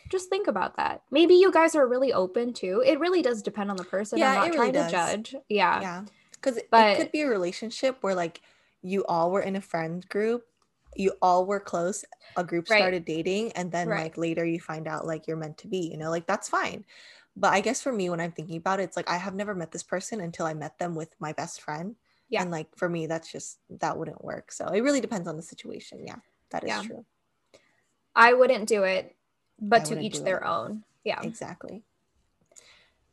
just 0.08 0.30
think 0.30 0.48
about 0.48 0.78
that 0.78 1.02
maybe 1.12 1.34
you 1.34 1.52
guys 1.52 1.76
are 1.76 1.86
really 1.86 2.14
open 2.14 2.54
to 2.54 2.82
it 2.86 2.98
really 2.98 3.22
does 3.22 3.42
depend 3.42 3.70
on 3.70 3.76
the 3.76 3.84
person 3.84 4.20
Yeah, 4.20 4.30
i'm 4.30 4.36
not 4.36 4.48
it 4.48 4.52
really 4.52 4.72
trying 4.72 4.90
does. 4.90 5.12
to 5.12 5.18
judge 5.18 5.36
yeah 5.50 5.82
Yeah. 5.82 6.06
Because 6.32 6.56
it 6.58 6.70
could 6.96 7.12
be 7.12 7.22
a 7.24 7.28
relationship 7.28 7.98
where 8.02 8.16
like 8.16 8.40
you 8.82 9.06
all 9.06 9.32
were 9.32 9.42
in 9.42 9.56
a 9.56 9.62
friend 9.62 10.08
group, 10.10 10.46
you 10.96 11.14
all 11.22 11.46
were 11.46 11.60
close, 11.60 12.04
a 12.36 12.44
group 12.44 12.70
Right. 12.70 12.78
started 12.80 13.06
dating, 13.06 13.52
and 13.54 13.72
then 13.72 13.88
Right. 13.88 14.04
like 14.04 14.18
later 14.18 14.46
you 14.46 14.60
find 14.60 14.88
out 14.88 15.06
like 15.06 15.28
you're 15.28 15.38
meant 15.38 15.58
to 15.60 15.68
be, 15.68 15.78
you 15.80 15.98
know, 15.98 16.10
like 16.10 16.26
that's 16.26 16.50
fine. 16.50 16.86
But 17.36 17.54
I 17.54 17.62
guess 17.62 17.82
for 17.82 17.92
me, 17.92 18.10
when 18.10 18.20
I'm 18.20 18.32
thinking 18.32 18.58
about 18.58 18.80
it, 18.80 18.84
it's 18.84 18.98
like 18.98 19.10
I 19.10 19.18
have 19.18 19.36
never 19.36 19.54
met 19.54 19.72
this 19.72 19.84
person 19.84 20.22
until 20.22 20.46
I 20.48 20.54
met 20.56 20.80
them 20.80 20.96
with 20.96 21.14
my 21.20 21.34
best 21.34 21.62
friend. 21.62 21.96
Yeah. 22.30 22.42
And 22.42 22.52
like 22.52 22.76
for 22.76 22.90
me, 22.90 23.06
that's 23.06 23.32
just 23.32 23.60
that 23.70 23.98
wouldn't 23.98 24.24
work. 24.24 24.52
So 24.52 24.66
it 24.68 24.82
really 24.82 25.02
depends 25.02 25.28
on 25.28 25.38
the 25.38 25.44
situation. 25.44 26.04
Yeah. 26.06 26.16
That 26.50 26.64
is 26.64 26.70
Yeah. 26.70 26.82
true. 26.84 27.06
I 28.16 28.34
wouldn't 28.34 28.68
do 28.68 28.84
it, 28.84 29.16
but 29.60 29.82
I 29.82 29.86
to 29.86 30.00
each 30.00 30.22
their 30.22 30.40
it. 30.40 30.46
own. 30.48 30.84
Yeah. 31.04 31.22
Exactly. 31.22 31.84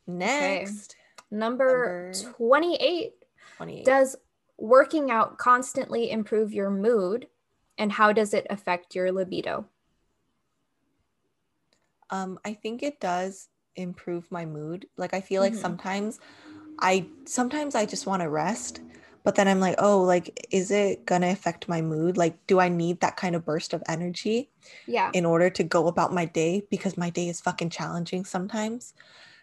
Next, 0.07 0.95
Number, 1.31 2.11
Number 2.11 2.33
28 2.37 3.13
28. 3.57 3.85
Does 3.85 4.15
working 4.57 5.11
out 5.11 5.37
constantly 5.37 6.09
improve 6.11 6.53
your 6.53 6.69
mood? 6.69 7.27
And 7.77 7.91
how 7.93 8.13
does 8.13 8.33
it 8.33 8.47
affect 8.49 8.95
your 8.95 9.11
libido? 9.11 9.67
Um, 12.09 12.39
I 12.45 12.53
think 12.53 12.83
it 12.83 12.99
does 12.99 13.49
improve 13.75 14.31
my 14.31 14.45
mood. 14.45 14.87
Like 14.97 15.13
I 15.13 15.21
feel 15.21 15.41
like 15.41 15.53
Mhm. 15.53 15.61
sometimes 15.61 16.19
I 16.79 17.07
sometimes 17.25 17.75
I 17.75 17.85
just 17.85 18.05
want 18.07 18.21
to 18.21 18.29
rest, 18.29 18.81
but 19.23 19.35
then 19.35 19.47
I'm 19.47 19.59
like, 19.59 19.75
oh, 19.79 20.01
like 20.03 20.47
is 20.51 20.71
it 20.71 21.05
gonna 21.05 21.29
affect 21.31 21.67
my 21.69 21.81
mood? 21.81 22.17
Like, 22.17 22.45
do 22.47 22.59
I 22.59 22.69
need 22.69 23.01
that 23.01 23.17
kind 23.17 23.35
of 23.35 23.45
burst 23.45 23.73
of 23.73 23.83
energy 23.87 24.51
Yeah. 24.85 25.13
in 25.13 25.25
order 25.25 25.49
to 25.51 25.63
go 25.63 25.87
about 25.87 26.13
my 26.13 26.25
day? 26.25 26.67
Because 26.69 26.97
my 26.97 27.09
day 27.09 27.29
is 27.29 27.41
fucking 27.41 27.71
challenging 27.71 28.25
sometimes. 28.25 28.93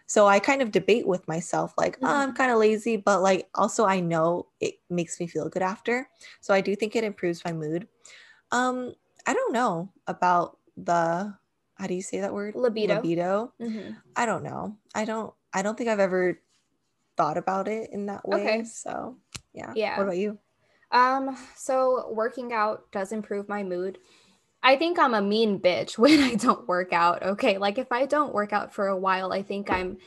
So 0.05 0.27
I 0.27 0.39
kind 0.39 0.61
of 0.61 0.71
debate 0.71 1.07
with 1.07 1.27
myself, 1.27 1.73
like, 1.77 1.97
oh, 2.03 2.07
I'm 2.13 2.33
kind 2.33 2.51
of 2.51 2.57
lazy, 2.59 2.97
but 2.97 3.21
like 3.21 3.49
also 3.55 3.85
I 3.85 3.99
know 3.99 4.49
it 4.59 4.75
makes 4.89 5.19
me 5.19 5.27
feel 5.27 5.49
good 5.49 5.61
after. 5.61 6.09
So 6.41 6.53
I 6.53 6.61
do 6.61 6.75
think 6.75 6.95
it 6.95 7.03
improves 7.03 7.43
my 7.45 7.53
mood. 7.53 7.87
Um, 8.51 8.93
I 9.25 9.33
don't 9.33 9.53
know 9.53 9.91
about 10.07 10.59
the 10.77 11.37
how 11.75 11.87
do 11.87 11.93
you 11.93 12.01
say 12.01 12.19
that 12.21 12.33
word? 12.33 12.55
Libido. 12.55 12.95
Libido. 12.95 13.53
Mhm. 13.59 13.97
I 14.15 14.25
don't 14.25 14.43
know. 14.43 14.77
I 14.93 15.05
don't 15.05 15.33
I 15.53 15.61
don't 15.61 15.77
think 15.77 15.89
I've 15.89 15.99
ever 15.99 16.39
thought 17.17 17.37
about 17.37 17.67
it 17.67 17.91
in 17.91 18.07
that 18.07 18.27
way. 18.27 18.43
Okay. 18.43 18.63
So 18.65 19.17
yeah. 19.53 19.73
Yeah. 19.75 19.97
What 19.97 20.03
about 20.03 20.17
you? 20.17 20.39
Um, 20.91 21.35
so 21.55 22.11
working 22.11 22.53
out 22.53 22.91
does 22.91 23.11
improve 23.11 23.49
my 23.49 23.63
mood. 23.63 23.97
I 24.63 24.77
think 24.77 24.97
I'm 24.97 25.13
a 25.13 25.21
mean 25.21 25.59
bitch 25.59 25.97
when 25.97 26.21
I 26.21 26.35
don't 26.35 26.67
work 26.67 26.93
out. 26.93 27.21
Okay. 27.21 27.57
Like 27.57 27.77
if 27.77 27.91
I 27.91 28.05
don't 28.05 28.33
work 28.33 28.53
out 28.53 28.73
for 28.73 28.87
a 28.87 28.97
while, 28.97 29.33
I 29.33 29.43
think 29.43 29.69
I'm 29.69 29.97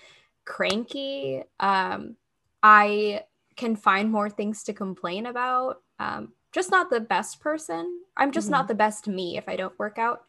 cranky. 0.45 1.43
Um, 1.61 2.17
I 2.63 3.25
can 3.55 3.77
find 3.77 4.11
more 4.11 4.31
things 4.31 4.65
to 4.65 4.73
complain 4.73 5.27
about. 5.27 5.83
Um, 5.99 6.33
just 6.53 6.71
not 6.71 6.91
the 6.91 7.01
best 7.01 7.41
person. 7.41 8.01
I'm 8.17 8.33
just 8.33 8.47
mm-hmm. 8.47 8.53
not 8.53 8.69
the 8.69 8.75
best 8.75 9.09
me 9.09 9.37
if 9.37 9.49
I 9.49 9.57
don't 9.57 9.79
work 9.79 9.99
out. 9.99 10.25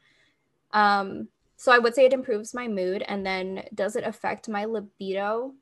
Um, 0.74 1.30
so 1.56 1.72
I 1.72 1.80
would 1.80 1.96
say 1.96 2.06
it 2.06 2.14
improves 2.14 2.54
my 2.54 2.68
mood. 2.68 3.04
And 3.08 3.26
then 3.26 3.64
does 3.74 3.96
it 3.96 4.04
affect 4.04 4.50
my 4.50 4.66
libido? 4.66 5.54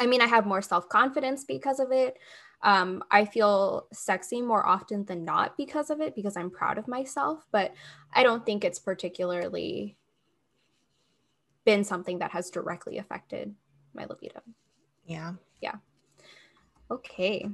I 0.00 0.06
mean, 0.06 0.20
I 0.20 0.26
have 0.26 0.46
more 0.46 0.62
self 0.62 0.88
confidence 0.88 1.44
because 1.44 1.78
of 1.78 1.92
it. 1.92 2.16
Um, 2.64 3.04
I 3.10 3.26
feel 3.26 3.86
sexy 3.92 4.40
more 4.40 4.66
often 4.66 5.04
than 5.04 5.24
not 5.24 5.56
because 5.56 5.90
of 5.90 6.00
it, 6.00 6.14
because 6.16 6.36
I'm 6.36 6.50
proud 6.50 6.78
of 6.78 6.88
myself. 6.88 7.46
But 7.52 7.74
I 8.12 8.22
don't 8.22 8.44
think 8.44 8.64
it's 8.64 8.78
particularly 8.78 9.96
been 11.64 11.84
something 11.84 12.18
that 12.18 12.32
has 12.32 12.50
directly 12.50 12.98
affected 12.98 13.54
my 13.94 14.06
libido. 14.06 14.40
Yeah. 15.06 15.34
Yeah. 15.60 15.76
Okay. 16.90 17.48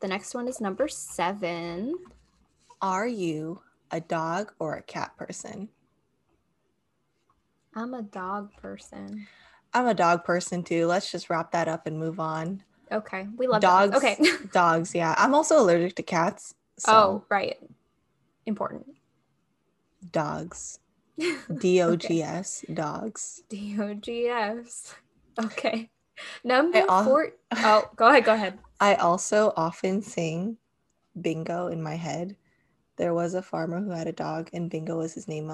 The 0.00 0.08
next 0.08 0.34
one 0.34 0.48
is 0.48 0.60
number 0.60 0.88
seven. 0.88 1.94
Are 2.80 3.06
you 3.06 3.60
a 3.90 4.00
dog 4.00 4.52
or 4.58 4.76
a 4.76 4.82
cat 4.82 5.16
person? 5.16 5.68
I'm 7.74 7.94
a 7.94 8.02
dog 8.02 8.52
person. 8.60 9.26
I'm 9.74 9.86
a 9.86 9.94
dog 9.94 10.24
person 10.24 10.62
too. 10.62 10.86
Let's 10.86 11.10
just 11.10 11.30
wrap 11.30 11.52
that 11.52 11.68
up 11.68 11.86
and 11.86 11.98
move 11.98 12.20
on. 12.20 12.62
Okay. 12.92 13.26
We 13.36 13.46
love 13.46 13.62
dogs. 13.62 13.92
Dogs. 13.92 14.04
Okay. 14.04 14.18
dogs, 14.52 14.94
yeah. 14.94 15.14
I'm 15.18 15.34
also 15.34 15.58
allergic 15.58 15.96
to 15.96 16.02
cats. 16.02 16.54
So. 16.78 16.92
Oh, 16.92 17.24
right. 17.28 17.56
Important. 18.46 18.86
Dogs. 20.10 20.78
D 21.58 21.80
O 21.82 21.96
G 21.96 22.22
S. 22.22 22.64
Dogs. 22.72 23.42
D 23.48 23.76
O 23.80 23.94
G 23.94 24.26
S. 24.26 24.94
Okay. 25.38 25.90
Number 26.44 26.84
al- 26.88 27.04
four. 27.04 27.32
Oh, 27.52 27.90
go 27.96 28.08
ahead. 28.08 28.24
Go 28.24 28.34
ahead. 28.34 28.58
I 28.80 28.94
also 28.94 29.52
often 29.56 30.02
sing 30.02 30.58
bingo 31.20 31.68
in 31.68 31.82
my 31.82 31.94
head. 31.94 32.36
There 32.96 33.14
was 33.14 33.34
a 33.34 33.42
farmer 33.42 33.80
who 33.80 33.90
had 33.90 34.06
a 34.06 34.12
dog, 34.12 34.50
and 34.52 34.70
bingo 34.70 34.98
was 34.98 35.14
his 35.14 35.28
name. 35.28 35.50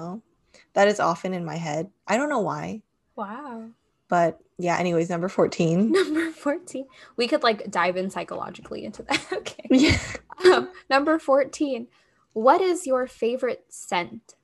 That 0.73 0.87
is 0.87 0.99
often 0.99 1.33
in 1.33 1.45
my 1.45 1.55
head. 1.55 1.89
I 2.07 2.17
don't 2.17 2.29
know 2.29 2.39
why. 2.41 2.81
Wow. 3.15 3.69
But 4.09 4.39
yeah, 4.57 4.77
anyways, 4.77 5.09
number 5.09 5.29
14. 5.29 5.91
Number 5.93 6.31
14. 6.31 6.85
We 7.15 7.27
could 7.27 7.43
like 7.43 7.71
dive 7.71 7.95
in 7.95 8.09
psychologically 8.09 8.83
into 8.83 9.03
that. 9.03 9.25
okay. 9.33 9.67
Yeah. 9.69 9.97
Um, 10.45 10.69
number 10.89 11.17
14. 11.17 11.87
What 12.33 12.59
is 12.59 12.85
your 12.85 13.07
favorite 13.07 13.65
scent? 13.69 14.35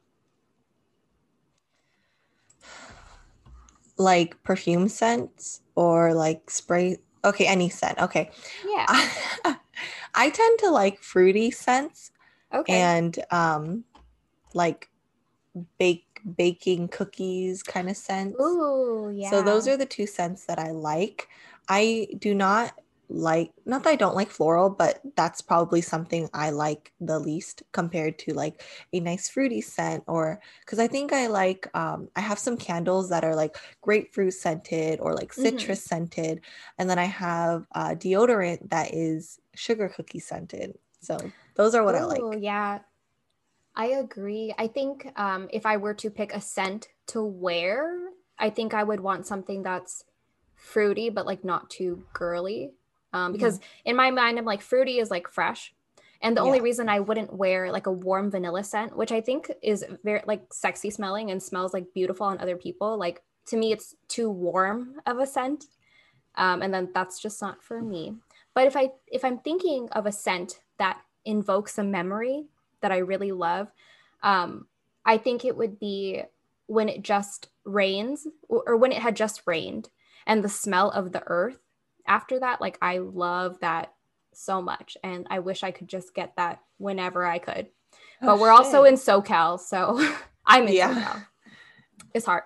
Like 3.97 4.41
perfume 4.43 4.87
scents 4.87 5.61
or 5.75 6.13
like 6.13 6.49
spray? 6.49 6.99
Okay, 7.25 7.45
any 7.47 7.69
scent. 7.69 7.99
Okay. 7.99 8.29
Yeah. 8.65 8.85
I, 8.87 9.57
I 10.15 10.29
tend 10.29 10.59
to 10.59 10.69
like 10.69 11.01
fruity 11.01 11.51
scents. 11.51 12.11
Okay. 12.53 12.79
And 12.79 13.19
um 13.31 13.83
like 14.53 14.89
bake 15.77 16.04
baking 16.37 16.87
cookies 16.87 17.63
kind 17.63 17.89
of 17.89 17.97
scents. 17.97 18.39
Ooh, 18.41 19.11
yeah. 19.13 19.29
So 19.29 19.41
those 19.41 19.67
are 19.67 19.77
the 19.77 19.85
two 19.85 20.07
scents 20.07 20.45
that 20.45 20.59
I 20.59 20.71
like. 20.71 21.27
I 21.69 22.07
do 22.19 22.33
not 22.33 22.73
like 23.07 23.51
not 23.65 23.83
that 23.83 23.91
I 23.91 23.95
don't 23.95 24.15
like 24.15 24.29
floral, 24.29 24.69
but 24.69 24.99
that's 25.15 25.41
probably 25.41 25.81
something 25.81 26.29
I 26.33 26.49
like 26.49 26.91
the 26.99 27.19
least 27.19 27.63
compared 27.71 28.17
to 28.19 28.33
like 28.33 28.63
a 28.93 28.99
nice 28.99 29.29
fruity 29.29 29.61
scent 29.61 30.03
or 30.07 30.41
because 30.61 30.79
I 30.79 30.87
think 30.87 31.13
I 31.13 31.27
like 31.27 31.67
um 31.75 32.09
I 32.15 32.21
have 32.21 32.39
some 32.39 32.57
candles 32.57 33.09
that 33.09 33.23
are 33.23 33.35
like 33.35 33.57
grapefruit 33.81 34.33
scented 34.33 34.99
or 34.99 35.13
like 35.13 35.31
mm-hmm. 35.31 35.43
citrus 35.43 35.79
mm-hmm. 35.81 35.87
scented, 35.87 36.41
and 36.77 36.89
then 36.89 36.99
I 36.99 37.05
have 37.05 37.65
uh, 37.73 37.89
deodorant 37.89 38.69
that 38.69 38.93
is 38.93 39.39
sugar 39.53 39.89
cookie 39.89 40.19
scented. 40.19 40.77
So 41.01 41.17
those 41.55 41.75
are 41.75 41.83
what 41.83 41.95
Ooh, 41.95 41.99
I 41.99 42.03
like. 42.03 42.21
Oh, 42.21 42.33
Yeah. 42.35 42.79
I 43.75 43.87
agree. 43.87 44.53
I 44.57 44.67
think 44.67 45.11
um, 45.17 45.49
if 45.51 45.65
I 45.65 45.77
were 45.77 45.93
to 45.95 46.09
pick 46.09 46.33
a 46.33 46.41
scent 46.41 46.87
to 47.07 47.23
wear, 47.23 48.09
I 48.39 48.49
think 48.49 48.73
I 48.73 48.83
would 48.83 48.99
want 48.99 49.27
something 49.27 49.63
that's 49.63 50.05
fruity, 50.55 51.09
but 51.09 51.25
like 51.25 51.43
not 51.43 51.69
too 51.69 52.05
girly. 52.13 52.71
Um, 53.13 53.31
because 53.31 53.59
in 53.85 53.95
my 53.95 54.11
mind, 54.11 54.37
I'm 54.37 54.45
like 54.45 54.61
fruity 54.61 54.99
is 54.99 55.11
like 55.11 55.27
fresh. 55.27 55.73
And 56.21 56.35
the 56.35 56.41
yeah. 56.41 56.47
only 56.47 56.61
reason 56.61 56.89
I 56.89 57.01
wouldn't 57.01 57.33
wear 57.33 57.71
like 57.71 57.87
a 57.87 57.91
warm 57.91 58.31
vanilla 58.31 58.63
scent, 58.63 58.95
which 58.95 59.11
I 59.11 59.21
think 59.21 59.51
is 59.61 59.85
very 60.03 60.21
like 60.25 60.53
sexy 60.53 60.89
smelling 60.89 61.29
and 61.31 61.41
smells 61.41 61.73
like 61.73 61.93
beautiful 61.93 62.25
on 62.25 62.39
other 62.39 62.55
people, 62.55 62.97
like 62.97 63.21
to 63.47 63.57
me, 63.57 63.71
it's 63.71 63.95
too 64.07 64.29
warm 64.29 64.95
of 65.05 65.19
a 65.19 65.27
scent. 65.27 65.65
Um, 66.35 66.61
and 66.61 66.73
then 66.73 66.89
that's 66.93 67.21
just 67.21 67.41
not 67.41 67.63
for 67.63 67.81
me. 67.81 68.15
But 68.53 68.67
if 68.67 68.75
I 68.75 68.89
if 69.07 69.23
I'm 69.23 69.39
thinking 69.39 69.89
of 69.91 70.05
a 70.05 70.11
scent 70.11 70.59
that 70.77 70.99
invokes 71.25 71.77
a 71.77 71.83
memory, 71.83 72.45
that 72.85 72.91
I 72.91 72.97
really 72.97 73.31
love. 73.31 73.71
Um, 74.21 74.67
I 75.03 75.17
think 75.17 75.43
it 75.43 75.57
would 75.57 75.79
be 75.79 76.21
when 76.67 76.87
it 76.87 77.01
just 77.01 77.49
rains 77.63 78.27
or 78.47 78.77
when 78.77 78.91
it 78.91 79.01
had 79.01 79.15
just 79.15 79.41
rained 79.47 79.89
and 80.27 80.43
the 80.43 80.49
smell 80.49 80.91
of 80.91 81.11
the 81.11 81.23
earth 81.25 81.57
after 82.05 82.39
that. 82.39 82.61
Like, 82.61 82.77
I 82.83 82.99
love 82.99 83.59
that 83.61 83.91
so 84.33 84.61
much. 84.61 84.97
And 85.03 85.25
I 85.31 85.39
wish 85.39 85.63
I 85.63 85.71
could 85.71 85.87
just 85.87 86.13
get 86.13 86.35
that 86.35 86.59
whenever 86.77 87.25
I 87.25 87.39
could. 87.39 87.69
Oh, 88.21 88.27
but 88.27 88.39
we're 88.39 88.55
shit. 88.55 88.65
also 88.65 88.83
in 88.83 88.93
SoCal. 88.95 89.59
So 89.59 89.99
I'm 90.45 90.67
in 90.67 90.75
yeah. 90.75 90.93
SoCal. 90.93 91.25
It's 92.13 92.25
hard. 92.27 92.43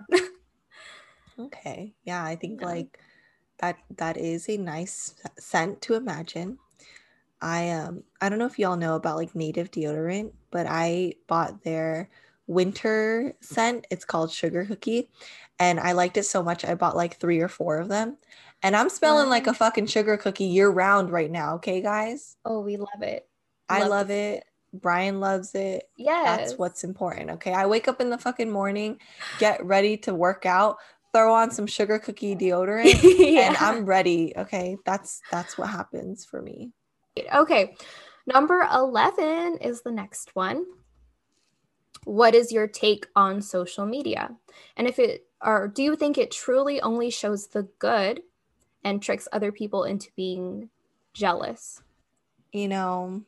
okay. 1.39 1.95
Yeah. 2.05 2.23
I 2.23 2.37
think 2.37 2.61
yeah. 2.61 2.67
like 2.67 2.97
that, 3.57 3.75
that 3.97 4.15
is 4.15 4.47
a 4.47 4.55
nice 4.55 5.15
scent 5.37 5.81
to 5.81 5.95
imagine. 5.95 6.59
I 7.41 7.69
um 7.69 8.03
I 8.21 8.29
don't 8.29 8.39
know 8.39 8.45
if 8.45 8.59
y'all 8.59 8.77
know 8.77 8.95
about 8.95 9.17
like 9.17 9.35
native 9.35 9.71
deodorant, 9.71 10.33
but 10.51 10.65
I 10.67 11.13
bought 11.27 11.63
their 11.63 12.09
winter 12.47 13.35
scent. 13.41 13.85
It's 13.89 14.03
called 14.03 14.31
Sugar 14.31 14.65
Cookie. 14.65 15.09
And 15.59 15.79
I 15.79 15.91
liked 15.91 16.17
it 16.17 16.23
so 16.23 16.41
much 16.41 16.65
I 16.65 16.75
bought 16.75 16.95
like 16.95 17.17
three 17.17 17.39
or 17.39 17.47
four 17.47 17.77
of 17.77 17.89
them. 17.89 18.17
And 18.63 18.75
I'm 18.75 18.89
smelling 18.89 19.29
like 19.29 19.47
a 19.47 19.53
fucking 19.53 19.85
sugar 19.85 20.17
cookie 20.17 20.45
year 20.45 20.69
round 20.69 21.11
right 21.11 21.31
now, 21.31 21.55
okay, 21.55 21.81
guys? 21.81 22.35
Oh, 22.43 22.59
we 22.59 22.75
love 22.75 23.01
it. 23.01 23.27
I 23.69 23.81
love, 23.81 23.89
love 23.89 24.09
it. 24.09 24.43
Brian 24.73 25.19
loves 25.19 25.55
it. 25.55 25.89
Yeah. 25.95 26.23
That's 26.25 26.57
what's 26.57 26.83
important. 26.83 27.29
Okay. 27.31 27.53
I 27.53 27.67
wake 27.67 27.87
up 27.87 28.01
in 28.01 28.09
the 28.09 28.17
fucking 28.17 28.51
morning, 28.51 28.99
get 29.37 29.63
ready 29.63 29.95
to 29.97 30.13
work 30.13 30.45
out, 30.45 30.77
throw 31.13 31.33
on 31.33 31.51
some 31.51 31.67
sugar 31.67 31.99
cookie 31.99 32.35
deodorant, 32.35 32.99
yeah. 33.17 33.47
and 33.47 33.57
I'm 33.57 33.85
ready. 33.85 34.33
Okay. 34.35 34.77
That's 34.85 35.21
that's 35.31 35.57
what 35.57 35.69
happens 35.69 36.25
for 36.25 36.41
me. 36.41 36.73
Okay. 37.33 37.75
Number 38.25 38.67
11 38.71 39.57
is 39.57 39.81
the 39.81 39.91
next 39.91 40.35
one. 40.35 40.65
What 42.05 42.35
is 42.35 42.51
your 42.51 42.67
take 42.67 43.07
on 43.15 43.41
social 43.41 43.85
media? 43.85 44.35
And 44.77 44.87
if 44.87 44.99
it 44.99 45.25
or 45.41 45.67
do 45.67 45.83
you 45.83 45.95
think 45.95 46.17
it 46.17 46.31
truly 46.31 46.81
only 46.81 47.09
shows 47.09 47.47
the 47.47 47.63
good 47.79 48.21
and 48.83 49.01
tricks 49.01 49.27
other 49.31 49.51
people 49.51 49.83
into 49.83 50.09
being 50.15 50.69
jealous? 51.13 51.81
You 52.51 52.67
know, 52.67 53.23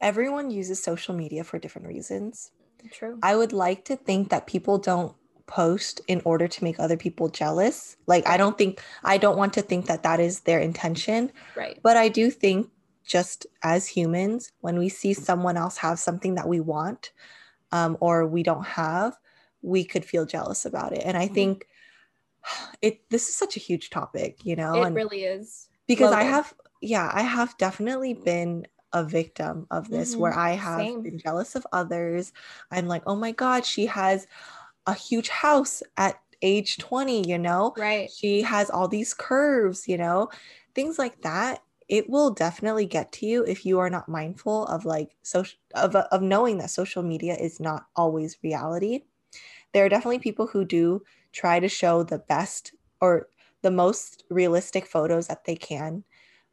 everyone 0.00 0.50
uses 0.50 0.82
social 0.82 1.14
media 1.14 1.44
for 1.44 1.58
different 1.58 1.88
reasons. 1.88 2.52
True. 2.90 3.18
I 3.22 3.36
would 3.36 3.52
like 3.52 3.84
to 3.86 3.96
think 3.96 4.30
that 4.30 4.46
people 4.46 4.78
don't 4.78 5.14
post 5.46 6.00
in 6.08 6.22
order 6.24 6.48
to 6.48 6.64
make 6.64 6.78
other 6.78 6.96
people 6.96 7.28
jealous. 7.28 7.96
Like. 8.06 8.26
I 8.26 8.36
don't 8.36 8.56
think, 8.56 8.80
I 9.04 9.18
don't 9.18 9.36
want 9.36 9.52
to 9.54 9.62
think 9.62 9.86
that 9.86 10.02
that 10.04 10.20
is 10.20 10.40
their 10.40 10.60
intention. 10.60 11.32
Right. 11.54 11.78
But 11.82 11.96
I 11.96 12.08
do 12.08 12.30
think 12.30 12.70
just 13.10 13.44
as 13.64 13.88
humans, 13.88 14.52
when 14.60 14.78
we 14.78 14.88
see 14.88 15.12
someone 15.12 15.56
else 15.56 15.76
have 15.76 15.98
something 15.98 16.36
that 16.36 16.46
we 16.46 16.60
want 16.60 17.10
um, 17.72 17.96
or 17.98 18.24
we 18.24 18.44
don't 18.44 18.64
have, 18.64 19.18
we 19.62 19.82
could 19.84 20.04
feel 20.04 20.24
jealous 20.24 20.64
about 20.64 20.92
it. 20.92 21.02
And 21.04 21.16
I 21.16 21.24
mm-hmm. 21.24 21.34
think 21.34 21.66
it 22.82 23.00
this 23.10 23.28
is 23.28 23.34
such 23.34 23.56
a 23.56 23.60
huge 23.60 23.90
topic, 23.90 24.44
you 24.44 24.54
know. 24.54 24.74
It 24.74 24.86
and 24.86 24.94
really 24.94 25.24
is. 25.24 25.68
Because 25.88 26.12
I 26.12 26.22
have, 26.22 26.54
yeah, 26.80 27.10
I 27.12 27.22
have 27.22 27.58
definitely 27.58 28.14
been 28.14 28.64
a 28.92 29.02
victim 29.02 29.66
of 29.72 29.88
this 29.88 30.12
mm-hmm. 30.12 30.20
where 30.20 30.38
I 30.38 30.52
have 30.52 30.78
Same. 30.78 31.02
been 31.02 31.18
jealous 31.18 31.56
of 31.56 31.66
others. 31.72 32.32
I'm 32.70 32.86
like, 32.86 33.02
oh 33.06 33.16
my 33.16 33.32
God, 33.32 33.66
she 33.66 33.86
has 33.86 34.28
a 34.86 34.94
huge 34.94 35.30
house 35.30 35.82
at 35.96 36.20
age 36.42 36.78
20, 36.78 37.28
you 37.28 37.38
know? 37.38 37.74
Right. 37.76 38.08
She 38.08 38.42
has 38.42 38.70
all 38.70 38.86
these 38.86 39.14
curves, 39.14 39.88
you 39.88 39.98
know, 39.98 40.28
things 40.76 40.96
like 40.96 41.22
that 41.22 41.60
it 41.90 42.08
will 42.08 42.30
definitely 42.32 42.86
get 42.86 43.12
to 43.12 43.26
you 43.26 43.44
if 43.44 43.66
you 43.66 43.80
are 43.80 43.90
not 43.90 44.08
mindful 44.08 44.66
of 44.68 44.86
like 44.86 45.16
social 45.22 45.58
of, 45.74 45.96
of 45.96 46.22
knowing 46.22 46.58
that 46.58 46.70
social 46.70 47.02
media 47.02 47.34
is 47.34 47.60
not 47.60 47.86
always 47.96 48.38
reality. 48.42 49.02
There 49.74 49.84
are 49.84 49.90
definitely 49.90 50.20
people 50.20 50.46
who 50.48 50.64
do 50.64 51.02
try 51.32 51.60
to 51.60 51.68
show 51.68 52.04
the 52.04 52.20
best 52.20 52.74
or 53.00 53.28
the 53.62 53.72
most 53.72 54.24
realistic 54.30 54.86
photos 54.86 55.28
that 55.28 55.44
they 55.44 55.56
can 55.56 56.04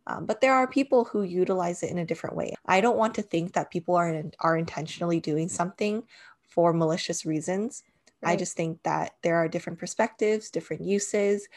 um, 0.07 0.25
but 0.25 0.41
there 0.41 0.55
are 0.55 0.67
people 0.67 1.05
who 1.05 1.23
utilize 1.23 1.83
it 1.83 1.91
in 1.91 1.97
a 1.99 2.05
different 2.05 2.35
way. 2.35 2.53
I 2.65 2.81
don't 2.81 2.97
want 2.97 3.15
to 3.15 3.21
think 3.21 3.53
that 3.53 3.71
people 3.71 3.95
are 3.95 4.09
in, 4.09 4.31
are 4.39 4.57
intentionally 4.57 5.19
doing 5.19 5.49
something 5.49 6.03
for 6.41 6.73
malicious 6.73 7.25
reasons. 7.25 7.83
Right. 8.23 8.31
i 8.33 8.35
just 8.35 8.57
think 8.57 8.81
that 8.83 9.13
there 9.21 9.35
are 9.38 9.47
different 9.47 9.77
perspectives 9.79 10.49
different 10.49 10.83
uses 10.83 11.47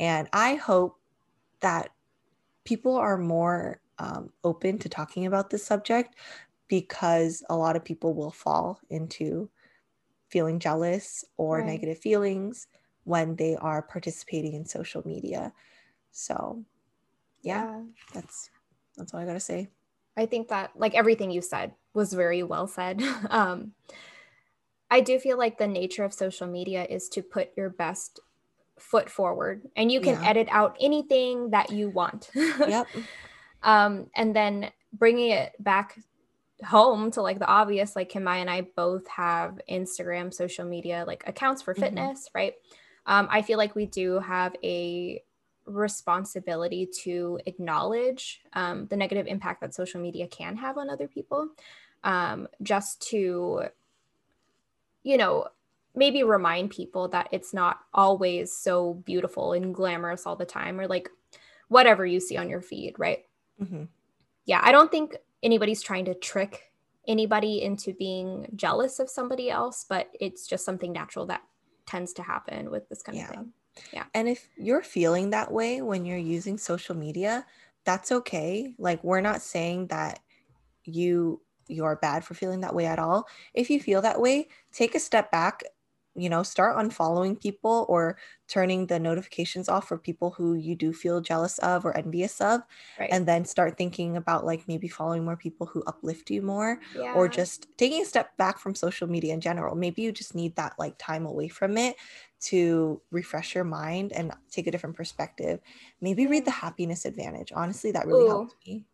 And 0.00 0.28
I 0.32 0.56
hope 0.56 0.98
that 1.60 1.90
people 2.64 2.96
are 2.96 3.18
more 3.18 3.80
um, 3.98 4.30
open 4.44 4.78
to 4.78 4.88
talking 4.88 5.26
about 5.26 5.50
this 5.50 5.64
subject 5.64 6.16
because 6.68 7.42
a 7.50 7.56
lot 7.56 7.76
of 7.76 7.84
people 7.84 8.14
will 8.14 8.30
fall 8.30 8.80
into 8.90 9.50
feeling 10.28 10.58
jealous 10.58 11.24
or 11.36 11.58
right. 11.58 11.66
negative 11.66 11.98
feelings 11.98 12.66
when 13.04 13.36
they 13.36 13.56
are 13.56 13.82
participating 13.82 14.54
in 14.54 14.64
social 14.64 15.02
media. 15.06 15.52
So, 16.12 16.64
yeah, 17.42 17.64
yeah, 17.64 17.82
that's 18.14 18.50
that's 18.96 19.12
all 19.12 19.20
I 19.20 19.26
got 19.26 19.34
to 19.34 19.40
say. 19.40 19.68
I 20.16 20.26
think 20.26 20.48
that 20.48 20.70
like 20.76 20.94
everything 20.94 21.30
you 21.30 21.42
said 21.42 21.72
was 21.94 22.12
very 22.12 22.42
well 22.42 22.66
said. 22.66 23.02
um 23.30 23.72
I 24.90 25.00
do 25.00 25.18
feel 25.18 25.38
like 25.38 25.56
the 25.56 25.66
nature 25.66 26.04
of 26.04 26.12
social 26.12 26.46
media 26.46 26.86
is 26.88 27.08
to 27.10 27.22
put 27.22 27.56
your 27.56 27.70
best 27.70 28.20
foot 28.78 29.08
forward 29.08 29.62
and 29.76 29.90
you 29.92 30.00
can 30.00 30.20
yeah. 30.20 30.28
edit 30.28 30.48
out 30.50 30.76
anything 30.80 31.50
that 31.50 31.70
you 31.70 31.88
want. 31.88 32.30
yep. 32.34 32.86
Um, 33.62 34.10
and 34.16 34.34
then 34.34 34.70
bringing 34.92 35.30
it 35.30 35.52
back 35.58 35.98
home 36.64 37.10
to 37.12 37.22
like 37.22 37.38
the 37.38 37.46
obvious, 37.46 37.96
like 37.96 38.08
Kim 38.08 38.26
and 38.26 38.50
I 38.50 38.62
both 38.76 39.06
have 39.08 39.60
Instagram, 39.70 40.32
social 40.32 40.64
media, 40.64 41.04
like 41.06 41.24
accounts 41.26 41.62
for 41.62 41.74
mm-hmm. 41.74 41.82
fitness, 41.82 42.20
mm-hmm. 42.20 42.38
right? 42.38 42.54
Um, 43.06 43.28
I 43.30 43.42
feel 43.42 43.58
like 43.58 43.74
we 43.74 43.86
do 43.86 44.20
have 44.20 44.54
a 44.62 45.22
responsibility 45.64 46.88
to 47.04 47.40
acknowledge 47.46 48.42
um, 48.52 48.86
the 48.86 48.96
negative 48.96 49.26
impact 49.26 49.60
that 49.60 49.74
social 49.74 50.00
media 50.00 50.26
can 50.26 50.56
have 50.56 50.78
on 50.78 50.90
other 50.90 51.08
people, 51.08 51.48
um, 52.04 52.48
just 52.62 53.00
to, 53.10 53.64
you 55.02 55.16
know, 55.16 55.46
maybe 55.94 56.22
remind 56.22 56.70
people 56.70 57.08
that 57.08 57.28
it's 57.32 57.52
not 57.52 57.80
always 57.92 58.52
so 58.56 58.94
beautiful 59.04 59.52
and 59.52 59.74
glamorous 59.74 60.26
all 60.26 60.36
the 60.36 60.44
time, 60.44 60.80
or 60.80 60.86
like 60.86 61.08
whatever 61.68 62.06
you 62.06 62.20
see 62.20 62.36
on 62.36 62.48
your 62.48 62.60
feed, 62.60 62.94
right? 62.98 63.24
Mm-hmm. 63.60 63.84
Yeah, 64.46 64.60
I 64.62 64.72
don't 64.72 64.90
think 64.90 65.16
anybody's 65.42 65.82
trying 65.82 66.04
to 66.06 66.14
trick 66.14 66.72
anybody 67.06 67.62
into 67.62 67.92
being 67.94 68.46
jealous 68.54 68.98
of 68.98 69.10
somebody 69.10 69.50
else, 69.50 69.84
but 69.88 70.08
it's 70.20 70.46
just 70.46 70.64
something 70.64 70.92
natural 70.92 71.26
that 71.26 71.42
tends 71.86 72.12
to 72.14 72.22
happen 72.22 72.70
with 72.70 72.88
this 72.88 73.02
kind 73.02 73.18
yeah. 73.18 73.24
of 73.24 73.30
thing. 73.30 73.52
Yeah. 73.92 74.04
And 74.14 74.28
if 74.28 74.48
you're 74.56 74.82
feeling 74.82 75.30
that 75.30 75.50
way 75.50 75.82
when 75.82 76.04
you're 76.04 76.18
using 76.18 76.58
social 76.58 76.94
media, 76.94 77.44
that's 77.84 78.12
okay. 78.12 78.74
Like 78.78 79.02
we're 79.02 79.20
not 79.20 79.42
saying 79.42 79.88
that 79.88 80.20
you 80.84 81.40
you're 81.68 81.96
bad 81.96 82.24
for 82.24 82.34
feeling 82.34 82.60
that 82.60 82.74
way 82.74 82.86
at 82.86 82.98
all. 82.98 83.26
If 83.54 83.70
you 83.70 83.80
feel 83.80 84.02
that 84.02 84.20
way, 84.20 84.48
take 84.72 84.94
a 84.94 85.00
step 85.00 85.30
back 85.30 85.62
you 86.14 86.28
know 86.28 86.42
start 86.42 86.76
unfollowing 86.76 87.40
people 87.40 87.86
or 87.88 88.16
turning 88.48 88.86
the 88.86 88.98
notifications 88.98 89.68
off 89.68 89.88
for 89.88 89.96
people 89.96 90.30
who 90.30 90.54
you 90.54 90.74
do 90.74 90.92
feel 90.92 91.20
jealous 91.20 91.58
of 91.58 91.86
or 91.86 91.96
envious 91.96 92.40
of 92.40 92.60
right. 92.98 93.08
and 93.10 93.26
then 93.26 93.44
start 93.44 93.78
thinking 93.78 94.16
about 94.16 94.44
like 94.44 94.66
maybe 94.68 94.88
following 94.88 95.24
more 95.24 95.36
people 95.36 95.66
who 95.66 95.82
uplift 95.86 96.30
you 96.30 96.42
more 96.42 96.78
yeah. 96.94 97.14
or 97.14 97.28
just 97.28 97.66
taking 97.78 98.02
a 98.02 98.04
step 98.04 98.36
back 98.36 98.58
from 98.58 98.74
social 98.74 99.08
media 99.08 99.32
in 99.32 99.40
general 99.40 99.74
maybe 99.74 100.02
you 100.02 100.12
just 100.12 100.34
need 100.34 100.54
that 100.56 100.74
like 100.78 100.94
time 100.98 101.24
away 101.24 101.48
from 101.48 101.78
it 101.78 101.96
to 102.40 103.00
refresh 103.10 103.54
your 103.54 103.64
mind 103.64 104.12
and 104.12 104.32
take 104.50 104.66
a 104.66 104.70
different 104.70 104.96
perspective 104.96 105.60
maybe 106.00 106.26
read 106.26 106.44
the 106.44 106.50
happiness 106.50 107.04
advantage 107.04 107.52
honestly 107.54 107.90
that 107.90 108.06
really 108.06 108.24
Ooh, 108.24 108.28
helped 108.28 108.54
me 108.66 108.84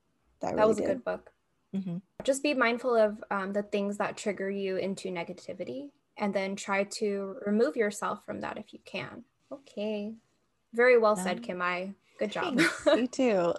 that, 0.40 0.48
really 0.48 0.56
that 0.56 0.68
was 0.68 0.76
did. 0.76 0.84
a 0.84 0.88
good 0.88 1.04
book 1.04 1.32
mm-hmm. 1.74 1.96
just 2.22 2.44
be 2.44 2.54
mindful 2.54 2.94
of 2.94 3.24
um, 3.32 3.52
the 3.52 3.62
things 3.62 3.96
that 3.96 4.16
trigger 4.16 4.48
you 4.48 4.76
into 4.76 5.08
negativity 5.08 5.90
and 6.18 6.34
then 6.34 6.56
try 6.56 6.84
to 6.84 7.36
remove 7.46 7.76
yourself 7.76 8.24
from 8.26 8.40
that 8.40 8.58
if 8.58 8.72
you 8.72 8.80
can. 8.84 9.24
Okay. 9.50 10.14
Very 10.74 10.98
well 10.98 11.16
said, 11.16 11.42
Kim. 11.42 11.62
I 11.62 11.94
good 12.18 12.32
job. 12.32 12.60
you 12.86 13.06
too. 13.06 13.54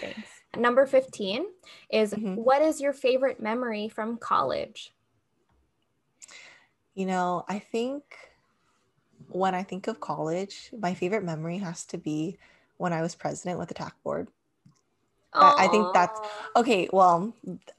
Thanks. 0.00 0.28
Number 0.56 0.86
15 0.86 1.46
is 1.90 2.12
mm-hmm. 2.12 2.34
what 2.34 2.62
is 2.62 2.80
your 2.80 2.92
favorite 2.92 3.40
memory 3.40 3.88
from 3.88 4.18
college? 4.18 4.92
You 6.94 7.06
know, 7.06 7.44
I 7.48 7.58
think 7.58 8.02
when 9.28 9.54
I 9.54 9.62
think 9.62 9.88
of 9.88 9.98
college, 9.98 10.70
my 10.78 10.92
favorite 10.92 11.24
memory 11.24 11.58
has 11.58 11.86
to 11.86 11.98
be 11.98 12.36
when 12.76 12.92
I 12.92 13.00
was 13.00 13.14
president 13.14 13.58
with 13.58 13.68
the 13.68 13.74
TAC 13.74 13.94
board. 14.02 14.28
I 15.34 15.68
think 15.68 15.94
that's 15.94 16.20
okay. 16.56 16.90
Well, 16.92 17.32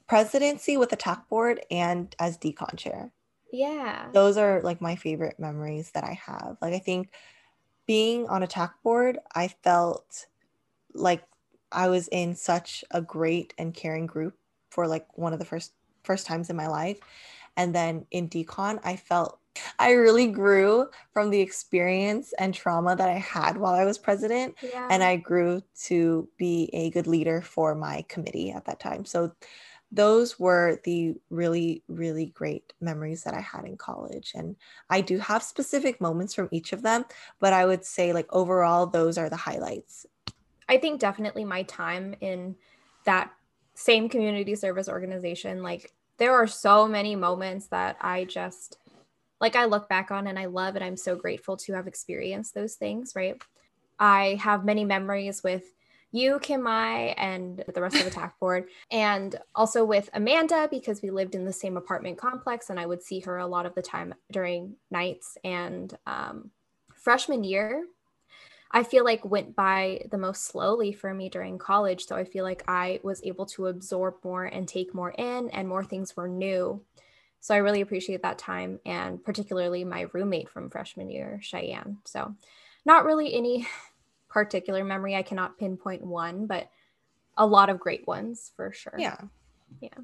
presidency 0.08 0.76
with 0.76 0.90
the 0.90 0.96
TAC 0.96 1.28
board 1.28 1.60
and 1.70 2.14
as 2.18 2.36
decon 2.36 2.76
chair. 2.76 3.12
Yeah. 3.54 4.10
Those 4.12 4.36
are 4.36 4.60
like 4.62 4.80
my 4.80 4.96
favorite 4.96 5.38
memories 5.38 5.92
that 5.92 6.04
I 6.04 6.18
have. 6.26 6.56
Like 6.60 6.74
I 6.74 6.78
think 6.78 7.10
being 7.86 8.26
on 8.28 8.42
a 8.42 8.46
TAC 8.46 8.82
board, 8.82 9.18
I 9.34 9.48
felt 9.48 10.26
like 10.94 11.24
I 11.72 11.88
was 11.88 12.08
in 12.08 12.34
such 12.34 12.84
a 12.90 13.02
great 13.02 13.54
and 13.58 13.74
caring 13.74 14.06
group 14.06 14.38
for 14.70 14.86
like 14.86 15.06
one 15.16 15.32
of 15.32 15.38
the 15.38 15.44
first 15.44 15.72
first 16.02 16.26
times 16.26 16.50
in 16.50 16.56
my 16.56 16.66
life. 16.66 16.98
And 17.56 17.74
then 17.74 18.06
in 18.10 18.28
decon, 18.28 18.80
I 18.84 18.96
felt 18.96 19.38
I 19.78 19.92
really 19.92 20.26
grew 20.26 20.88
from 21.12 21.30
the 21.30 21.40
experience 21.40 22.32
and 22.38 22.52
trauma 22.52 22.96
that 22.96 23.08
I 23.08 23.18
had 23.18 23.56
while 23.56 23.74
I 23.74 23.84
was 23.84 23.98
president. 23.98 24.56
Yeah. 24.60 24.88
And 24.90 25.02
I 25.02 25.16
grew 25.16 25.62
to 25.84 26.28
be 26.36 26.70
a 26.72 26.90
good 26.90 27.06
leader 27.06 27.40
for 27.40 27.74
my 27.74 28.04
committee 28.08 28.50
at 28.50 28.64
that 28.64 28.80
time. 28.80 29.04
So 29.04 29.32
those 29.94 30.38
were 30.38 30.80
the 30.84 31.14
really, 31.30 31.82
really 31.88 32.26
great 32.26 32.72
memories 32.80 33.22
that 33.24 33.34
I 33.34 33.40
had 33.40 33.64
in 33.64 33.76
college. 33.76 34.32
And 34.34 34.56
I 34.90 35.00
do 35.00 35.18
have 35.18 35.42
specific 35.42 36.00
moments 36.00 36.34
from 36.34 36.48
each 36.50 36.72
of 36.72 36.82
them, 36.82 37.04
but 37.40 37.52
I 37.52 37.64
would 37.64 37.84
say, 37.84 38.12
like, 38.12 38.26
overall, 38.32 38.86
those 38.86 39.18
are 39.18 39.30
the 39.30 39.36
highlights. 39.36 40.06
I 40.68 40.78
think 40.78 41.00
definitely 41.00 41.44
my 41.44 41.62
time 41.62 42.14
in 42.20 42.56
that 43.04 43.30
same 43.74 44.08
community 44.08 44.54
service 44.54 44.88
organization, 44.88 45.62
like, 45.62 45.92
there 46.16 46.34
are 46.34 46.46
so 46.46 46.86
many 46.86 47.16
moments 47.16 47.68
that 47.68 47.96
I 48.00 48.24
just 48.24 48.78
like 49.40 49.56
I 49.56 49.64
look 49.64 49.88
back 49.88 50.10
on 50.10 50.26
and 50.26 50.38
I 50.38 50.46
love 50.46 50.76
and 50.76 50.84
I'm 50.84 50.96
so 50.96 51.16
grateful 51.16 51.56
to 51.58 51.74
have 51.74 51.86
experienced 51.86 52.54
those 52.54 52.76
things, 52.76 53.12
right? 53.14 53.36
I 53.98 54.38
have 54.40 54.64
many 54.64 54.84
memories 54.84 55.42
with 55.42 55.64
you, 56.14 56.38
Kim 56.40 56.62
Mai, 56.62 57.14
and 57.18 57.64
the 57.74 57.82
rest 57.82 57.96
of 57.96 58.04
the 58.04 58.10
TAC 58.10 58.38
board, 58.38 58.68
and 58.90 59.36
also 59.54 59.84
with 59.84 60.08
Amanda 60.14 60.68
because 60.70 61.02
we 61.02 61.10
lived 61.10 61.34
in 61.34 61.44
the 61.44 61.52
same 61.52 61.76
apartment 61.76 62.18
complex, 62.18 62.70
and 62.70 62.78
I 62.78 62.86
would 62.86 63.02
see 63.02 63.20
her 63.20 63.38
a 63.38 63.46
lot 63.46 63.66
of 63.66 63.74
the 63.74 63.82
time 63.82 64.14
during 64.30 64.76
nights. 64.90 65.36
And 65.42 65.96
um, 66.06 66.50
freshman 66.94 67.44
year, 67.44 67.84
I 68.70 68.82
feel 68.82 69.04
like 69.04 69.24
went 69.24 69.54
by 69.54 70.02
the 70.10 70.18
most 70.18 70.44
slowly 70.44 70.92
for 70.92 71.12
me 71.14 71.28
during 71.28 71.58
college. 71.58 72.06
So 72.06 72.16
I 72.16 72.24
feel 72.24 72.44
like 72.44 72.64
I 72.66 72.98
was 73.02 73.22
able 73.22 73.46
to 73.46 73.66
absorb 73.66 74.14
more 74.24 74.44
and 74.44 74.66
take 74.66 74.94
more 74.94 75.10
in, 75.10 75.50
and 75.50 75.68
more 75.68 75.84
things 75.84 76.16
were 76.16 76.28
new. 76.28 76.82
So 77.40 77.54
I 77.54 77.58
really 77.58 77.82
appreciate 77.82 78.22
that 78.22 78.38
time, 78.38 78.80
and 78.86 79.22
particularly 79.22 79.84
my 79.84 80.06
roommate 80.12 80.48
from 80.48 80.70
freshman 80.70 81.10
year, 81.10 81.40
Cheyenne. 81.42 81.98
So, 82.04 82.34
not 82.86 83.04
really 83.04 83.34
any 83.34 83.66
particular 84.34 84.84
memory. 84.84 85.14
I 85.14 85.22
cannot 85.22 85.56
pinpoint 85.56 86.04
one, 86.04 86.46
but 86.46 86.68
a 87.38 87.46
lot 87.46 87.70
of 87.70 87.78
great 87.78 88.06
ones 88.06 88.52
for 88.56 88.72
sure. 88.72 88.96
Yeah. 88.98 89.16
Yeah. 89.80 89.94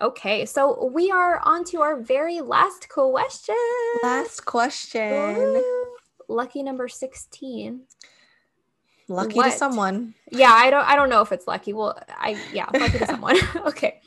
Okay, 0.00 0.46
so 0.46 0.86
we 0.86 1.12
are 1.12 1.40
on 1.44 1.64
to 1.66 1.82
our 1.82 2.00
very 2.00 2.40
last 2.40 2.88
question. 2.88 3.54
Last 4.02 4.44
question. 4.46 5.62
Lucky 6.28 6.62
number 6.62 6.88
16. 6.88 7.82
Lucky 9.08 9.34
what? 9.34 9.44
to 9.44 9.50
someone. 9.50 10.14
Yeah, 10.30 10.50
I 10.50 10.70
don't 10.70 10.88
I 10.88 10.96
don't 10.96 11.10
know 11.10 11.20
if 11.20 11.30
it's 11.30 11.46
lucky. 11.46 11.72
Well, 11.72 11.98
I 12.08 12.40
yeah, 12.52 12.66
lucky 12.72 12.98
to 12.98 13.06
someone. 13.06 13.36
okay. 13.66 14.00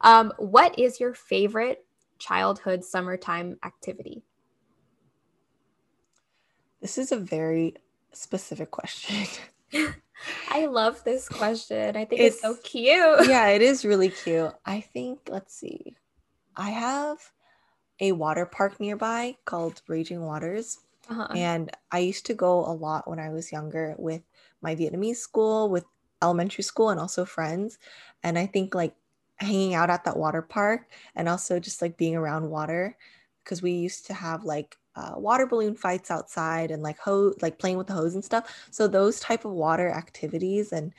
Um, 0.00 0.32
what 0.38 0.78
is 0.78 0.98
your 0.98 1.12
favorite 1.12 1.84
childhood 2.18 2.82
summertime 2.82 3.58
activity? 3.62 4.24
This 6.80 6.98
is 6.98 7.12
a 7.12 7.18
very 7.18 7.74
specific 8.16 8.70
question. 8.70 9.26
I 10.50 10.66
love 10.66 11.04
this 11.04 11.28
question. 11.28 11.96
I 11.96 12.04
think 12.04 12.20
it's, 12.20 12.36
it's, 12.36 12.42
so 12.42 12.56
cute. 12.62 13.28
Yeah, 13.28 13.48
it 13.48 13.62
is 13.62 13.84
really 13.84 14.08
cute. 14.10 14.52
I 14.64 14.80
think, 14.80 15.20
let's 15.28 15.54
see, 15.54 15.96
I 16.56 16.70
have 16.70 17.18
a 18.00 18.12
water 18.12 18.46
park 18.46 18.80
nearby 18.80 19.36
called 19.44 19.82
Raging 19.88 20.22
Waters. 20.22 20.78
Uh-huh. 21.08 21.28
And 21.34 21.70
I 21.92 22.00
used 22.00 22.26
to 22.26 22.34
go 22.34 22.64
a 22.66 22.72
lot 22.72 23.08
when 23.08 23.18
I 23.18 23.30
was 23.30 23.52
younger 23.52 23.94
with 23.98 24.22
my 24.60 24.74
Vietnamese 24.74 25.16
school, 25.16 25.68
with 25.68 25.84
elementary 26.22 26.64
school, 26.64 26.90
and 26.90 26.98
also 26.98 27.24
friends. 27.24 27.78
And 28.22 28.38
I 28.38 28.46
think 28.46 28.74
like 28.74 28.94
hanging 29.36 29.74
out 29.74 29.90
at 29.90 30.04
that 30.04 30.16
water 30.16 30.42
park 30.42 30.88
and 31.14 31.28
also 31.28 31.60
just 31.60 31.82
like 31.82 31.96
being 31.96 32.16
around 32.16 32.50
water 32.50 32.96
because 33.44 33.62
we 33.62 33.72
used 33.72 34.06
to 34.06 34.14
have 34.14 34.44
like 34.44 34.76
uh, 34.96 35.12
water 35.16 35.46
balloon 35.46 35.74
fights 35.74 36.10
outside 36.10 36.70
and 36.70 36.82
like 36.82 36.98
hose 36.98 37.36
like 37.42 37.58
playing 37.58 37.78
with 37.78 37.86
the 37.86 37.92
hose 37.92 38.14
and 38.14 38.24
stuff 38.24 38.66
so 38.70 38.88
those 38.88 39.20
type 39.20 39.44
of 39.44 39.52
water 39.52 39.90
activities 39.90 40.72
and 40.72 40.92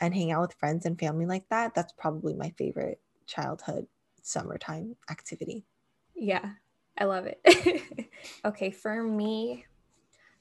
and 0.00 0.14
hang 0.14 0.30
out 0.30 0.40
with 0.40 0.54
friends 0.54 0.86
and 0.86 0.98
family 0.98 1.26
like 1.26 1.48
that 1.48 1.74
that's 1.74 1.92
probably 1.92 2.34
my 2.34 2.50
favorite 2.56 3.00
childhood 3.26 3.86
summertime 4.22 4.96
activity 5.10 5.64
yeah 6.14 6.50
i 6.98 7.04
love 7.04 7.26
it 7.26 8.10
okay 8.44 8.70
for 8.70 9.02
me 9.02 9.64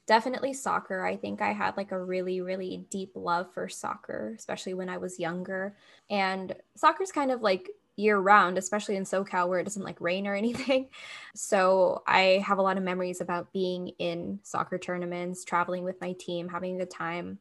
definitely 0.07 0.51
soccer. 0.51 1.05
I 1.05 1.15
think 1.15 1.41
I 1.41 1.53
had 1.53 1.77
like 1.77 1.93
a 1.93 2.03
really, 2.03 2.41
really 2.41 2.85
deep 2.89 3.11
love 3.15 3.53
for 3.53 3.69
soccer, 3.69 4.33
especially 4.37 4.73
when 4.73 4.89
I 4.89 4.97
was 4.97 5.19
younger. 5.19 5.75
And 6.09 6.53
soccer's 6.75 7.13
kind 7.13 7.31
of 7.31 7.41
like 7.41 7.69
year 8.01 8.17
round, 8.17 8.57
especially 8.57 8.95
in 8.95 9.03
SoCal 9.03 9.47
where 9.47 9.59
it 9.59 9.63
doesn't 9.63 9.83
like 9.83 10.01
rain 10.01 10.27
or 10.27 10.35
anything. 10.43 10.89
So 11.35 12.03
I 12.07 12.43
have 12.45 12.57
a 12.57 12.61
lot 12.61 12.77
of 12.77 12.83
memories 12.83 13.21
about 13.21 13.53
being 13.53 13.89
in 13.99 14.39
soccer 14.43 14.77
tournaments, 14.77 15.45
traveling 15.45 15.83
with 15.83 16.01
my 16.01 16.13
team, 16.13 16.49
having 16.49 16.75
a 16.75 16.79
good 16.79 16.91
time. 16.91 17.39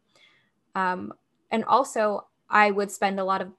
Um, 0.75 1.13
and 1.51 1.65
also, 1.65 2.27
I 2.49 2.71
would 2.71 2.91
spend 2.91 3.21
a 3.21 3.25
lot 3.25 3.43
of 3.43 3.53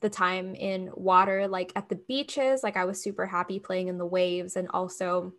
the 0.00 0.10
time 0.10 0.54
in 0.54 0.90
water, 0.94 1.48
like 1.48 1.72
at 1.76 1.88
the 1.88 1.96
beaches. 1.96 2.62
Like 2.62 2.76
I 2.76 2.84
was 2.84 3.02
super 3.02 3.26
happy 3.26 3.58
playing 3.58 3.88
in 3.88 3.98
the 3.98 4.06
waves 4.06 4.56
and 4.56 4.68
also 4.68 5.32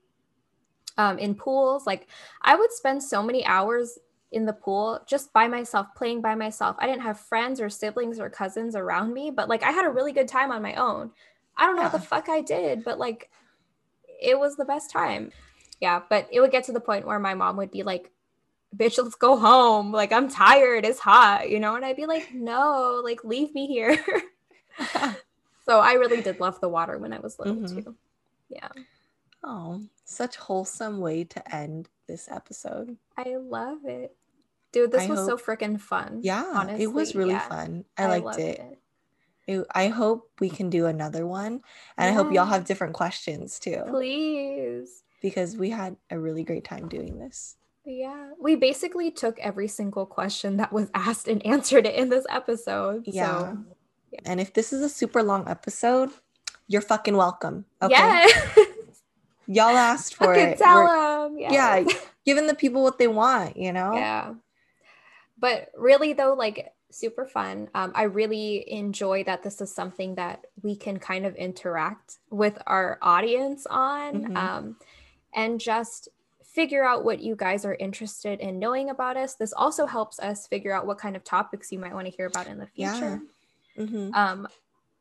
um, 0.98 1.20
in 1.20 1.36
pools. 1.36 1.86
Like 1.86 2.08
I 2.42 2.56
would 2.56 2.72
spend 2.72 3.04
so 3.04 3.22
many 3.22 3.46
hours 3.46 4.00
in 4.32 4.46
the 4.46 4.54
pool 4.54 5.02
just 5.08 5.32
by 5.34 5.48
myself, 5.48 5.88
playing 5.96 6.22
by 6.22 6.36
myself. 6.36 6.76
I 6.80 6.88
didn't 6.88 7.04
have 7.04 7.20
friends 7.20 7.62
or 7.62 7.70
siblings 7.70 8.20
or 8.20 8.30
cousins 8.30 8.76
around 8.76 9.14
me, 9.14 9.32
but 9.32 9.50
like 9.50 9.64
I 9.64 9.72
had 9.72 9.86
a 9.86 9.90
really 9.90 10.12
good 10.12 10.28
time 10.28 10.52
on 10.52 10.62
my 10.62 10.76
own. 10.76 11.12
I 11.56 11.66
don't 11.66 11.76
know 11.76 11.84
yeah. 11.84 11.92
what 11.92 12.02
the 12.02 12.08
fuck 12.08 12.30
I 12.30 12.42
did, 12.42 12.84
but 12.84 13.00
like 13.00 13.30
it 14.22 14.38
was 14.38 14.56
the 14.56 14.66
best 14.66 14.92
time. 14.92 15.32
Yeah, 15.80 16.02
but 16.10 16.28
it 16.32 16.42
would 16.42 16.52
get 16.52 16.64
to 16.66 16.72
the 16.72 16.80
point 16.80 17.06
where 17.06 17.20
my 17.20 17.36
mom 17.36 17.58
would 17.58 17.72
be 17.72 17.84
like, 17.84 18.12
bitch, 18.76 19.02
let's 19.02 19.16
go 19.16 19.38
home. 19.38 19.92
Like, 19.92 20.12
I'm 20.12 20.30
tired. 20.30 20.86
It's 20.86 21.00
hot, 21.00 21.50
you 21.50 21.60
know? 21.60 21.76
And 21.76 21.86
I'd 21.86 21.96
be 21.96 22.06
like, 22.06 22.34
no, 22.34 23.02
like, 23.04 23.24
leave 23.24 23.54
me 23.54 23.68
here. 23.68 23.98
so 25.66 25.80
I 25.80 25.94
really 25.94 26.22
did 26.22 26.40
love 26.40 26.60
the 26.60 26.70
water 26.70 26.98
when 26.98 27.14
I 27.14 27.20
was 27.20 27.38
little, 27.38 27.56
mm-hmm. 27.56 27.82
too. 27.82 27.96
Yeah. 28.50 28.70
Oh, 29.44 29.82
such 30.04 30.36
wholesome 30.36 31.00
way 31.00 31.24
to 31.26 31.56
end 31.56 31.90
this 32.08 32.28
episode. 32.32 32.98
I 33.18 33.36
love 33.38 33.86
it. 33.86 34.16
Dude, 34.72 34.92
this 34.92 35.04
I 35.04 35.08
was 35.08 35.20
hope, 35.20 35.30
so 35.30 35.38
freaking 35.38 35.80
fun. 35.80 36.20
Yeah, 36.24 36.44
honestly. 36.54 36.84
it 36.84 36.94
was 36.94 37.16
really 37.16 37.32
yeah. 37.32 37.48
fun. 37.48 37.86
I, 37.98 38.04
I 38.04 38.18
liked 38.18 38.40
it. 38.40 38.60
it. 38.60 38.80
it. 39.48 39.68
I 39.74 39.88
hope 39.88 40.30
we 40.40 40.50
can 40.50 40.70
do 40.70 40.86
another 40.86 41.26
one. 41.26 41.62
And 41.98 42.06
yeah. 42.06 42.08
I 42.08 42.12
hope 42.12 42.34
y'all 42.34 42.46
have 42.46 42.66
different 42.66 42.94
questions 42.94 43.60
too. 43.60 43.84
Please. 43.88 45.04
Because 45.22 45.56
we 45.58 45.70
had 45.70 45.96
a 46.10 46.20
really 46.20 46.44
great 46.44 46.64
time 46.64 46.88
doing 46.90 47.18
this. 47.18 47.56
Yeah, 47.90 48.32
we 48.38 48.56
basically 48.58 49.12
took 49.12 49.40
every 49.40 49.70
single 49.70 50.06
question 50.06 50.58
that 50.58 50.74
was 50.74 50.90
asked 50.94 51.30
and 51.30 51.44
answered 51.46 51.86
it 51.86 51.96
in 51.96 52.10
this 52.10 52.26
episode. 52.30 53.04
Yeah. 53.08 53.40
So, 53.40 53.58
yeah. 54.12 54.20
And 54.26 54.42
if 54.42 54.54
this 54.54 54.74
is 54.74 54.82
a 54.82 54.90
super 54.90 55.24
long 55.24 55.48
episode, 55.48 56.10
you're 56.68 56.82
fucking 56.82 57.16
welcome. 57.16 57.64
Okay. 57.82 57.94
Yeah. 57.94 58.28
Y'all 59.48 59.78
asked 59.78 60.16
for 60.16 60.34
it. 60.34 60.58
Tell 60.58 60.86
them. 60.86 61.17
Yes. 61.38 61.54
Yeah, 61.88 61.94
giving 62.26 62.48
the 62.48 62.56
people 62.56 62.84
what 62.84 62.98
they 62.98 63.08
want, 63.08 63.58
you 63.58 63.72
know? 63.72 63.94
Yeah. 63.94 64.34
But 65.38 65.70
really, 65.76 66.14
though, 66.14 66.34
like 66.34 66.74
super 66.90 67.26
fun. 67.26 67.70
Um, 67.76 67.92
I 67.96 68.04
really 68.04 68.70
enjoy 68.72 69.24
that 69.26 69.44
this 69.44 69.62
is 69.62 69.74
something 69.74 70.16
that 70.16 70.46
we 70.64 70.76
can 70.76 70.98
kind 70.98 71.26
of 71.26 71.36
interact 71.36 72.18
with 72.30 72.58
our 72.66 72.98
audience 73.02 73.68
on 73.70 74.14
mm-hmm. 74.14 74.38
um, 74.38 74.76
and 75.34 75.60
just 75.60 76.10
figure 76.44 76.84
out 76.84 77.06
what 77.06 77.20
you 77.20 77.36
guys 77.36 77.66
are 77.66 77.76
interested 77.76 78.40
in 78.40 78.58
knowing 78.58 78.90
about 78.90 79.16
us. 79.16 79.36
This 79.36 79.54
also 79.54 79.86
helps 79.86 80.20
us 80.20 80.48
figure 80.48 80.74
out 80.74 80.88
what 80.88 80.98
kind 80.98 81.16
of 81.16 81.24
topics 81.24 81.72
you 81.72 81.78
might 81.78 81.94
want 81.94 82.08
to 82.08 82.12
hear 82.12 82.26
about 82.26 82.48
in 82.48 82.58
the 82.58 82.66
future. 82.66 83.22
Yeah. 83.76 83.84
Mm-hmm. 83.84 84.14
Um, 84.16 84.48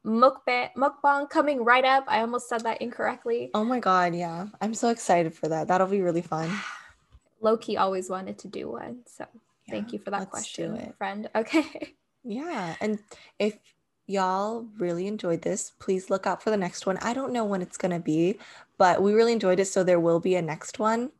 mukbang 0.06 0.70
mukbang 0.78 1.28
coming 1.28 1.64
right 1.64 1.84
up. 1.84 2.04
I 2.06 2.20
almost 2.20 2.48
said 2.48 2.62
that 2.62 2.80
incorrectly. 2.80 3.50
Oh 3.52 3.64
my 3.64 3.80
god, 3.80 4.14
yeah. 4.14 4.46
I'm 4.60 4.72
so 4.72 4.88
excited 4.88 5.34
for 5.34 5.48
that. 5.48 5.68
That'll 5.68 5.88
be 5.88 6.00
really 6.00 6.22
fun. 6.22 6.48
Loki 7.42 7.76
always 7.76 8.08
wanted 8.08 8.38
to 8.40 8.48
do 8.48 8.70
one. 8.70 9.02
So 9.06 9.26
yeah, 9.66 9.74
thank 9.74 9.92
you 9.92 9.98
for 9.98 10.10
that 10.10 10.30
question, 10.30 10.94
friend. 10.96 11.28
Okay. 11.34 11.96
Yeah. 12.24 12.74
And 12.80 12.98
if 13.38 13.58
y'all 14.06 14.66
really 14.78 15.06
enjoyed 15.06 15.42
this, 15.42 15.72
please 15.78 16.10
look 16.10 16.26
out 16.26 16.42
for 16.42 16.50
the 16.50 16.56
next 16.56 16.86
one. 16.86 16.96
I 16.98 17.12
don't 17.12 17.32
know 17.32 17.44
when 17.44 17.62
it's 17.62 17.76
gonna 17.76 18.00
be, 18.00 18.38
but 18.78 19.02
we 19.02 19.12
really 19.12 19.32
enjoyed 19.32 19.60
it. 19.60 19.66
So 19.66 19.82
there 19.84 20.00
will 20.00 20.20
be 20.20 20.34
a 20.36 20.42
next 20.42 20.78
one. 20.78 21.10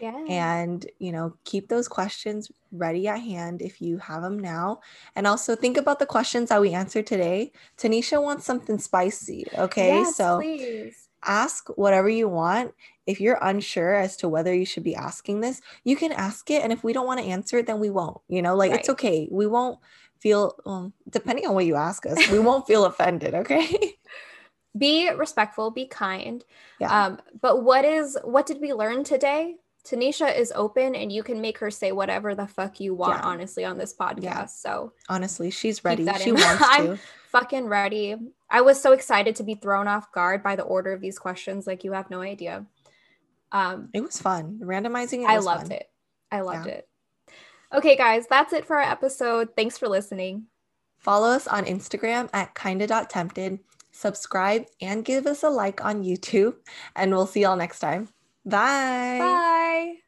Yeah. 0.00 0.24
And, 0.28 0.86
you 0.98 1.10
know, 1.10 1.34
keep 1.44 1.68
those 1.68 1.88
questions 1.88 2.50
ready 2.70 3.08
at 3.08 3.20
hand 3.20 3.60
if 3.60 3.80
you 3.80 3.98
have 3.98 4.22
them 4.22 4.38
now. 4.38 4.80
And 5.16 5.26
also 5.26 5.56
think 5.56 5.76
about 5.76 5.98
the 5.98 6.06
questions 6.06 6.50
that 6.50 6.60
we 6.60 6.72
answered 6.72 7.06
today. 7.06 7.52
Tanisha 7.76 8.22
wants 8.22 8.44
something 8.44 8.78
spicy. 8.78 9.46
Okay. 9.56 9.88
Yes, 9.88 10.16
so 10.16 10.38
please. 10.38 11.08
ask 11.24 11.68
whatever 11.70 12.08
you 12.08 12.28
want. 12.28 12.72
If 13.06 13.20
you're 13.20 13.38
unsure 13.42 13.94
as 13.94 14.16
to 14.18 14.28
whether 14.28 14.54
you 14.54 14.64
should 14.64 14.84
be 14.84 14.94
asking 14.94 15.40
this, 15.40 15.60
you 15.82 15.96
can 15.96 16.12
ask 16.12 16.50
it. 16.50 16.62
And 16.62 16.72
if 16.72 16.84
we 16.84 16.92
don't 16.92 17.06
want 17.06 17.20
to 17.20 17.26
answer 17.26 17.58
it, 17.58 17.66
then 17.66 17.80
we 17.80 17.90
won't. 17.90 18.18
You 18.28 18.42
know, 18.42 18.54
like 18.54 18.70
right. 18.70 18.80
it's 18.80 18.88
okay. 18.90 19.28
We 19.30 19.46
won't 19.46 19.78
feel, 20.24 20.56
well, 20.64 20.90
depending 21.10 21.46
on 21.46 21.54
what 21.54 21.66
you 21.66 21.76
ask 21.76 22.06
us, 22.06 22.30
we 22.30 22.38
won't 22.38 22.66
feel 22.66 22.86
offended. 22.86 23.34
Okay. 23.34 23.94
be 24.76 25.08
respectful 25.10 25.70
be 25.70 25.86
kind 25.86 26.42
yeah. 26.80 27.06
um 27.06 27.20
but 27.40 27.62
what 27.62 27.84
is 27.84 28.18
what 28.24 28.44
did 28.44 28.60
we 28.60 28.72
learn 28.72 29.04
today 29.04 29.54
Tanisha 29.84 30.36
is 30.36 30.52
open 30.56 30.94
and 30.94 31.12
you 31.12 31.22
can 31.22 31.40
make 31.40 31.58
her 31.58 31.70
say 31.70 31.92
whatever 31.92 32.34
the 32.34 32.46
fuck 32.46 32.80
you 32.80 32.94
want, 32.94 33.18
yeah. 33.18 33.28
honestly, 33.28 33.66
on 33.66 33.76
this 33.76 33.94
podcast. 33.94 34.22
Yeah. 34.22 34.46
So 34.46 34.94
honestly, 35.10 35.50
she's 35.50 35.84
ready. 35.84 36.08
She 36.20 36.32
wants 36.32 36.58
to. 36.58 36.64
I'm 36.66 36.98
fucking 37.28 37.66
ready. 37.66 38.16
I 38.48 38.62
was 38.62 38.80
so 38.80 38.92
excited 38.92 39.36
to 39.36 39.42
be 39.42 39.54
thrown 39.54 39.86
off 39.86 40.10
guard 40.10 40.42
by 40.42 40.56
the 40.56 40.62
order 40.62 40.94
of 40.94 41.02
these 41.02 41.18
questions. 41.18 41.66
Like 41.66 41.84
you 41.84 41.92
have 41.92 42.08
no 42.08 42.22
idea. 42.22 42.64
Um, 43.52 43.90
it 43.92 44.02
was 44.02 44.18
fun. 44.18 44.58
Randomizing 44.62 45.24
it. 45.24 45.28
I 45.28 45.38
loved 45.38 45.68
fun. 45.68 45.72
it. 45.72 45.90
I 46.32 46.40
loved 46.40 46.66
yeah. 46.66 46.76
it. 46.76 46.88
Okay, 47.74 47.96
guys, 47.96 48.26
that's 48.28 48.52
it 48.52 48.64
for 48.64 48.76
our 48.76 48.88
episode. 48.88 49.48
Thanks 49.56 49.76
for 49.76 49.88
listening. 49.88 50.46
Follow 50.98 51.28
us 51.28 51.46
on 51.46 51.64
Instagram 51.64 52.30
at 52.32 52.54
kinda.tempted. 52.54 53.58
Subscribe 53.90 54.66
and 54.80 55.04
give 55.04 55.26
us 55.26 55.42
a 55.42 55.50
like 55.50 55.84
on 55.84 56.02
YouTube. 56.02 56.54
And 56.96 57.12
we'll 57.12 57.26
see 57.26 57.42
y'all 57.42 57.56
next 57.56 57.80
time. 57.80 58.08
Bye. 58.44 59.18
Bye. 59.18 60.03